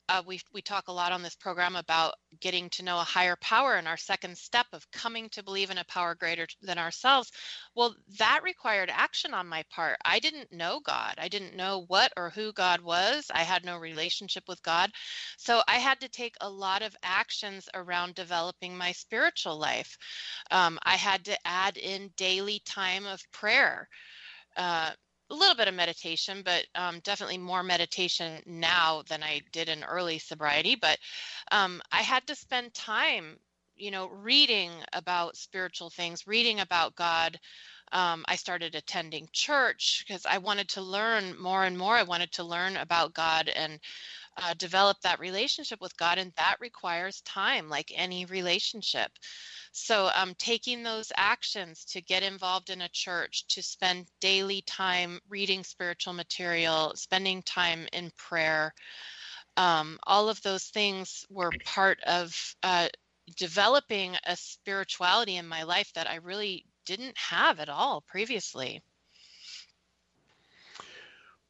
uh, 0.08 0.22
we 0.26 0.40
we 0.52 0.62
talk 0.62 0.88
a 0.88 0.92
lot 0.92 1.12
on 1.12 1.22
this 1.22 1.34
program 1.34 1.76
about 1.76 2.14
getting 2.40 2.68
to 2.70 2.82
know 2.82 2.98
a 2.98 3.04
higher 3.04 3.36
power 3.40 3.74
and 3.74 3.86
our 3.86 3.96
second 3.96 4.36
step 4.36 4.66
of 4.72 4.90
coming 4.90 5.28
to 5.30 5.42
believe 5.42 5.70
in 5.70 5.78
a 5.78 5.84
power 5.84 6.14
greater 6.14 6.46
than 6.60 6.78
ourselves. 6.78 7.30
Well, 7.74 7.94
that 8.18 8.40
required 8.42 8.90
action 8.92 9.32
on 9.34 9.46
my 9.46 9.64
part. 9.70 9.96
I 10.04 10.18
didn't 10.18 10.52
know 10.52 10.80
God. 10.84 11.14
I 11.18 11.28
didn't 11.28 11.56
know 11.56 11.84
what 11.88 12.12
or 12.16 12.30
who 12.30 12.52
God 12.52 12.80
was. 12.80 13.30
I 13.32 13.42
had 13.42 13.64
no 13.64 13.78
relationship 13.78 14.44
with 14.48 14.62
God. 14.62 14.90
So 15.38 15.62
I 15.68 15.76
had 15.76 16.00
to 16.00 16.08
take 16.08 16.34
a 16.40 16.50
lot 16.50 16.82
of 16.82 16.96
actions 17.02 17.68
around 17.74 18.14
developing 18.14 18.76
my 18.76 18.92
spiritual 18.92 19.58
life. 19.58 19.96
Um, 20.50 20.78
I 20.82 20.96
had 20.96 21.24
to 21.26 21.38
add 21.46 21.76
in 21.76 22.10
daily 22.16 22.60
time 22.64 23.06
of 23.06 23.22
prayer. 23.32 23.88
Uh, 24.56 24.90
a 25.32 25.34
little 25.34 25.56
bit 25.56 25.68
of 25.68 25.74
meditation, 25.74 26.42
but 26.44 26.66
um, 26.74 27.00
definitely 27.00 27.38
more 27.38 27.62
meditation 27.62 28.42
now 28.46 29.02
than 29.08 29.22
I 29.22 29.40
did 29.50 29.68
in 29.68 29.82
early 29.82 30.18
sobriety. 30.18 30.76
But 30.76 30.98
um, 31.50 31.80
I 31.90 32.02
had 32.02 32.26
to 32.26 32.34
spend 32.34 32.74
time, 32.74 33.38
you 33.74 33.90
know, 33.90 34.08
reading 34.08 34.70
about 34.92 35.36
spiritual 35.36 35.90
things, 35.90 36.26
reading 36.26 36.60
about 36.60 36.94
God. 36.96 37.40
Um, 37.92 38.24
I 38.28 38.36
started 38.36 38.74
attending 38.74 39.28
church 39.32 40.04
because 40.06 40.26
I 40.26 40.38
wanted 40.38 40.68
to 40.70 40.82
learn 40.82 41.40
more 41.40 41.64
and 41.64 41.76
more. 41.76 41.94
I 41.94 42.02
wanted 42.04 42.32
to 42.32 42.44
learn 42.44 42.76
about 42.76 43.14
God 43.14 43.48
and 43.48 43.80
uh, 44.36 44.54
develop 44.54 44.98
that 45.02 45.20
relationship 45.20 45.80
with 45.80 45.96
God, 45.96 46.18
and 46.18 46.32
that 46.36 46.56
requires 46.60 47.20
time, 47.22 47.68
like 47.68 47.92
any 47.94 48.24
relationship. 48.26 49.10
So, 49.72 50.10
um, 50.14 50.34
taking 50.38 50.82
those 50.82 51.12
actions 51.16 51.84
to 51.86 52.00
get 52.02 52.22
involved 52.22 52.70
in 52.70 52.82
a 52.82 52.88
church, 52.90 53.46
to 53.48 53.62
spend 53.62 54.06
daily 54.20 54.62
time 54.62 55.18
reading 55.28 55.64
spiritual 55.64 56.12
material, 56.12 56.92
spending 56.94 57.42
time 57.42 57.86
in 57.92 58.10
prayer, 58.16 58.74
um, 59.56 59.98
all 60.06 60.28
of 60.28 60.40
those 60.42 60.64
things 60.64 61.24
were 61.30 61.52
part 61.64 62.00
of 62.06 62.34
uh, 62.62 62.88
developing 63.36 64.16
a 64.26 64.36
spirituality 64.36 65.36
in 65.36 65.46
my 65.46 65.62
life 65.62 65.92
that 65.94 66.08
I 66.08 66.16
really 66.16 66.66
didn't 66.86 67.16
have 67.16 67.60
at 67.60 67.68
all 67.68 68.02
previously. 68.02 68.82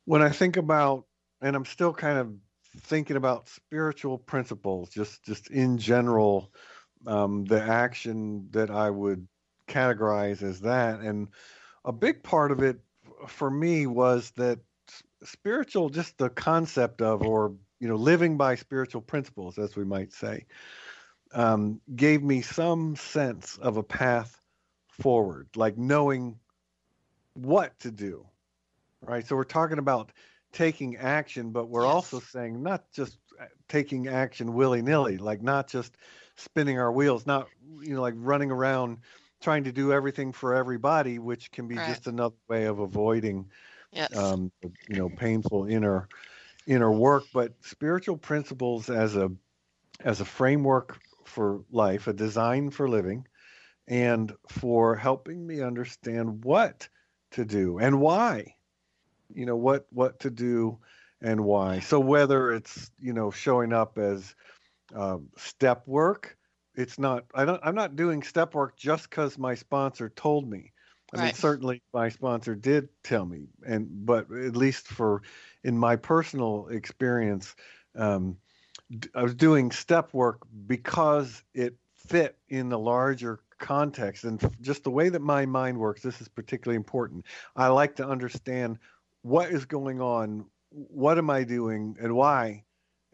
When 0.04 0.22
I 0.22 0.30
think 0.30 0.56
about, 0.56 1.04
and 1.40 1.54
I'm 1.54 1.64
still 1.64 1.92
kind 1.92 2.18
of 2.18 2.32
thinking 2.80 3.16
about 3.16 3.48
spiritual 3.48 4.18
principles, 4.18 4.90
just 4.90 5.22
just 5.24 5.50
in 5.50 5.78
general, 5.78 6.52
um, 7.06 7.44
the 7.44 7.62
action 7.62 8.48
that 8.52 8.70
I 8.70 8.90
would 8.90 9.26
categorize 9.68 10.42
as 10.42 10.60
that, 10.60 11.00
and 11.00 11.28
a 11.84 11.92
big 11.92 12.22
part 12.22 12.52
of 12.52 12.62
it 12.62 12.80
for 13.26 13.50
me 13.50 13.86
was 13.86 14.30
that 14.32 14.58
spiritual, 15.24 15.88
just 15.88 16.18
the 16.18 16.30
concept 16.30 17.02
of, 17.02 17.22
or 17.22 17.54
you 17.80 17.88
know, 17.88 17.96
living 17.96 18.36
by 18.36 18.54
spiritual 18.54 19.00
principles, 19.00 19.58
as 19.58 19.76
we 19.76 19.84
might 19.84 20.12
say, 20.12 20.46
um, 21.32 21.80
gave 21.94 22.22
me 22.22 22.42
some 22.42 22.96
sense 22.96 23.58
of 23.58 23.76
a 23.76 23.82
path 23.82 24.40
forward, 24.88 25.48
like 25.56 25.76
knowing 25.76 26.38
what 27.34 27.78
to 27.80 27.90
do. 27.90 28.26
Right. 29.00 29.26
So 29.26 29.34
we're 29.34 29.44
talking 29.44 29.78
about 29.78 30.12
taking 30.52 30.96
action, 30.96 31.50
but 31.50 31.68
we're 31.68 31.84
yes. 31.84 31.92
also 31.92 32.20
saying 32.20 32.62
not 32.62 32.90
just 32.92 33.18
uh, 33.40 33.46
taking 33.68 34.08
action 34.08 34.52
willy 34.52 34.82
nilly, 34.82 35.16
like 35.16 35.42
not 35.42 35.68
just 35.68 35.96
spinning 36.36 36.78
our 36.78 36.92
wheels, 36.92 37.26
not, 37.26 37.48
you 37.80 37.94
know, 37.94 38.02
like 38.02 38.14
running 38.16 38.50
around 38.50 38.98
trying 39.40 39.64
to 39.64 39.72
do 39.72 39.92
everything 39.92 40.32
for 40.32 40.54
everybody, 40.54 41.18
which 41.18 41.50
can 41.50 41.66
be 41.66 41.76
right. 41.76 41.88
just 41.88 42.06
another 42.06 42.36
way 42.48 42.64
of 42.64 42.78
avoiding, 42.78 43.50
yes. 43.92 44.16
um, 44.16 44.52
you 44.88 44.96
know, 44.96 45.08
painful 45.08 45.66
inner 45.66 46.08
inner 46.66 46.92
work. 46.92 47.24
But 47.34 47.54
spiritual 47.62 48.16
principles 48.16 48.88
as 48.88 49.16
a 49.16 49.30
as 50.04 50.20
a 50.20 50.24
framework 50.24 50.98
for 51.24 51.64
life, 51.70 52.06
a 52.06 52.12
design 52.12 52.70
for 52.70 52.88
living, 52.88 53.26
and 53.88 54.32
for 54.48 54.94
helping 54.96 55.46
me 55.46 55.60
understand 55.60 56.44
what 56.44 56.88
to 57.32 57.44
do 57.44 57.78
and 57.78 58.00
why. 58.00 58.54
You 59.34 59.46
know 59.46 59.56
what 59.56 59.86
what 59.90 60.20
to 60.20 60.30
do 60.30 60.78
and 61.20 61.44
why. 61.44 61.80
So 61.80 62.00
whether 62.00 62.52
it's 62.52 62.90
you 62.98 63.12
know 63.12 63.30
showing 63.30 63.72
up 63.72 63.98
as 63.98 64.34
um, 64.94 65.28
step 65.36 65.86
work, 65.86 66.36
it's 66.74 66.98
not. 66.98 67.24
I 67.34 67.44
don't. 67.44 67.60
I'm 67.62 67.74
not 67.74 67.96
doing 67.96 68.22
step 68.22 68.54
work 68.54 68.76
just 68.76 69.08
because 69.08 69.38
my 69.38 69.54
sponsor 69.54 70.10
told 70.10 70.48
me. 70.48 70.72
I 71.14 71.18
right. 71.18 71.24
mean, 71.26 71.34
certainly 71.34 71.82
my 71.92 72.08
sponsor 72.08 72.54
did 72.54 72.88
tell 73.02 73.26
me, 73.26 73.48
and 73.66 74.06
but 74.06 74.30
at 74.30 74.56
least 74.56 74.86
for 74.86 75.22
in 75.62 75.76
my 75.76 75.96
personal 75.96 76.68
experience, 76.68 77.54
um, 77.94 78.38
I 79.14 79.22
was 79.22 79.34
doing 79.34 79.70
step 79.70 80.12
work 80.14 80.46
because 80.66 81.42
it 81.54 81.76
fit 81.94 82.36
in 82.48 82.68
the 82.68 82.78
larger 82.78 83.40
context 83.58 84.24
and 84.24 84.40
just 84.60 84.84
the 84.84 84.90
way 84.90 85.08
that 85.08 85.20
my 85.20 85.46
mind 85.46 85.78
works. 85.78 86.02
This 86.02 86.20
is 86.20 86.28
particularly 86.28 86.76
important. 86.76 87.26
I 87.54 87.68
like 87.68 87.96
to 87.96 88.06
understand 88.06 88.78
what 89.22 89.50
is 89.50 89.64
going 89.64 90.00
on, 90.00 90.46
what 90.70 91.18
am 91.18 91.30
I 91.30 91.44
doing, 91.44 91.96
and 92.00 92.14
why 92.14 92.64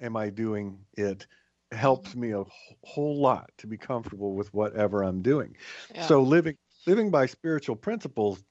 am 0.00 0.16
I 0.16 0.30
doing 0.30 0.78
it. 0.96 1.26
Helps 1.70 2.14
me 2.14 2.32
a 2.32 2.44
whole 2.82 3.20
lot 3.20 3.50
to 3.58 3.66
be 3.66 3.76
comfortable 3.76 4.34
with 4.34 4.52
whatever 4.54 5.02
I'm 5.02 5.20
doing. 5.20 5.54
Yeah. 5.94 6.06
So 6.06 6.22
living 6.22 6.56
living 6.86 7.10
by 7.10 7.26
spiritual 7.26 7.76
principles 7.76 8.42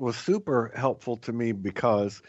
was 0.00 0.16
super 0.16 0.72
helpful 0.74 1.16
to 1.18 1.32
me 1.32 1.52
because, 1.52 2.20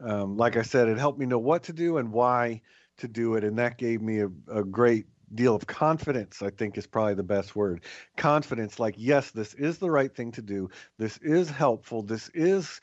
um, 0.00 0.36
like 0.36 0.56
I 0.56 0.62
said, 0.62 0.88
it 0.88 0.98
helped 0.98 1.20
me 1.20 1.26
know 1.26 1.38
what 1.38 1.62
to 1.64 1.72
do 1.72 1.98
and 1.98 2.12
why 2.12 2.60
to 2.98 3.06
do 3.06 3.34
it, 3.34 3.44
and 3.44 3.56
that 3.58 3.78
gave 3.78 4.02
me 4.02 4.20
a, 4.20 4.30
a 4.52 4.64
great 4.64 5.06
deal 5.34 5.54
of 5.54 5.66
confidence 5.66 6.42
i 6.42 6.50
think 6.50 6.76
is 6.78 6.86
probably 6.86 7.14
the 7.14 7.22
best 7.22 7.56
word 7.56 7.82
confidence 8.16 8.78
like 8.78 8.94
yes 8.96 9.30
this 9.30 9.54
is 9.54 9.78
the 9.78 9.90
right 9.90 10.14
thing 10.14 10.30
to 10.30 10.42
do 10.42 10.68
this 10.98 11.16
is 11.22 11.50
helpful 11.50 12.02
this 12.02 12.30
is 12.34 12.80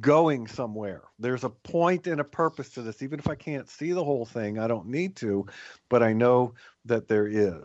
going 0.00 0.46
somewhere 0.46 1.02
there's 1.18 1.44
a 1.44 1.50
point 1.50 2.06
and 2.06 2.20
a 2.20 2.24
purpose 2.24 2.70
to 2.70 2.82
this 2.82 3.02
even 3.02 3.18
if 3.18 3.28
i 3.28 3.34
can't 3.34 3.68
see 3.68 3.92
the 3.92 4.04
whole 4.04 4.24
thing 4.24 4.58
i 4.58 4.66
don't 4.66 4.86
need 4.86 5.14
to 5.14 5.44
but 5.88 6.02
i 6.02 6.12
know 6.12 6.54
that 6.84 7.08
there 7.08 7.26
is 7.26 7.64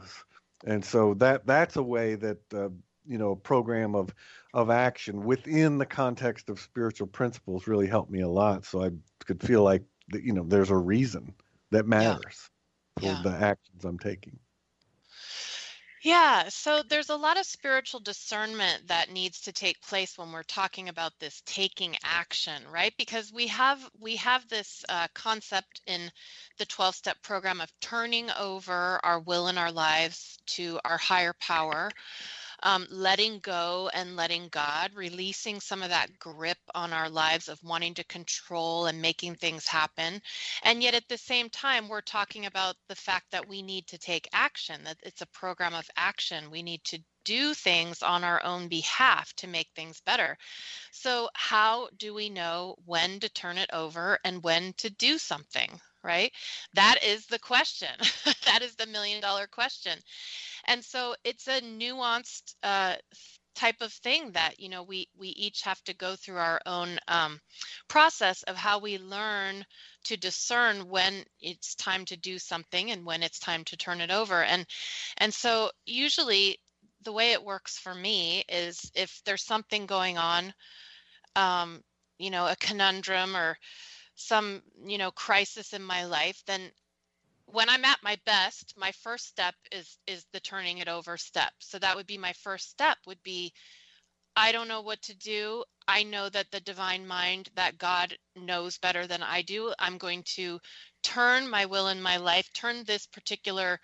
and 0.65 0.83
so 0.83 1.13
that 1.13 1.45
that's 1.45 1.77
a 1.77 1.83
way 1.83 2.15
that 2.15 2.37
uh, 2.53 2.69
you 3.05 3.17
know 3.17 3.31
a 3.31 3.35
program 3.35 3.95
of 3.95 4.13
of 4.53 4.69
action 4.69 5.23
within 5.23 5.77
the 5.77 5.85
context 5.85 6.49
of 6.49 6.59
spiritual 6.59 7.07
principles 7.07 7.67
really 7.67 7.87
helped 7.87 8.11
me 8.11 8.21
a 8.21 8.27
lot 8.27 8.65
so 8.65 8.83
i 8.83 8.89
could 9.25 9.41
feel 9.41 9.63
like 9.63 9.83
you 10.13 10.33
know 10.33 10.43
there's 10.43 10.71
a 10.71 10.75
reason 10.75 11.33
that 11.71 11.87
matters 11.87 12.49
yeah. 13.01 13.17
for 13.21 13.27
yeah. 13.27 13.31
the 13.31 13.45
actions 13.45 13.85
I'm 13.85 13.99
taking. 13.99 14.39
Yeah, 16.07 16.47
so 16.47 16.83
there's 16.87 17.09
a 17.09 17.17
lot 17.17 17.37
of 17.37 17.45
spiritual 17.45 17.99
discernment 17.99 18.87
that 18.87 19.11
needs 19.11 19.41
to 19.41 19.51
take 19.51 19.81
place 19.81 20.17
when 20.17 20.31
we're 20.31 20.43
talking 20.43 20.87
about 20.87 21.11
this 21.19 21.41
taking 21.45 21.97
action, 22.01 22.63
right? 22.71 22.93
Because 22.97 23.33
we 23.33 23.47
have 23.47 23.79
we 23.99 24.15
have 24.15 24.47
this 24.47 24.85
uh, 24.87 25.09
concept 25.13 25.81
in 25.85 26.09
the 26.59 26.65
12-step 26.65 27.21
program 27.23 27.59
of 27.59 27.69
turning 27.81 28.31
over 28.39 29.01
our 29.03 29.19
will 29.19 29.47
and 29.47 29.59
our 29.59 29.71
lives 29.71 30.39
to 30.47 30.79
our 30.85 30.97
higher 30.97 31.33
power 31.41 31.91
um, 32.63 32.87
letting 32.89 33.39
go 33.39 33.89
and 33.93 34.15
letting 34.15 34.47
God, 34.49 34.91
releasing 34.95 35.59
some 35.59 35.83
of 35.83 35.89
that 35.89 36.17
grip 36.19 36.57
on 36.73 36.93
our 36.93 37.09
lives 37.09 37.47
of 37.47 37.63
wanting 37.63 37.93
to 37.95 38.03
control 38.05 38.87
and 38.87 39.01
making 39.01 39.35
things 39.35 39.67
happen. 39.67 40.21
And 40.63 40.81
yet 40.81 40.95
at 40.95 41.07
the 41.07 41.17
same 41.17 41.49
time, 41.49 41.87
we're 41.87 42.01
talking 42.01 42.45
about 42.45 42.75
the 42.87 42.95
fact 42.95 43.31
that 43.31 43.47
we 43.47 43.61
need 43.61 43.87
to 43.87 43.97
take 43.97 44.27
action, 44.33 44.83
that 44.85 44.97
it's 45.03 45.21
a 45.21 45.27
program 45.27 45.73
of 45.73 45.89
action. 45.97 46.49
We 46.49 46.63
need 46.63 46.83
to 46.85 46.99
do 47.23 47.53
things 47.53 48.01
on 48.01 48.23
our 48.23 48.41
own 48.43 48.69
behalf 48.69 49.33
to 49.35 49.47
make 49.47 49.67
things 49.75 50.01
better. 50.01 50.37
So, 50.91 51.29
how 51.33 51.89
do 51.97 52.13
we 52.13 52.29
know 52.29 52.75
when 52.85 53.19
to 53.19 53.29
turn 53.29 53.57
it 53.57 53.69
over 53.73 54.17
and 54.23 54.41
when 54.43 54.73
to 54.77 54.89
do 54.89 55.17
something? 55.17 55.79
Right? 56.07 56.33
That 56.75 56.97
is 57.05 57.27
the 57.27 57.39
question. 57.39 57.89
that 58.47 58.63
is 58.63 58.75
the 58.77 58.87
million 58.87 59.21
dollar 59.21 59.47
question 59.47 59.99
and 60.67 60.83
so 60.83 61.15
it's 61.23 61.47
a 61.47 61.61
nuanced 61.61 62.55
uh, 62.63 62.95
type 63.55 63.81
of 63.81 63.91
thing 63.93 64.31
that 64.33 64.59
you 64.59 64.69
know 64.69 64.83
we 64.83 65.09
we 65.17 65.29
each 65.29 65.63
have 65.63 65.83
to 65.83 65.93
go 65.95 66.15
through 66.15 66.37
our 66.37 66.61
own 66.67 66.99
um, 67.09 67.39
process 67.89 68.43
of 68.43 68.55
how 68.55 68.79
we 68.79 68.99
learn 68.99 69.65
to 70.05 70.17
discern 70.17 70.87
when 70.89 71.23
it's 71.41 71.75
time 71.75 72.05
to 72.05 72.17
do 72.17 72.39
something 72.39 72.91
and 72.91 73.05
when 73.05 73.23
it's 73.23 73.39
time 73.39 73.63
to 73.65 73.77
turn 73.77 74.01
it 74.01 74.11
over 74.11 74.43
and 74.43 74.65
and 75.17 75.33
so 75.33 75.71
usually 75.85 76.59
the 77.03 77.13
way 77.13 77.33
it 77.33 77.43
works 77.43 77.79
for 77.79 77.95
me 77.95 78.43
is 78.49 78.91
if 78.95 79.21
there's 79.25 79.45
something 79.45 79.87
going 79.87 80.17
on 80.19 80.53
um, 81.35 81.81
you 82.19 82.31
know 82.31 82.47
a 82.47 82.55
conundrum 82.57 83.35
or 83.35 83.57
some 84.17 84.61
you 84.85 84.97
know 84.97 85.11
crisis 85.11 85.73
in 85.73 85.83
my 85.83 86.05
life 86.05 86.43
then 86.47 86.71
when 87.47 87.69
I'm 87.69 87.85
at 87.85 88.03
my 88.03 88.17
best, 88.25 88.73
my 88.77 88.91
first 88.91 89.25
step 89.27 89.55
is 89.71 89.97
is 90.05 90.25
the 90.33 90.39
turning 90.39 90.79
it 90.79 90.89
over 90.89 91.17
step. 91.17 91.53
So 91.59 91.79
that 91.79 91.95
would 91.95 92.07
be 92.07 92.17
my 92.17 92.33
first 92.33 92.69
step 92.69 92.97
would 93.07 93.23
be 93.23 93.53
I 94.35 94.51
don't 94.51 94.67
know 94.67 94.81
what 94.81 95.01
to 95.03 95.15
do. 95.15 95.63
I 95.87 96.03
know 96.03 96.29
that 96.29 96.51
the 96.51 96.59
divine 96.59 97.07
mind 97.07 97.49
that 97.55 97.77
God 97.77 98.15
knows 98.35 98.77
better 98.77 99.07
than 99.07 99.23
I 99.23 99.41
do. 99.41 99.73
I'm 99.79 99.97
going 99.97 100.23
to 100.35 100.59
turn 101.01 101.49
my 101.49 101.65
will 101.65 101.87
in 101.87 102.01
my 102.01 102.17
life, 102.17 102.51
turn 102.53 102.83
this 102.83 103.07
particular 103.07 103.79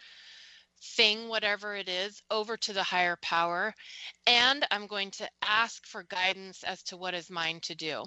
thing, 0.96 1.30
whatever 1.30 1.76
it 1.76 1.90
is, 1.90 2.22
over 2.30 2.58
to 2.58 2.74
the 2.74 2.84
higher 2.84 3.18
power. 3.22 3.74
And 4.28 4.68
I'm 4.70 4.86
going 4.88 5.12
to 5.12 5.30
ask 5.42 5.88
for 5.88 6.04
guidance 6.04 6.64
as 6.64 6.84
to 6.84 6.98
what 6.98 7.14
is 7.16 7.32
mine 7.32 7.62
to 7.62 7.76
do. 7.76 8.04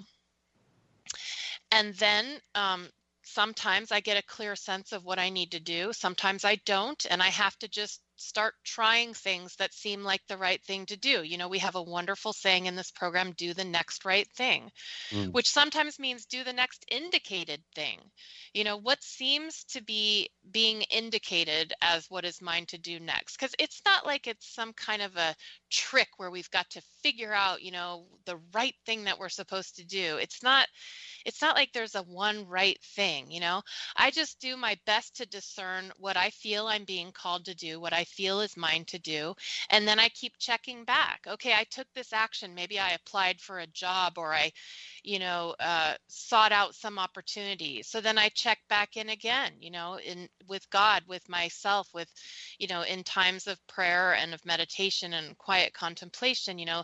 And 1.77 1.93
then 1.93 2.41
um, 2.55 2.89
sometimes 3.23 3.91
I 3.91 3.99
get 3.99 4.17
a 4.17 4.25
clear 4.25 4.55
sense 4.55 4.93
of 4.93 5.03
what 5.03 5.19
I 5.19 5.29
need 5.29 5.51
to 5.51 5.59
do. 5.59 5.93
Sometimes 5.93 6.43
I 6.43 6.55
don't, 6.65 7.05
and 7.07 7.21
I 7.21 7.27
have 7.27 7.55
to 7.59 7.67
just 7.67 8.01
start 8.17 8.53
trying 8.63 9.13
things 9.13 9.55
that 9.55 9.73
seem 9.73 10.03
like 10.03 10.21
the 10.27 10.37
right 10.37 10.61
thing 10.63 10.85
to 10.87 10.97
do. 10.97 11.23
You 11.23 11.37
know, 11.37 11.47
we 11.47 11.59
have 11.59 11.75
a 11.75 11.81
wonderful 11.81 12.33
saying 12.33 12.65
in 12.65 12.75
this 12.75 12.91
program 12.91 13.31
do 13.31 13.53
the 13.53 13.65
next 13.65 14.05
right 14.05 14.27
thing, 14.35 14.71
mm. 15.11 15.31
which 15.31 15.49
sometimes 15.49 15.99
means 15.99 16.25
do 16.25 16.43
the 16.43 16.53
next 16.53 16.85
indicated 16.89 17.61
thing. 17.75 17.99
You 18.53 18.63
know, 18.63 18.77
what 18.77 19.03
seems 19.03 19.63
to 19.65 19.81
be 19.83 20.29
being 20.51 20.81
indicated 20.83 21.73
as 21.81 22.09
what 22.09 22.25
is 22.25 22.41
mine 22.41 22.65
to 22.67 22.77
do 22.77 22.99
next? 22.99 23.37
Because 23.37 23.53
it's 23.59 23.81
not 23.85 24.05
like 24.05 24.27
it's 24.27 24.53
some 24.53 24.73
kind 24.73 25.01
of 25.01 25.15
a 25.15 25.35
trick 25.69 26.09
where 26.17 26.31
we've 26.31 26.49
got 26.49 26.69
to 26.71 26.81
figure 27.03 27.33
out, 27.33 27.61
you 27.61 27.71
know, 27.71 28.05
the 28.25 28.39
right 28.53 28.75
thing 28.85 29.03
that 29.03 29.19
we're 29.19 29.29
supposed 29.29 29.75
to 29.75 29.85
do. 29.85 30.17
It's 30.17 30.41
not 30.41 30.67
it's 31.25 31.41
not 31.41 31.55
like 31.55 31.73
there's 31.73 31.95
a 31.95 32.03
one 32.03 32.47
right 32.47 32.79
thing, 32.95 33.29
you 33.29 33.41
know. 33.41 33.61
I 33.95 34.11
just 34.11 34.39
do 34.39 34.55
my 34.55 34.77
best 34.85 35.17
to 35.17 35.25
discern 35.25 35.91
what 35.99 36.17
I 36.17 36.29
feel 36.29 36.67
I'm 36.67 36.85
being 36.85 37.11
called 37.11 37.45
to 37.45 37.55
do, 37.55 37.79
what 37.79 37.93
I 37.93 38.05
feel 38.07 38.41
is 38.41 38.57
mine 38.57 38.85
to 38.85 38.99
do, 38.99 39.35
and 39.69 39.87
then 39.87 39.99
I 39.99 40.09
keep 40.09 40.37
checking 40.39 40.83
back. 40.83 41.25
Okay, 41.27 41.53
I 41.53 41.65
took 41.65 41.87
this 41.93 42.13
action. 42.13 42.55
Maybe 42.55 42.79
I 42.79 42.91
applied 42.91 43.39
for 43.41 43.59
a 43.59 43.67
job 43.67 44.17
or 44.17 44.33
I, 44.33 44.51
you 45.03 45.19
know, 45.19 45.55
uh, 45.59 45.95
sought 46.07 46.51
out 46.51 46.75
some 46.75 46.99
opportunity. 46.99 47.83
So 47.83 48.01
then 48.01 48.17
I 48.17 48.29
check 48.29 48.59
back 48.69 48.97
in 48.97 49.09
again, 49.09 49.53
you 49.59 49.71
know, 49.71 49.99
in 49.99 50.27
with 50.47 50.69
God, 50.69 51.03
with 51.07 51.27
myself, 51.29 51.89
with, 51.93 52.11
you 52.59 52.67
know, 52.67 52.81
in 52.81 53.03
times 53.03 53.47
of 53.47 53.65
prayer 53.67 54.15
and 54.15 54.33
of 54.33 54.45
meditation 54.45 55.13
and 55.13 55.37
quiet 55.37 55.73
contemplation, 55.73 56.59
you 56.59 56.65
know 56.65 56.83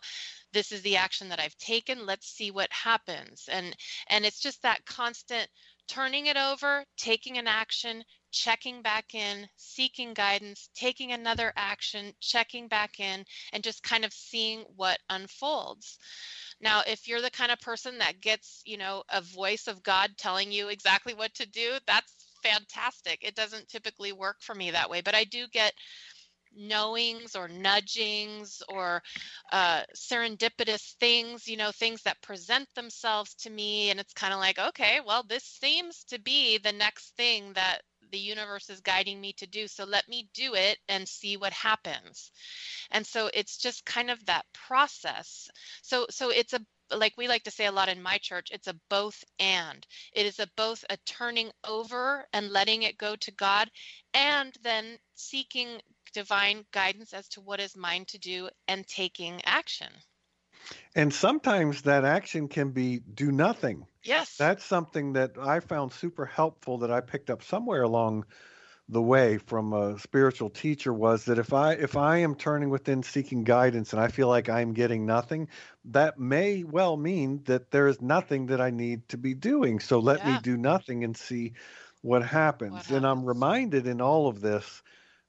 this 0.53 0.71
is 0.71 0.82
the 0.84 0.95
action 0.95 1.30
that 1.30 1.39
I've 1.39 1.57
taken. 1.57 2.05
Let's 2.05 2.28
see 2.28 2.51
what 2.51 2.71
happens. 2.71 3.49
And 3.51 3.76
and 4.07 4.26
it's 4.26 4.39
just 4.39 4.61
that 4.61 4.86
constant 4.86 5.49
turning 5.88 6.27
it 6.27 6.38
over, 6.38 6.84
taking 6.97 7.38
an 7.38 7.47
action, 7.47 8.03
checking 8.31 8.81
back 8.81 9.13
in, 9.13 9.47
seeking 9.55 10.13
guidance, 10.13 10.69
taking 10.75 11.11
another 11.11 11.53
action, 11.55 12.13
checking 12.19 12.67
back 12.67 12.99
in, 12.99 13.23
and 13.53 13.63
just 13.63 13.84
kind 13.84 14.03
of 14.03 14.11
seeing 14.11 14.65
what 14.75 14.97
unfolds. 15.09 15.97
Now, 16.59 16.81
if 16.88 17.07
you're 17.07 17.21
the 17.21 17.29
kind 17.29 17.51
of 17.51 17.59
person 17.59 17.99
that 17.99 18.21
gets, 18.21 18.61
you 18.65 18.77
know, 18.77 19.03
a 19.09 19.21
voice 19.21 19.67
of 19.67 19.84
God 19.84 20.11
telling 20.17 20.51
you 20.51 20.69
exactly 20.69 21.13
what 21.13 21.34
to 21.36 21.47
do, 21.47 21.73
that's 21.86 22.13
fantastic. 22.43 23.19
It 23.21 23.36
doesn't 23.36 23.69
typically 23.69 24.11
work 24.11 24.38
for 24.41 24.53
me 24.53 24.71
that 24.71 24.89
way, 24.89 25.01
but 25.01 25.15
I 25.15 25.23
do 25.23 25.47
get 25.51 25.73
knowings 26.56 27.36
or 27.36 27.47
nudgings 27.47 28.62
or 28.70 29.01
uh, 29.51 29.82
serendipitous 29.95 30.95
things, 30.99 31.47
you 31.47 31.58
know, 31.58 31.72
things 31.72 32.01
that 32.04 32.22
present 32.22 32.68
themselves 32.76 33.34
to 33.36 33.49
me. 33.49 33.89
And 33.89 33.99
it's 33.99 34.14
kind 34.14 34.34
of 34.34 34.39
like, 34.39 34.60
okay, 34.60 34.99
well, 35.06 35.24
this 35.28 35.43
seems 35.43 36.04
to 36.06 36.20
be 36.20 36.58
the 36.58 36.72
next 36.72 37.16
thing 37.16 37.54
that 37.54 37.82
the 38.12 38.20
universe 38.20 38.70
is 38.70 38.80
guiding 38.82 39.20
me 39.20 39.34
to 39.34 39.47
do. 39.47 39.68
So 39.68 39.86
let 39.86 40.08
me 40.08 40.30
do 40.34 40.54
it 40.54 40.78
and 40.88 41.08
see 41.08 41.38
what 41.38 41.54
happens. 41.54 42.32
And 42.91 43.06
so 43.06 43.30
it's 43.34 43.58
just 43.58 43.86
kind 43.86 44.12
of 44.12 44.24
that 44.26 44.45
process. 44.54 45.49
So 45.82 46.06
so 46.10 46.30
it's 46.30 46.54
a 46.54 46.62
like 46.97 47.13
we 47.17 47.27
like 47.27 47.43
to 47.43 47.51
say 47.51 47.65
a 47.65 47.71
lot 47.71 47.89
in 47.89 48.01
my 48.01 48.17
church, 48.17 48.49
it's 48.51 48.67
a 48.67 48.79
both 48.89 49.23
and. 49.39 49.85
It 50.13 50.25
is 50.25 50.39
a 50.39 50.47
both 50.55 50.83
a 50.89 50.97
turning 51.05 51.51
over 51.67 52.25
and 52.33 52.49
letting 52.49 52.83
it 52.83 52.97
go 52.97 53.15
to 53.15 53.31
God 53.31 53.69
and 54.13 54.53
then 54.63 54.97
seeking 55.15 55.81
divine 56.13 56.65
guidance 56.71 57.13
as 57.13 57.27
to 57.29 57.41
what 57.41 57.59
is 57.59 57.75
mine 57.75 58.05
to 58.05 58.17
do 58.17 58.49
and 58.67 58.87
taking 58.87 59.41
action. 59.45 59.89
And 60.95 61.13
sometimes 61.13 61.81
that 61.83 62.05
action 62.05 62.47
can 62.47 62.71
be 62.71 62.99
do 62.99 63.31
nothing. 63.31 63.85
Yes. 64.03 64.37
That's 64.37 64.63
something 64.63 65.13
that 65.13 65.37
I 65.37 65.59
found 65.59 65.91
super 65.91 66.25
helpful 66.25 66.77
that 66.79 66.91
I 66.91 67.01
picked 67.01 67.29
up 67.29 67.43
somewhere 67.43 67.83
along 67.83 68.25
the 68.93 69.01
way 69.01 69.37
from 69.37 69.73
a 69.73 69.99
spiritual 69.99 70.49
teacher 70.49 70.93
was 70.93 71.25
that 71.25 71.39
if 71.39 71.51
I 71.51 71.73
if 71.73 71.97
I 71.97 72.17
am 72.17 72.35
turning 72.35 72.69
within 72.69 73.03
seeking 73.03 73.43
guidance 73.43 73.91
and 73.91 74.01
I 74.01 74.07
feel 74.07 74.27
like 74.27 74.49
I'm 74.49 74.73
getting 74.73 75.05
nothing, 75.05 75.49
that 75.85 76.19
may 76.19 76.63
well 76.63 76.95
mean 76.95 77.41
that 77.45 77.71
there 77.71 77.87
is 77.87 78.01
nothing 78.01 78.45
that 78.47 78.61
I 78.61 78.69
need 78.69 79.09
to 79.09 79.17
be 79.17 79.33
doing. 79.33 79.79
So 79.79 79.99
let 79.99 80.19
yeah. 80.19 80.35
me 80.35 80.39
do 80.41 80.55
nothing 80.55 81.03
and 81.03 81.17
see 81.17 81.53
what 82.01 82.23
happens. 82.23 82.71
what 82.71 82.81
happens. 82.81 82.97
And 82.97 83.05
I'm 83.05 83.25
reminded 83.25 83.87
in 83.87 83.99
all 83.99 84.27
of 84.27 84.39
this 84.41 84.83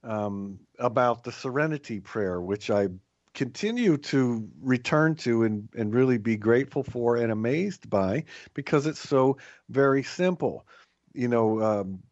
um, 0.04 0.58
about 0.78 1.24
the 1.24 1.32
serenity 1.32 2.00
prayer, 2.00 2.40
which 2.40 2.70
I 2.70 2.88
continue 3.32 3.96
to 3.96 4.48
return 4.60 5.16
to 5.16 5.42
and, 5.42 5.68
and 5.76 5.92
really 5.92 6.18
be 6.18 6.36
grateful 6.36 6.84
for 6.84 7.16
and 7.16 7.32
amazed 7.32 7.90
by 7.90 8.24
because 8.54 8.86
it's 8.86 9.00
so 9.00 9.36
very 9.70 10.02
simple. 10.02 10.66
You 11.14 11.28
know, 11.28 11.62
um, 11.62 12.02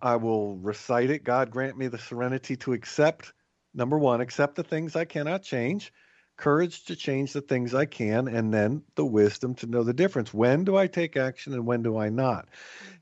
I 0.00 0.16
will 0.16 0.56
recite 0.56 1.10
it. 1.10 1.24
God 1.24 1.50
grant 1.50 1.76
me 1.76 1.88
the 1.88 1.98
serenity 1.98 2.56
to 2.58 2.72
accept, 2.72 3.32
number 3.74 3.98
one, 3.98 4.20
accept 4.20 4.56
the 4.56 4.62
things 4.62 4.96
I 4.96 5.04
cannot 5.04 5.42
change, 5.42 5.92
courage 6.36 6.84
to 6.84 6.96
change 6.96 7.32
the 7.32 7.40
things 7.40 7.74
I 7.74 7.86
can, 7.86 8.28
and 8.28 8.52
then 8.52 8.82
the 8.94 9.04
wisdom 9.04 9.54
to 9.56 9.66
know 9.66 9.82
the 9.82 9.92
difference. 9.92 10.32
When 10.32 10.64
do 10.64 10.76
I 10.76 10.86
take 10.86 11.16
action 11.16 11.52
and 11.52 11.66
when 11.66 11.82
do 11.82 11.96
I 11.96 12.08
not? 12.08 12.48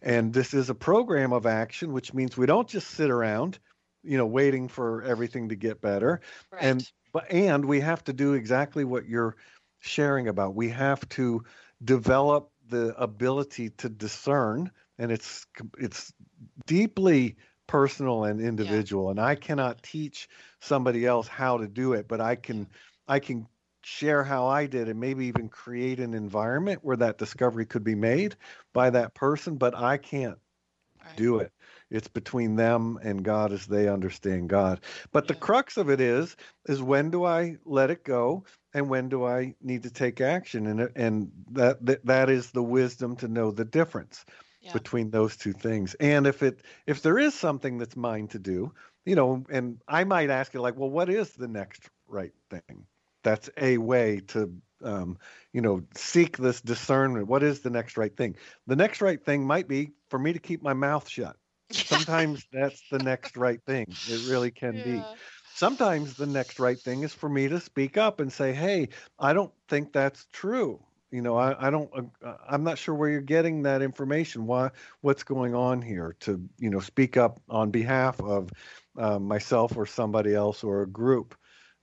And 0.00 0.32
this 0.32 0.54
is 0.54 0.70
a 0.70 0.74
program 0.74 1.32
of 1.32 1.46
action, 1.46 1.92
which 1.92 2.14
means 2.14 2.36
we 2.36 2.46
don't 2.46 2.68
just 2.68 2.90
sit 2.90 3.10
around 3.10 3.58
you 4.02 4.18
know 4.18 4.26
waiting 4.26 4.68
for 4.68 5.02
everything 5.02 5.48
to 5.48 5.54
get 5.54 5.80
better 5.80 6.20
right. 6.50 6.62
and 6.62 6.90
but 7.12 7.30
and 7.30 7.64
we 7.64 7.80
have 7.80 8.02
to 8.04 8.12
do 8.12 8.34
exactly 8.34 8.84
what 8.84 9.06
you're 9.06 9.36
sharing 9.80 10.28
about 10.28 10.54
we 10.54 10.68
have 10.68 11.06
to 11.08 11.42
develop 11.84 12.50
the 12.68 12.94
ability 13.00 13.70
to 13.70 13.88
discern 13.88 14.70
and 14.98 15.10
it's 15.10 15.46
it's 15.78 16.12
deeply 16.66 17.36
personal 17.66 18.24
and 18.24 18.40
individual 18.40 19.06
yeah. 19.06 19.10
and 19.12 19.20
I 19.20 19.34
cannot 19.34 19.82
teach 19.82 20.28
somebody 20.60 21.06
else 21.06 21.28
how 21.28 21.58
to 21.58 21.68
do 21.68 21.92
it 21.94 22.08
but 22.08 22.20
I 22.20 22.36
can 22.36 22.68
I 23.08 23.18
can 23.18 23.46
share 23.82 24.22
how 24.22 24.46
I 24.46 24.66
did 24.66 24.88
and 24.88 25.00
maybe 25.00 25.26
even 25.26 25.48
create 25.48 25.98
an 25.98 26.14
environment 26.14 26.80
where 26.82 26.96
that 26.96 27.18
discovery 27.18 27.66
could 27.66 27.84
be 27.84 27.94
made 27.94 28.36
by 28.72 28.90
that 28.90 29.14
person 29.14 29.56
but 29.56 29.74
I 29.74 29.96
can't 29.96 30.38
right. 31.04 31.16
do 31.16 31.38
it 31.38 31.52
it's 31.92 32.08
between 32.08 32.56
them 32.56 32.98
and 33.02 33.22
God 33.22 33.52
as 33.52 33.66
they 33.66 33.86
understand 33.86 34.48
God. 34.48 34.80
But 35.12 35.28
the 35.28 35.34
crux 35.34 35.76
of 35.76 35.90
it 35.90 36.00
is 36.00 36.36
is 36.66 36.82
when 36.82 37.10
do 37.10 37.24
I 37.24 37.58
let 37.66 37.90
it 37.90 38.02
go 38.02 38.44
and 38.72 38.88
when 38.88 39.10
do 39.10 39.26
I 39.26 39.54
need 39.60 39.82
to 39.82 39.90
take 39.90 40.20
action 40.20 40.66
and 40.66 40.90
and 40.96 41.30
that 41.50 41.84
that, 41.84 42.06
that 42.06 42.30
is 42.30 42.50
the 42.50 42.62
wisdom 42.62 43.14
to 43.16 43.28
know 43.28 43.50
the 43.50 43.66
difference 43.66 44.24
yeah. 44.62 44.72
between 44.72 45.10
those 45.10 45.36
two 45.36 45.52
things. 45.52 45.94
And 45.94 46.26
if 46.26 46.42
it 46.42 46.60
if 46.86 47.02
there 47.02 47.18
is 47.18 47.34
something 47.34 47.78
that's 47.78 47.96
mine 47.96 48.28
to 48.28 48.38
do, 48.38 48.72
you 49.04 49.14
know, 49.14 49.44
and 49.50 49.78
I 49.88 50.04
might 50.04 50.30
ask 50.30 50.54
you 50.54 50.60
like, 50.60 50.76
well, 50.76 50.90
what 50.90 51.10
is 51.10 51.32
the 51.32 51.48
next 51.48 51.88
right 52.06 52.34
thing? 52.50 52.86
That's 53.22 53.50
a 53.56 53.78
way 53.78 54.20
to 54.28 54.52
um, 54.82 55.18
you 55.52 55.60
know, 55.60 55.84
seek 55.94 56.36
this 56.36 56.60
discernment. 56.60 57.28
What 57.28 57.44
is 57.44 57.60
the 57.60 57.70
next 57.70 57.96
right 57.96 58.16
thing? 58.16 58.36
The 58.66 58.74
next 58.74 59.00
right 59.00 59.24
thing 59.24 59.46
might 59.46 59.68
be 59.68 59.92
for 60.08 60.18
me 60.18 60.32
to 60.32 60.40
keep 60.40 60.60
my 60.60 60.74
mouth 60.74 61.08
shut 61.08 61.36
sometimes 61.72 62.46
that's 62.52 62.82
the 62.90 62.98
next 62.98 63.36
right 63.36 63.60
thing. 63.64 63.86
It 63.88 64.30
really 64.30 64.50
can 64.50 64.76
yeah. 64.76 64.84
be. 64.84 65.02
Sometimes 65.54 66.14
the 66.14 66.26
next 66.26 66.58
right 66.58 66.78
thing 66.78 67.02
is 67.02 67.12
for 67.12 67.28
me 67.28 67.48
to 67.48 67.60
speak 67.60 67.96
up 67.96 68.20
and 68.20 68.32
say, 68.32 68.52
"Hey, 68.52 68.88
I 69.18 69.32
don't 69.32 69.52
think 69.68 69.92
that's 69.92 70.26
true." 70.32 70.80
You 71.12 71.22
know, 71.22 71.36
I, 71.36 71.68
I 71.68 71.70
don't. 71.70 71.90
Uh, 72.24 72.34
I'm 72.48 72.64
not 72.64 72.78
sure 72.78 72.94
where 72.94 73.10
you're 73.10 73.20
getting 73.20 73.62
that 73.62 73.82
information. 73.82 74.46
Why? 74.46 74.70
What's 75.02 75.22
going 75.22 75.54
on 75.54 75.82
here? 75.82 76.16
To 76.20 76.40
you 76.58 76.70
know, 76.70 76.80
speak 76.80 77.16
up 77.16 77.40
on 77.48 77.70
behalf 77.70 78.20
of 78.20 78.50
uh, 78.98 79.18
myself 79.18 79.76
or 79.76 79.86
somebody 79.86 80.34
else 80.34 80.64
or 80.64 80.82
a 80.82 80.88
group. 80.88 81.36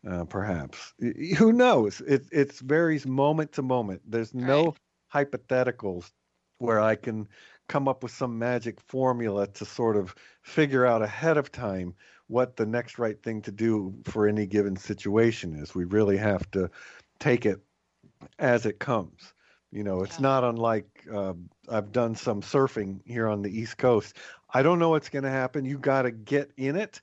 Uh, 0.09 0.23
perhaps 0.23 0.93
who 1.37 1.51
knows 1.51 1.99
it 1.99 2.25
it 2.31 2.53
varies 2.59 3.05
moment 3.05 3.51
to 3.51 3.61
moment 3.61 4.01
there's 4.07 4.33
no 4.33 4.73
right. 5.13 5.29
hypotheticals 5.29 6.09
where 6.59 6.79
i 6.79 6.95
can 6.95 7.27
come 7.69 7.87
up 7.87 8.01
with 8.01 8.11
some 8.11 8.37
magic 8.37 8.81
formula 8.81 9.45
to 9.47 9.63
sort 9.63 9.95
of 9.95 10.13
figure 10.41 10.85
out 10.85 11.01
ahead 11.01 11.37
of 11.37 11.51
time 11.51 11.93
what 12.27 12.55
the 12.55 12.65
next 12.65 12.99
right 12.99 13.21
thing 13.23 13.41
to 13.41 13.51
do 13.51 13.93
for 14.05 14.27
any 14.27 14.45
given 14.45 14.75
situation 14.75 15.55
is. 15.55 15.73
We 15.73 15.85
really 15.85 16.17
have 16.17 16.49
to 16.51 16.69
take 17.19 17.45
it 17.45 17.59
as 18.37 18.65
it 18.65 18.79
comes. 18.79 19.33
You 19.71 19.83
know, 19.83 20.01
it's 20.01 20.17
yeah. 20.17 20.23
not 20.23 20.43
unlike 20.43 21.05
uh, 21.13 21.33
I've 21.69 21.91
done 21.91 22.15
some 22.15 22.41
surfing 22.41 23.01
here 23.05 23.27
on 23.27 23.41
the 23.41 23.55
East 23.55 23.77
Coast. 23.77 24.17
I 24.51 24.63
don't 24.63 24.79
know 24.79 24.89
what's 24.89 25.09
going 25.09 25.23
to 25.23 25.29
happen. 25.29 25.65
You 25.65 25.77
got 25.77 26.03
to 26.03 26.11
get 26.11 26.51
in 26.57 26.75
it. 26.75 27.01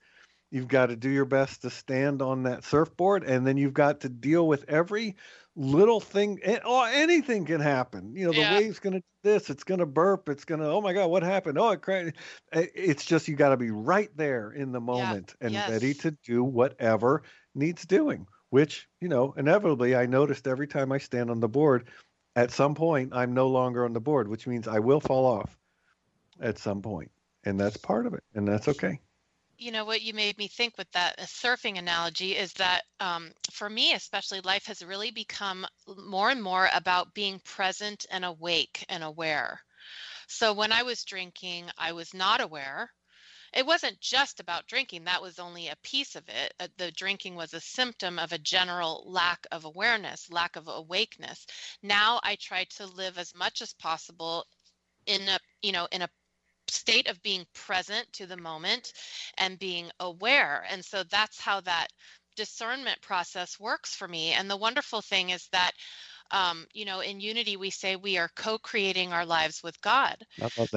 You've 0.50 0.68
got 0.68 0.86
to 0.86 0.96
do 0.96 1.08
your 1.08 1.24
best 1.24 1.62
to 1.62 1.70
stand 1.70 2.22
on 2.22 2.44
that 2.44 2.64
surfboard, 2.64 3.24
and 3.24 3.46
then 3.46 3.56
you've 3.56 3.74
got 3.74 4.00
to 4.00 4.08
deal 4.08 4.46
with 4.48 4.64
every 4.68 5.16
little 5.56 6.00
thing 6.00 6.38
oh 6.66 6.84
anything 6.84 7.46
can 7.46 7.60
happen 7.60 8.14
you 8.14 8.26
know 8.26 8.32
the 8.32 8.40
yeah. 8.40 8.58
wave's 8.58 8.78
gonna 8.78 8.98
do 8.98 9.04
this 9.22 9.48
it's 9.48 9.64
gonna 9.64 9.86
burp 9.86 10.28
it's 10.28 10.44
gonna 10.44 10.68
oh 10.68 10.82
my 10.82 10.92
god 10.92 11.08
what 11.08 11.22
happened 11.22 11.58
oh 11.58 11.70
it 11.70 11.80
cried 11.80 12.12
it's 12.52 13.06
just 13.06 13.26
you 13.26 13.34
got 13.34 13.48
to 13.48 13.56
be 13.56 13.70
right 13.70 14.10
there 14.16 14.52
in 14.52 14.70
the 14.70 14.80
moment 14.80 15.34
yeah. 15.40 15.46
and 15.46 15.54
yes. 15.54 15.70
ready 15.70 15.94
to 15.94 16.10
do 16.22 16.44
whatever 16.44 17.22
needs 17.54 17.86
doing 17.86 18.26
which 18.56 18.88
you 19.02 19.08
know 19.08 19.34
inevitably 19.36 19.94
i 19.94 20.06
noticed 20.06 20.48
every 20.48 20.66
time 20.66 20.90
i 20.90 20.96
stand 20.96 21.30
on 21.30 21.40
the 21.40 21.48
board 21.48 21.88
at 22.36 22.50
some 22.50 22.74
point 22.74 23.12
i'm 23.12 23.34
no 23.34 23.48
longer 23.48 23.84
on 23.84 23.92
the 23.92 24.00
board 24.00 24.26
which 24.28 24.46
means 24.46 24.66
i 24.66 24.78
will 24.78 24.98
fall 24.98 25.26
off 25.26 25.58
at 26.40 26.56
some 26.58 26.80
point 26.80 27.10
and 27.44 27.60
that's 27.60 27.76
part 27.76 28.06
of 28.06 28.14
it 28.14 28.24
and 28.34 28.48
that's 28.48 28.66
okay. 28.66 28.98
You 29.58 29.72
know 29.72 29.84
what? 29.84 30.00
You 30.00 30.14
made 30.14 30.38
me 30.38 30.48
think 30.48 30.78
with 30.78 30.90
that 30.92 31.18
surfing 31.18 31.78
analogy 31.78 32.32
is 32.32 32.54
that 32.54 32.84
um, 32.98 33.30
for 33.50 33.68
me 33.68 33.92
especially 33.92 34.40
life 34.40 34.64
has 34.64 34.82
really 34.82 35.10
become 35.10 35.66
more 36.06 36.30
and 36.30 36.42
more 36.42 36.70
about 36.74 37.12
being 37.12 37.38
present 37.44 38.06
and 38.10 38.24
awake 38.24 38.86
and 38.88 39.04
aware. 39.04 39.60
So 40.28 40.54
when 40.54 40.72
i 40.72 40.82
was 40.82 41.04
drinking 41.04 41.66
i 41.76 41.92
was 41.92 42.14
not 42.14 42.40
aware 42.40 42.90
it 43.56 43.66
wasn't 43.66 43.98
just 44.00 44.40
about 44.40 44.66
drinking 44.66 45.04
that 45.04 45.22
was 45.22 45.38
only 45.38 45.68
a 45.68 45.76
piece 45.82 46.16
of 46.16 46.24
it 46.28 46.54
uh, 46.60 46.68
the 46.78 46.90
drinking 46.92 47.34
was 47.34 47.54
a 47.54 47.60
symptom 47.60 48.18
of 48.18 48.32
a 48.32 48.38
general 48.38 49.04
lack 49.06 49.46
of 49.50 49.64
awareness 49.64 50.30
lack 50.30 50.56
of 50.56 50.68
awakeness 50.68 51.46
now 51.82 52.20
i 52.22 52.36
try 52.36 52.64
to 52.64 52.86
live 52.86 53.18
as 53.18 53.34
much 53.34 53.62
as 53.62 53.72
possible 53.74 54.44
in 55.06 55.22
a 55.22 55.38
you 55.62 55.72
know 55.72 55.88
in 55.92 56.02
a 56.02 56.08
state 56.68 57.08
of 57.08 57.22
being 57.22 57.46
present 57.54 58.12
to 58.12 58.26
the 58.26 58.36
moment 58.36 58.92
and 59.38 59.58
being 59.58 59.90
aware. 60.00 60.64
And 60.70 60.84
so 60.84 61.02
that's 61.04 61.40
how 61.40 61.60
that 61.62 61.88
discernment 62.36 63.00
process 63.00 63.58
works 63.58 63.94
for 63.94 64.06
me. 64.06 64.32
And 64.32 64.50
the 64.50 64.56
wonderful 64.56 65.00
thing 65.00 65.30
is 65.30 65.48
that 65.52 65.72
um, 66.32 66.66
you 66.72 66.84
know, 66.84 67.00
in 67.00 67.20
unity, 67.20 67.56
we 67.56 67.70
say 67.70 67.94
we 67.94 68.18
are 68.18 68.28
co 68.34 68.58
creating 68.58 69.12
our 69.12 69.24
lives 69.24 69.62
with 69.62 69.80
God. 69.80 70.16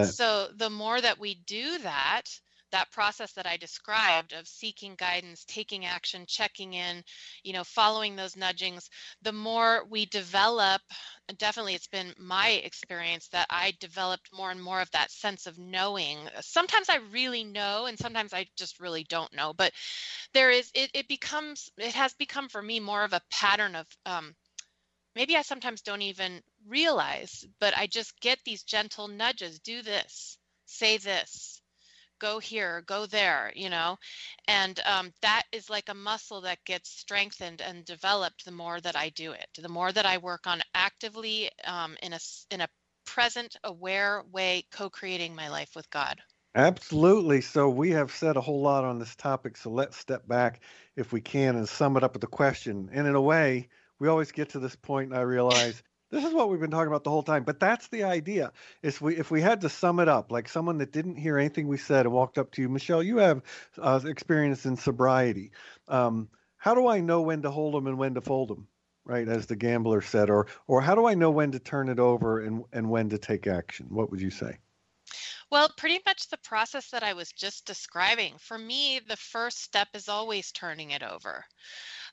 So 0.05 0.49
the 0.55 0.69
more 0.69 1.01
that 1.01 1.17
we 1.17 1.33
do 1.47 1.79
that, 1.79 2.25
that 2.71 2.91
process 2.91 3.33
that 3.33 3.45
I 3.45 3.57
described 3.57 4.33
of 4.33 4.47
seeking 4.47 4.95
guidance, 4.95 5.45
taking 5.45 5.85
action, 5.85 6.25
checking 6.27 6.73
in, 6.73 7.03
you 7.43 7.53
know, 7.53 7.63
following 7.63 8.15
those 8.15 8.35
nudgings, 8.35 8.89
the 9.21 9.31
more 9.33 9.85
we 9.89 10.05
develop, 10.05 10.81
definitely 11.37 11.75
it's 11.75 11.87
been 11.87 12.13
my 12.17 12.49
experience 12.49 13.27
that 13.29 13.47
I 13.49 13.73
developed 13.79 14.29
more 14.33 14.51
and 14.51 14.61
more 14.61 14.81
of 14.81 14.91
that 14.91 15.11
sense 15.11 15.47
of 15.47 15.57
knowing. 15.57 16.17
Sometimes 16.41 16.89
I 16.89 16.97
really 17.11 17.43
know 17.43 17.85
and 17.85 17.97
sometimes 17.97 18.33
I 18.33 18.47
just 18.57 18.79
really 18.79 19.03
don't 19.03 19.33
know, 19.33 19.53
but 19.53 19.73
there 20.33 20.51
is 20.51 20.71
it 20.73 20.91
it 20.93 21.07
becomes 21.07 21.69
it 21.77 21.93
has 21.93 22.13
become 22.13 22.49
for 22.49 22.61
me 22.61 22.79
more 22.79 23.03
of 23.03 23.13
a 23.13 23.21
pattern 23.31 23.75
of 23.75 23.87
um 24.05 24.35
maybe 25.15 25.35
I 25.35 25.41
sometimes 25.41 25.81
don't 25.81 26.01
even 26.01 26.41
realize, 26.67 27.45
but 27.59 27.75
I 27.77 27.87
just 27.87 28.19
get 28.21 28.39
these 28.45 28.63
gentle 28.63 29.07
nudges, 29.07 29.59
do 29.59 29.81
this, 29.81 30.37
say 30.65 30.97
this, 30.97 31.58
go 32.19 32.39
here, 32.39 32.83
go 32.85 33.05
there, 33.05 33.51
you 33.55 33.69
know, 33.69 33.97
and 34.47 34.79
um, 34.85 35.11
that 35.21 35.43
is 35.51 35.69
like 35.69 35.89
a 35.89 35.93
muscle 35.93 36.41
that 36.41 36.63
gets 36.65 36.89
strengthened 36.89 37.61
and 37.61 37.85
developed 37.85 38.45
the 38.45 38.51
more 38.51 38.81
that 38.81 38.95
I 38.95 39.09
do 39.09 39.31
it. 39.31 39.47
The 39.57 39.69
more 39.69 39.91
that 39.91 40.05
I 40.05 40.17
work 40.17 40.47
on 40.47 40.61
actively 40.73 41.49
um, 41.65 41.95
in 42.03 42.13
a 42.13 42.19
in 42.51 42.61
a 42.61 42.67
present, 43.05 43.55
aware 43.63 44.23
way, 44.31 44.65
co-creating 44.71 45.35
my 45.35 45.49
life 45.49 45.71
with 45.75 45.89
God. 45.89 46.17
Absolutely. 46.55 47.41
So 47.41 47.69
we 47.69 47.91
have 47.91 48.11
said 48.11 48.37
a 48.37 48.41
whole 48.41 48.61
lot 48.61 48.83
on 48.83 48.99
this 48.99 49.15
topic. 49.15 49.57
So 49.57 49.69
let's 49.69 49.97
step 49.97 50.27
back, 50.27 50.61
if 50.95 51.11
we 51.11 51.21
can, 51.21 51.55
and 51.55 51.67
sum 51.67 51.97
it 51.97 52.03
up 52.03 52.13
with 52.13 52.23
a 52.23 52.27
question. 52.27 52.89
And 52.91 53.07
in 53.07 53.15
a 53.15 53.21
way, 53.21 53.69
we 53.99 54.07
always 54.07 54.31
get 54.31 54.49
to 54.49 54.59
this 54.59 54.75
point, 54.75 55.09
and 55.09 55.17
I 55.17 55.21
realize 55.21 55.83
this 56.09 56.25
is 56.25 56.33
what 56.33 56.49
we've 56.49 56.59
been 56.59 56.71
talking 56.71 56.87
about 56.87 57.03
the 57.03 57.09
whole 57.09 57.23
time. 57.23 57.43
But 57.43 57.59
that's 57.59 57.87
the 57.87 58.03
idea. 58.03 58.51
Is 58.81 58.99
we 58.99 59.17
if 59.17 59.31
we 59.31 59.41
had 59.41 59.61
to 59.61 59.69
sum 59.69 59.99
it 59.99 60.07
up, 60.07 60.31
like 60.31 60.49
someone 60.49 60.77
that 60.79 60.91
didn't 60.91 61.15
hear 61.15 61.37
anything 61.37 61.67
we 61.67 61.77
said 61.77 62.05
and 62.05 62.13
walked 62.13 62.37
up 62.37 62.51
to 62.51 62.61
you, 62.61 62.69
Michelle, 62.69 63.03
you 63.03 63.17
have 63.17 63.41
uh, 63.77 63.99
experience 64.05 64.65
in 64.65 64.75
sobriety. 64.75 65.51
Um, 65.87 66.29
how 66.57 66.73
do 66.73 66.87
I 66.87 66.99
know 66.99 67.21
when 67.21 67.43
to 67.43 67.51
hold 67.51 67.73
them 67.73 67.87
and 67.87 67.97
when 67.97 68.15
to 68.15 68.21
fold 68.21 68.49
them? 68.49 68.67
Right, 69.05 69.27
as 69.27 69.47
the 69.47 69.55
gambler 69.55 70.01
said, 70.01 70.29
or 70.29 70.47
or 70.67 70.81
how 70.81 70.93
do 70.93 71.07
I 71.07 71.15
know 71.15 71.31
when 71.31 71.51
to 71.53 71.59
turn 71.59 71.89
it 71.89 71.99
over 71.99 72.41
and 72.41 72.63
and 72.73 72.89
when 72.89 73.09
to 73.09 73.17
take 73.17 73.47
action? 73.47 73.87
What 73.89 74.11
would 74.11 74.21
you 74.21 74.29
say? 74.29 74.59
Well, 75.51 75.69
pretty 75.77 75.99
much 76.05 76.27
the 76.27 76.37
process 76.37 76.91
that 76.91 77.01
I 77.01 77.13
was 77.13 77.31
just 77.31 77.65
describing. 77.65 78.37
For 78.37 78.57
me, 78.57 78.99
the 78.99 79.17
first 79.17 79.63
step 79.63 79.87
is 79.95 80.07
always 80.07 80.51
turning 80.51 80.91
it 80.91 81.01
over. 81.01 81.43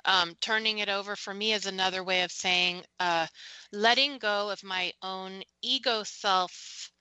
Um, 0.06 0.34
turning 0.40 0.78
it 0.78 0.88
over 0.88 1.16
for 1.16 1.34
me 1.34 1.52
is 1.52 1.66
another 1.66 2.04
way 2.04 2.22
of 2.22 2.32
saying 2.32 2.84
uh, 3.00 3.26
letting 3.72 4.18
go 4.18 4.50
of 4.50 4.64
my 4.64 4.92
own 5.02 5.42
ego 5.62 6.04
self 6.04 6.92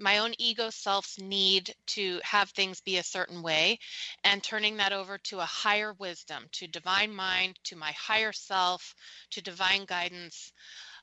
my 0.00 0.18
own 0.18 0.34
ego 0.38 0.70
self's 0.70 1.18
need 1.20 1.74
to 1.86 2.20
have 2.24 2.50
things 2.50 2.80
be 2.82 2.98
a 2.98 3.02
certain 3.02 3.42
way 3.42 3.78
and 4.24 4.42
turning 4.42 4.78
that 4.78 4.92
over 4.92 5.18
to 5.18 5.40
a 5.40 5.44
higher 5.46 5.94
wisdom 5.94 6.44
to 6.52 6.66
divine 6.66 7.14
mind 7.14 7.58
to 7.64 7.76
my 7.76 7.92
higher 7.92 8.32
self 8.32 8.94
to 9.30 9.42
divine 9.42 9.84
guidance 9.86 10.52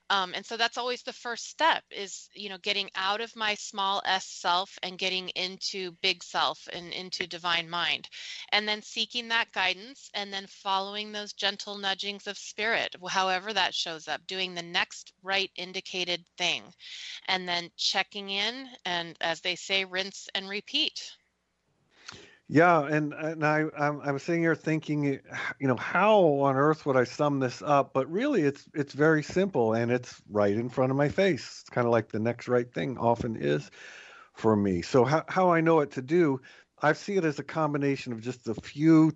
um, 0.09 0.33
and 0.35 0.45
so 0.45 0.57
that's 0.57 0.77
always 0.77 1.03
the 1.03 1.13
first 1.13 1.49
step 1.49 1.83
is 1.91 2.29
you 2.33 2.49
know 2.49 2.57
getting 2.59 2.89
out 2.95 3.21
of 3.21 3.35
my 3.35 3.55
small 3.55 4.01
s 4.05 4.25
self 4.25 4.77
and 4.83 4.97
getting 4.97 5.29
into 5.29 5.91
big 6.01 6.23
self 6.23 6.67
and 6.73 6.93
into 6.93 7.27
divine 7.27 7.69
mind. 7.69 8.09
And 8.51 8.67
then 8.67 8.81
seeking 8.81 9.27
that 9.29 9.51
guidance 9.51 10.09
and 10.13 10.31
then 10.33 10.47
following 10.47 11.11
those 11.11 11.33
gentle 11.33 11.77
nudgings 11.77 12.27
of 12.27 12.37
spirit 12.37 12.95
however 13.09 13.53
that 13.53 13.73
shows 13.73 14.07
up 14.07 14.25
doing 14.27 14.53
the 14.55 14.61
next 14.61 15.13
right 15.23 15.51
indicated 15.55 16.23
thing 16.37 16.63
and 17.27 17.47
then 17.47 17.69
checking 17.77 18.29
in 18.29 18.69
and 18.85 19.17
as 19.21 19.41
they 19.41 19.55
say 19.55 19.85
rinse 19.85 20.29
and 20.35 20.49
repeat 20.49 21.17
yeah, 22.47 22.81
and 22.85 23.13
and 23.13 23.45
I 23.45 23.65
I'm, 23.77 23.99
I'm 24.01 24.19
sitting 24.19 24.41
here 24.41 24.55
thinking, 24.55 25.05
eh, 25.07 25.17
you 25.59 25.67
know, 25.67 25.75
how 25.75 26.19
on 26.19 26.55
earth 26.55 26.85
would 26.85 26.95
I 26.95 27.03
sum 27.03 27.39
this 27.39 27.61
up? 27.61 27.93
But 27.93 28.09
really, 28.09 28.43
it's 28.43 28.69
it's 28.73 28.93
very 28.93 29.23
simple, 29.23 29.73
and 29.73 29.91
it's 29.91 30.21
right 30.29 30.53
in 30.55 30.69
front 30.69 30.91
of 30.91 30.97
my 30.97 31.09
face. 31.09 31.59
It's 31.61 31.69
kind 31.69 31.85
of 31.85 31.91
like 31.91 32.09
the 32.09 32.19
next 32.19 32.47
right 32.47 32.71
thing 32.73 32.97
often 32.97 33.35
is 33.35 33.69
for 34.33 34.55
me. 34.55 34.81
So 34.81 35.05
how 35.05 35.25
how 35.27 35.51
I 35.51 35.61
know 35.61 35.75
what 35.75 35.91
to 35.91 36.01
do, 36.01 36.41
I 36.81 36.93
see 36.93 37.17
it 37.17 37.25
as 37.25 37.39
a 37.39 37.43
combination 37.43 38.13
of 38.13 38.21
just 38.21 38.47
a 38.47 38.55
few 38.55 39.13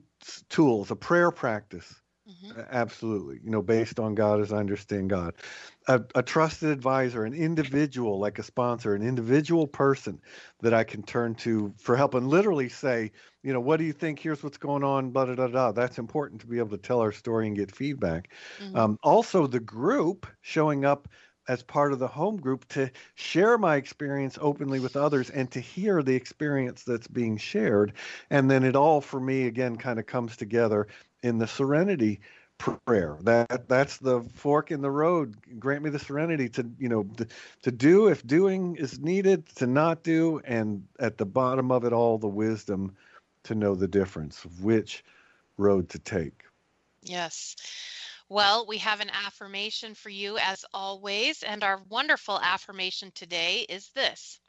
tools, 0.50 0.92
a 0.92 0.96
prayer 0.98 1.32
practice, 1.32 2.01
Mm-hmm. 2.32 2.62
Absolutely. 2.72 3.40
You 3.44 3.52
know, 3.52 3.62
based 3.62 4.00
on 4.00 4.16
God 4.16 4.42
as 4.42 4.54
I 4.54 4.58
understand 4.58 5.10
God. 5.10 5.34
A, 5.88 6.02
a, 6.16 6.24
trusted 6.24 6.70
advisor, 6.70 7.26
an 7.26 7.34
individual 7.34 8.20
like 8.20 8.40
a 8.40 8.44
sponsor, 8.44 8.94
an 8.94 9.02
individual 9.02 9.68
person 9.68 10.20
that 10.62 10.74
I 10.74 10.84
can 10.84 11.04
turn 11.04 11.36
to 11.36 11.74
for 11.78 11.98
help 11.98 12.14
and 12.14 12.28
literally 12.28 12.70
say, 12.70 13.12
you 13.44 13.52
know, 13.52 13.60
what 13.60 13.78
do 13.78 13.84
you 13.84 13.94
think? 13.94 14.20
Here's 14.20 14.44
what's 14.44 14.58
going 14.58 14.84
on, 14.84 15.10
blah, 15.10 15.26
blah, 15.26 15.36
blah, 15.36 15.48
blah. 15.48 15.72
That's 15.72 15.98
important 15.98 16.42
to 16.42 16.48
be 16.48 16.60
able 16.60 16.70
to 16.70 16.78
tell 16.78 17.00
our 17.00 17.12
story 17.12 17.48
and 17.48 17.56
get 17.56 17.76
feedback. 17.76 18.30
Mm-hmm. 18.60 18.76
Um, 18.76 19.00
also, 19.04 19.48
the 19.48 19.60
group 19.60 20.28
showing 20.42 20.86
up 20.86 21.08
as 21.48 21.64
part 21.64 21.92
of 21.92 22.00
the 22.00 22.08
home 22.08 22.38
group 22.38 22.68
to 22.70 22.90
share 23.16 23.58
my 23.58 23.76
experience 23.76 24.38
openly 24.40 24.80
with 24.80 24.96
others 24.96 25.30
and 25.32 25.50
to 25.52 25.60
hear 25.60 26.04
the 26.04 26.16
experience 26.16 26.84
that's 26.84 27.08
being 27.08 27.36
shared. 27.36 27.94
And 28.30 28.50
then 28.50 28.64
it 28.64 28.76
all, 28.76 29.02
for 29.02 29.20
me, 29.20 29.48
again, 29.48 29.76
kind 29.76 30.00
of 30.00 30.06
comes 30.06 30.38
together 30.38 30.88
in 31.24 31.38
the 31.38 31.48
serenity 31.48 32.20
prayer. 32.58 33.18
That 33.22 33.68
that's 33.68 33.98
the 33.98 34.22
fork 34.36 34.72
in 34.72 34.82
the 34.82 34.92
road. 34.92 35.36
Grant 35.60 35.84
me 35.84 35.90
the 35.90 36.00
serenity 36.00 36.50
to 36.50 36.70
you 36.78 36.90
know 36.90 37.04
to, 37.18 37.28
to 37.64 37.72
do 37.72 38.08
if 38.08 38.26
doing 38.26 38.76
is 38.76 39.00
needed 39.00 39.48
to 39.56 39.68
not 39.68 40.04
do 40.04 40.42
and 40.46 40.86
at 41.00 41.18
the 41.18 41.26
bottom 41.26 41.72
of 41.72 41.86
it 41.86 41.94
all 41.94 42.18
the 42.18 42.28
wisdom 42.28 42.96
to 43.44 43.56
know 43.56 43.74
the 43.74 43.88
difference 43.88 44.46
which 44.62 45.04
road 45.58 45.90
to 45.90 46.00
take. 46.00 46.44
Yes. 47.02 47.56
Well, 48.30 48.66
we 48.68 48.78
have 48.78 49.02
an 49.02 49.10
affirmation 49.10 49.94
for 49.94 50.10
you 50.10 50.38
as 50.38 50.64
always, 50.74 51.44
and 51.44 51.64
our 51.64 51.82
wonderful 51.90 52.40
affirmation 52.40 53.12
today 53.14 53.66
is 53.68 53.90
this 53.90 54.40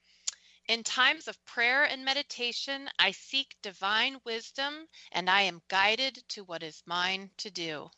in 0.72 0.82
times 0.82 1.28
of 1.28 1.44
prayer 1.44 1.84
and 1.84 2.02
meditation, 2.02 2.88
I 2.98 3.10
seek 3.10 3.56
divine 3.60 4.16
wisdom 4.24 4.86
and 5.12 5.28
I 5.28 5.42
am 5.42 5.60
guided 5.68 6.24
to 6.30 6.44
what 6.44 6.62
is 6.62 6.82
mine 6.86 7.28
to 7.38 7.50
do. 7.50 7.90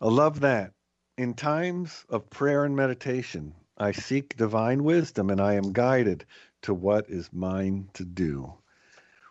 I 0.00 0.06
love 0.06 0.38
that. 0.40 0.74
In 1.18 1.34
times 1.34 2.04
of 2.08 2.30
prayer 2.30 2.64
and 2.64 2.76
meditation, 2.76 3.52
I 3.76 3.90
seek 3.90 4.36
divine 4.36 4.84
wisdom 4.84 5.28
and 5.28 5.40
I 5.40 5.54
am 5.54 5.72
guided 5.72 6.24
to 6.62 6.72
what 6.72 7.10
is 7.10 7.32
mine 7.32 7.90
to 7.94 8.04
do. 8.04 8.54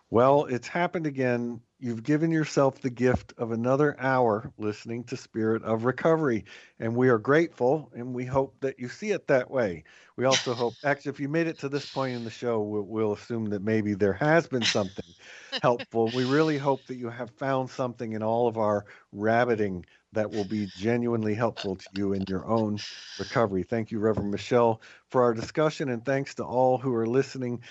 Well, 0.09 0.43
it's 0.43 0.67
happened 0.67 1.07
again 1.07 1.61
You've 1.79 2.03
given 2.03 2.31
yourself 2.31 2.79
the 2.81 2.89
gift 2.89 3.33
of 3.37 3.51
another 3.51 3.95
hour 3.99 4.51
listening 4.57 5.03
to 5.05 5.17
Spirit 5.17 5.63
of 5.63 5.83
Recovery, 5.83 6.45
and 6.79 6.95
we 6.95 7.09
are 7.09 7.17
grateful 7.17 7.91
and 7.93 8.13
we 8.13 8.25
hope 8.25 8.55
that 8.61 8.79
you 8.79 8.87
see 8.87 9.11
it 9.11 9.27
that 9.27 9.51
way. 9.51 9.83
We 10.15 10.25
also 10.25 10.53
hope, 10.53 10.77
actually, 10.85 11.11
if 11.11 11.19
you 11.19 11.27
made 11.27 11.47
it 11.47 11.59
to 11.59 11.69
this 11.69 11.85
point 11.85 12.15
in 12.15 12.23
the 12.23 12.29
show, 12.31 12.61
we'll, 12.61 12.83
we'll 12.83 13.13
assume 13.13 13.45
that 13.47 13.61
maybe 13.61 13.93
there 13.93 14.13
has 14.13 14.47
been 14.47 14.65
something 14.65 15.13
helpful. 15.61 16.11
We 16.11 16.23
really 16.23 16.57
hope 16.57 16.87
that 16.87 16.95
you 16.95 17.09
have 17.09 17.31
found 17.31 17.69
something 17.69 18.13
in 18.13 18.23
all 18.23 18.47
of 18.47 18.57
our 18.57 18.85
rabbiting 19.11 19.85
that 20.13 20.31
will 20.31 20.45
be 20.45 20.67
genuinely 20.67 21.35
helpful 21.35 21.75
to 21.75 21.87
you 21.91 22.13
in 22.13 22.25
your 22.27 22.45
own 22.47 22.81
recovery. 23.17 23.63
Thank 23.63 23.91
you, 23.91 23.99
Reverend 23.99 24.31
Michelle, 24.31 24.81
for 25.09 25.23
our 25.23 25.33
discussion, 25.33 25.89
and 25.89 26.05
thanks 26.05 26.35
to 26.35 26.43
all 26.45 26.77
who 26.77 26.93
are 26.93 27.05
listening 27.07 27.61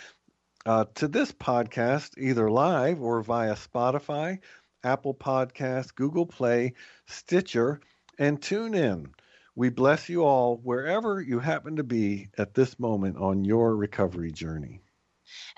uh, 0.67 0.85
to 0.95 1.09
this 1.09 1.33
podcast, 1.33 2.19
either 2.19 2.51
live 2.51 3.03
or 3.03 3.23
via 3.23 3.55
Spotify, 3.55 4.39
Apple 4.85 5.15
Podcasts, 5.15 5.95
Google 5.95 6.27
Play, 6.27 6.75
Stitcher, 7.07 7.81
and 8.19 8.41
TuneIn. 8.41 9.09
We 9.57 9.71
bless 9.71 10.09
you 10.09 10.25
all 10.25 10.59
wherever 10.59 11.21
you 11.21 11.41
happen 11.41 11.77
to 11.77 11.85
be 11.85 12.29
at 12.39 12.55
this 12.55 12.79
moment 12.79 13.17
on 13.17 13.45
your 13.45 13.77
recovery 13.77 14.33
journey. 14.33 14.84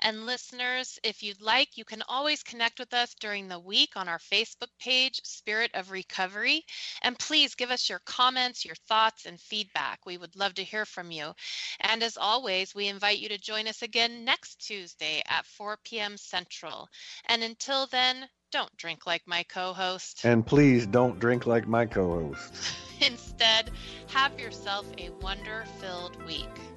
And 0.01 0.25
listeners, 0.25 0.99
if 1.03 1.23
you'd 1.23 1.41
like, 1.41 1.77
you 1.77 1.85
can 1.85 2.03
always 2.07 2.43
connect 2.43 2.79
with 2.79 2.93
us 2.93 3.13
during 3.19 3.47
the 3.47 3.59
week 3.59 3.91
on 3.95 4.07
our 4.07 4.19
Facebook 4.19 4.69
page, 4.79 5.21
Spirit 5.23 5.71
of 5.73 5.91
Recovery. 5.91 6.63
And 7.01 7.17
please 7.17 7.55
give 7.55 7.71
us 7.71 7.89
your 7.89 7.99
comments, 8.05 8.65
your 8.65 8.75
thoughts, 8.87 9.25
and 9.25 9.39
feedback. 9.39 10.05
We 10.05 10.17
would 10.17 10.35
love 10.35 10.55
to 10.55 10.63
hear 10.63 10.85
from 10.85 11.11
you. 11.11 11.33
And 11.79 12.03
as 12.03 12.17
always, 12.17 12.75
we 12.75 12.87
invite 12.87 13.19
you 13.19 13.29
to 13.29 13.37
join 13.37 13.67
us 13.67 13.81
again 13.81 14.25
next 14.25 14.65
Tuesday 14.65 15.21
at 15.27 15.45
4 15.45 15.77
p.m. 15.83 16.17
Central. 16.17 16.89
And 17.25 17.43
until 17.43 17.87
then, 17.87 18.29
don't 18.51 18.75
drink 18.77 19.05
like 19.05 19.23
my 19.25 19.43
co 19.43 19.73
host. 19.73 20.23
And 20.23 20.45
please 20.45 20.85
don't 20.87 21.19
drink 21.19 21.45
like 21.45 21.67
my 21.67 21.85
co 21.85 22.07
host. 22.09 22.73
Instead, 23.01 23.71
have 24.07 24.39
yourself 24.39 24.85
a 24.97 25.09
wonder 25.21 25.65
filled 25.79 26.23
week. 26.25 26.76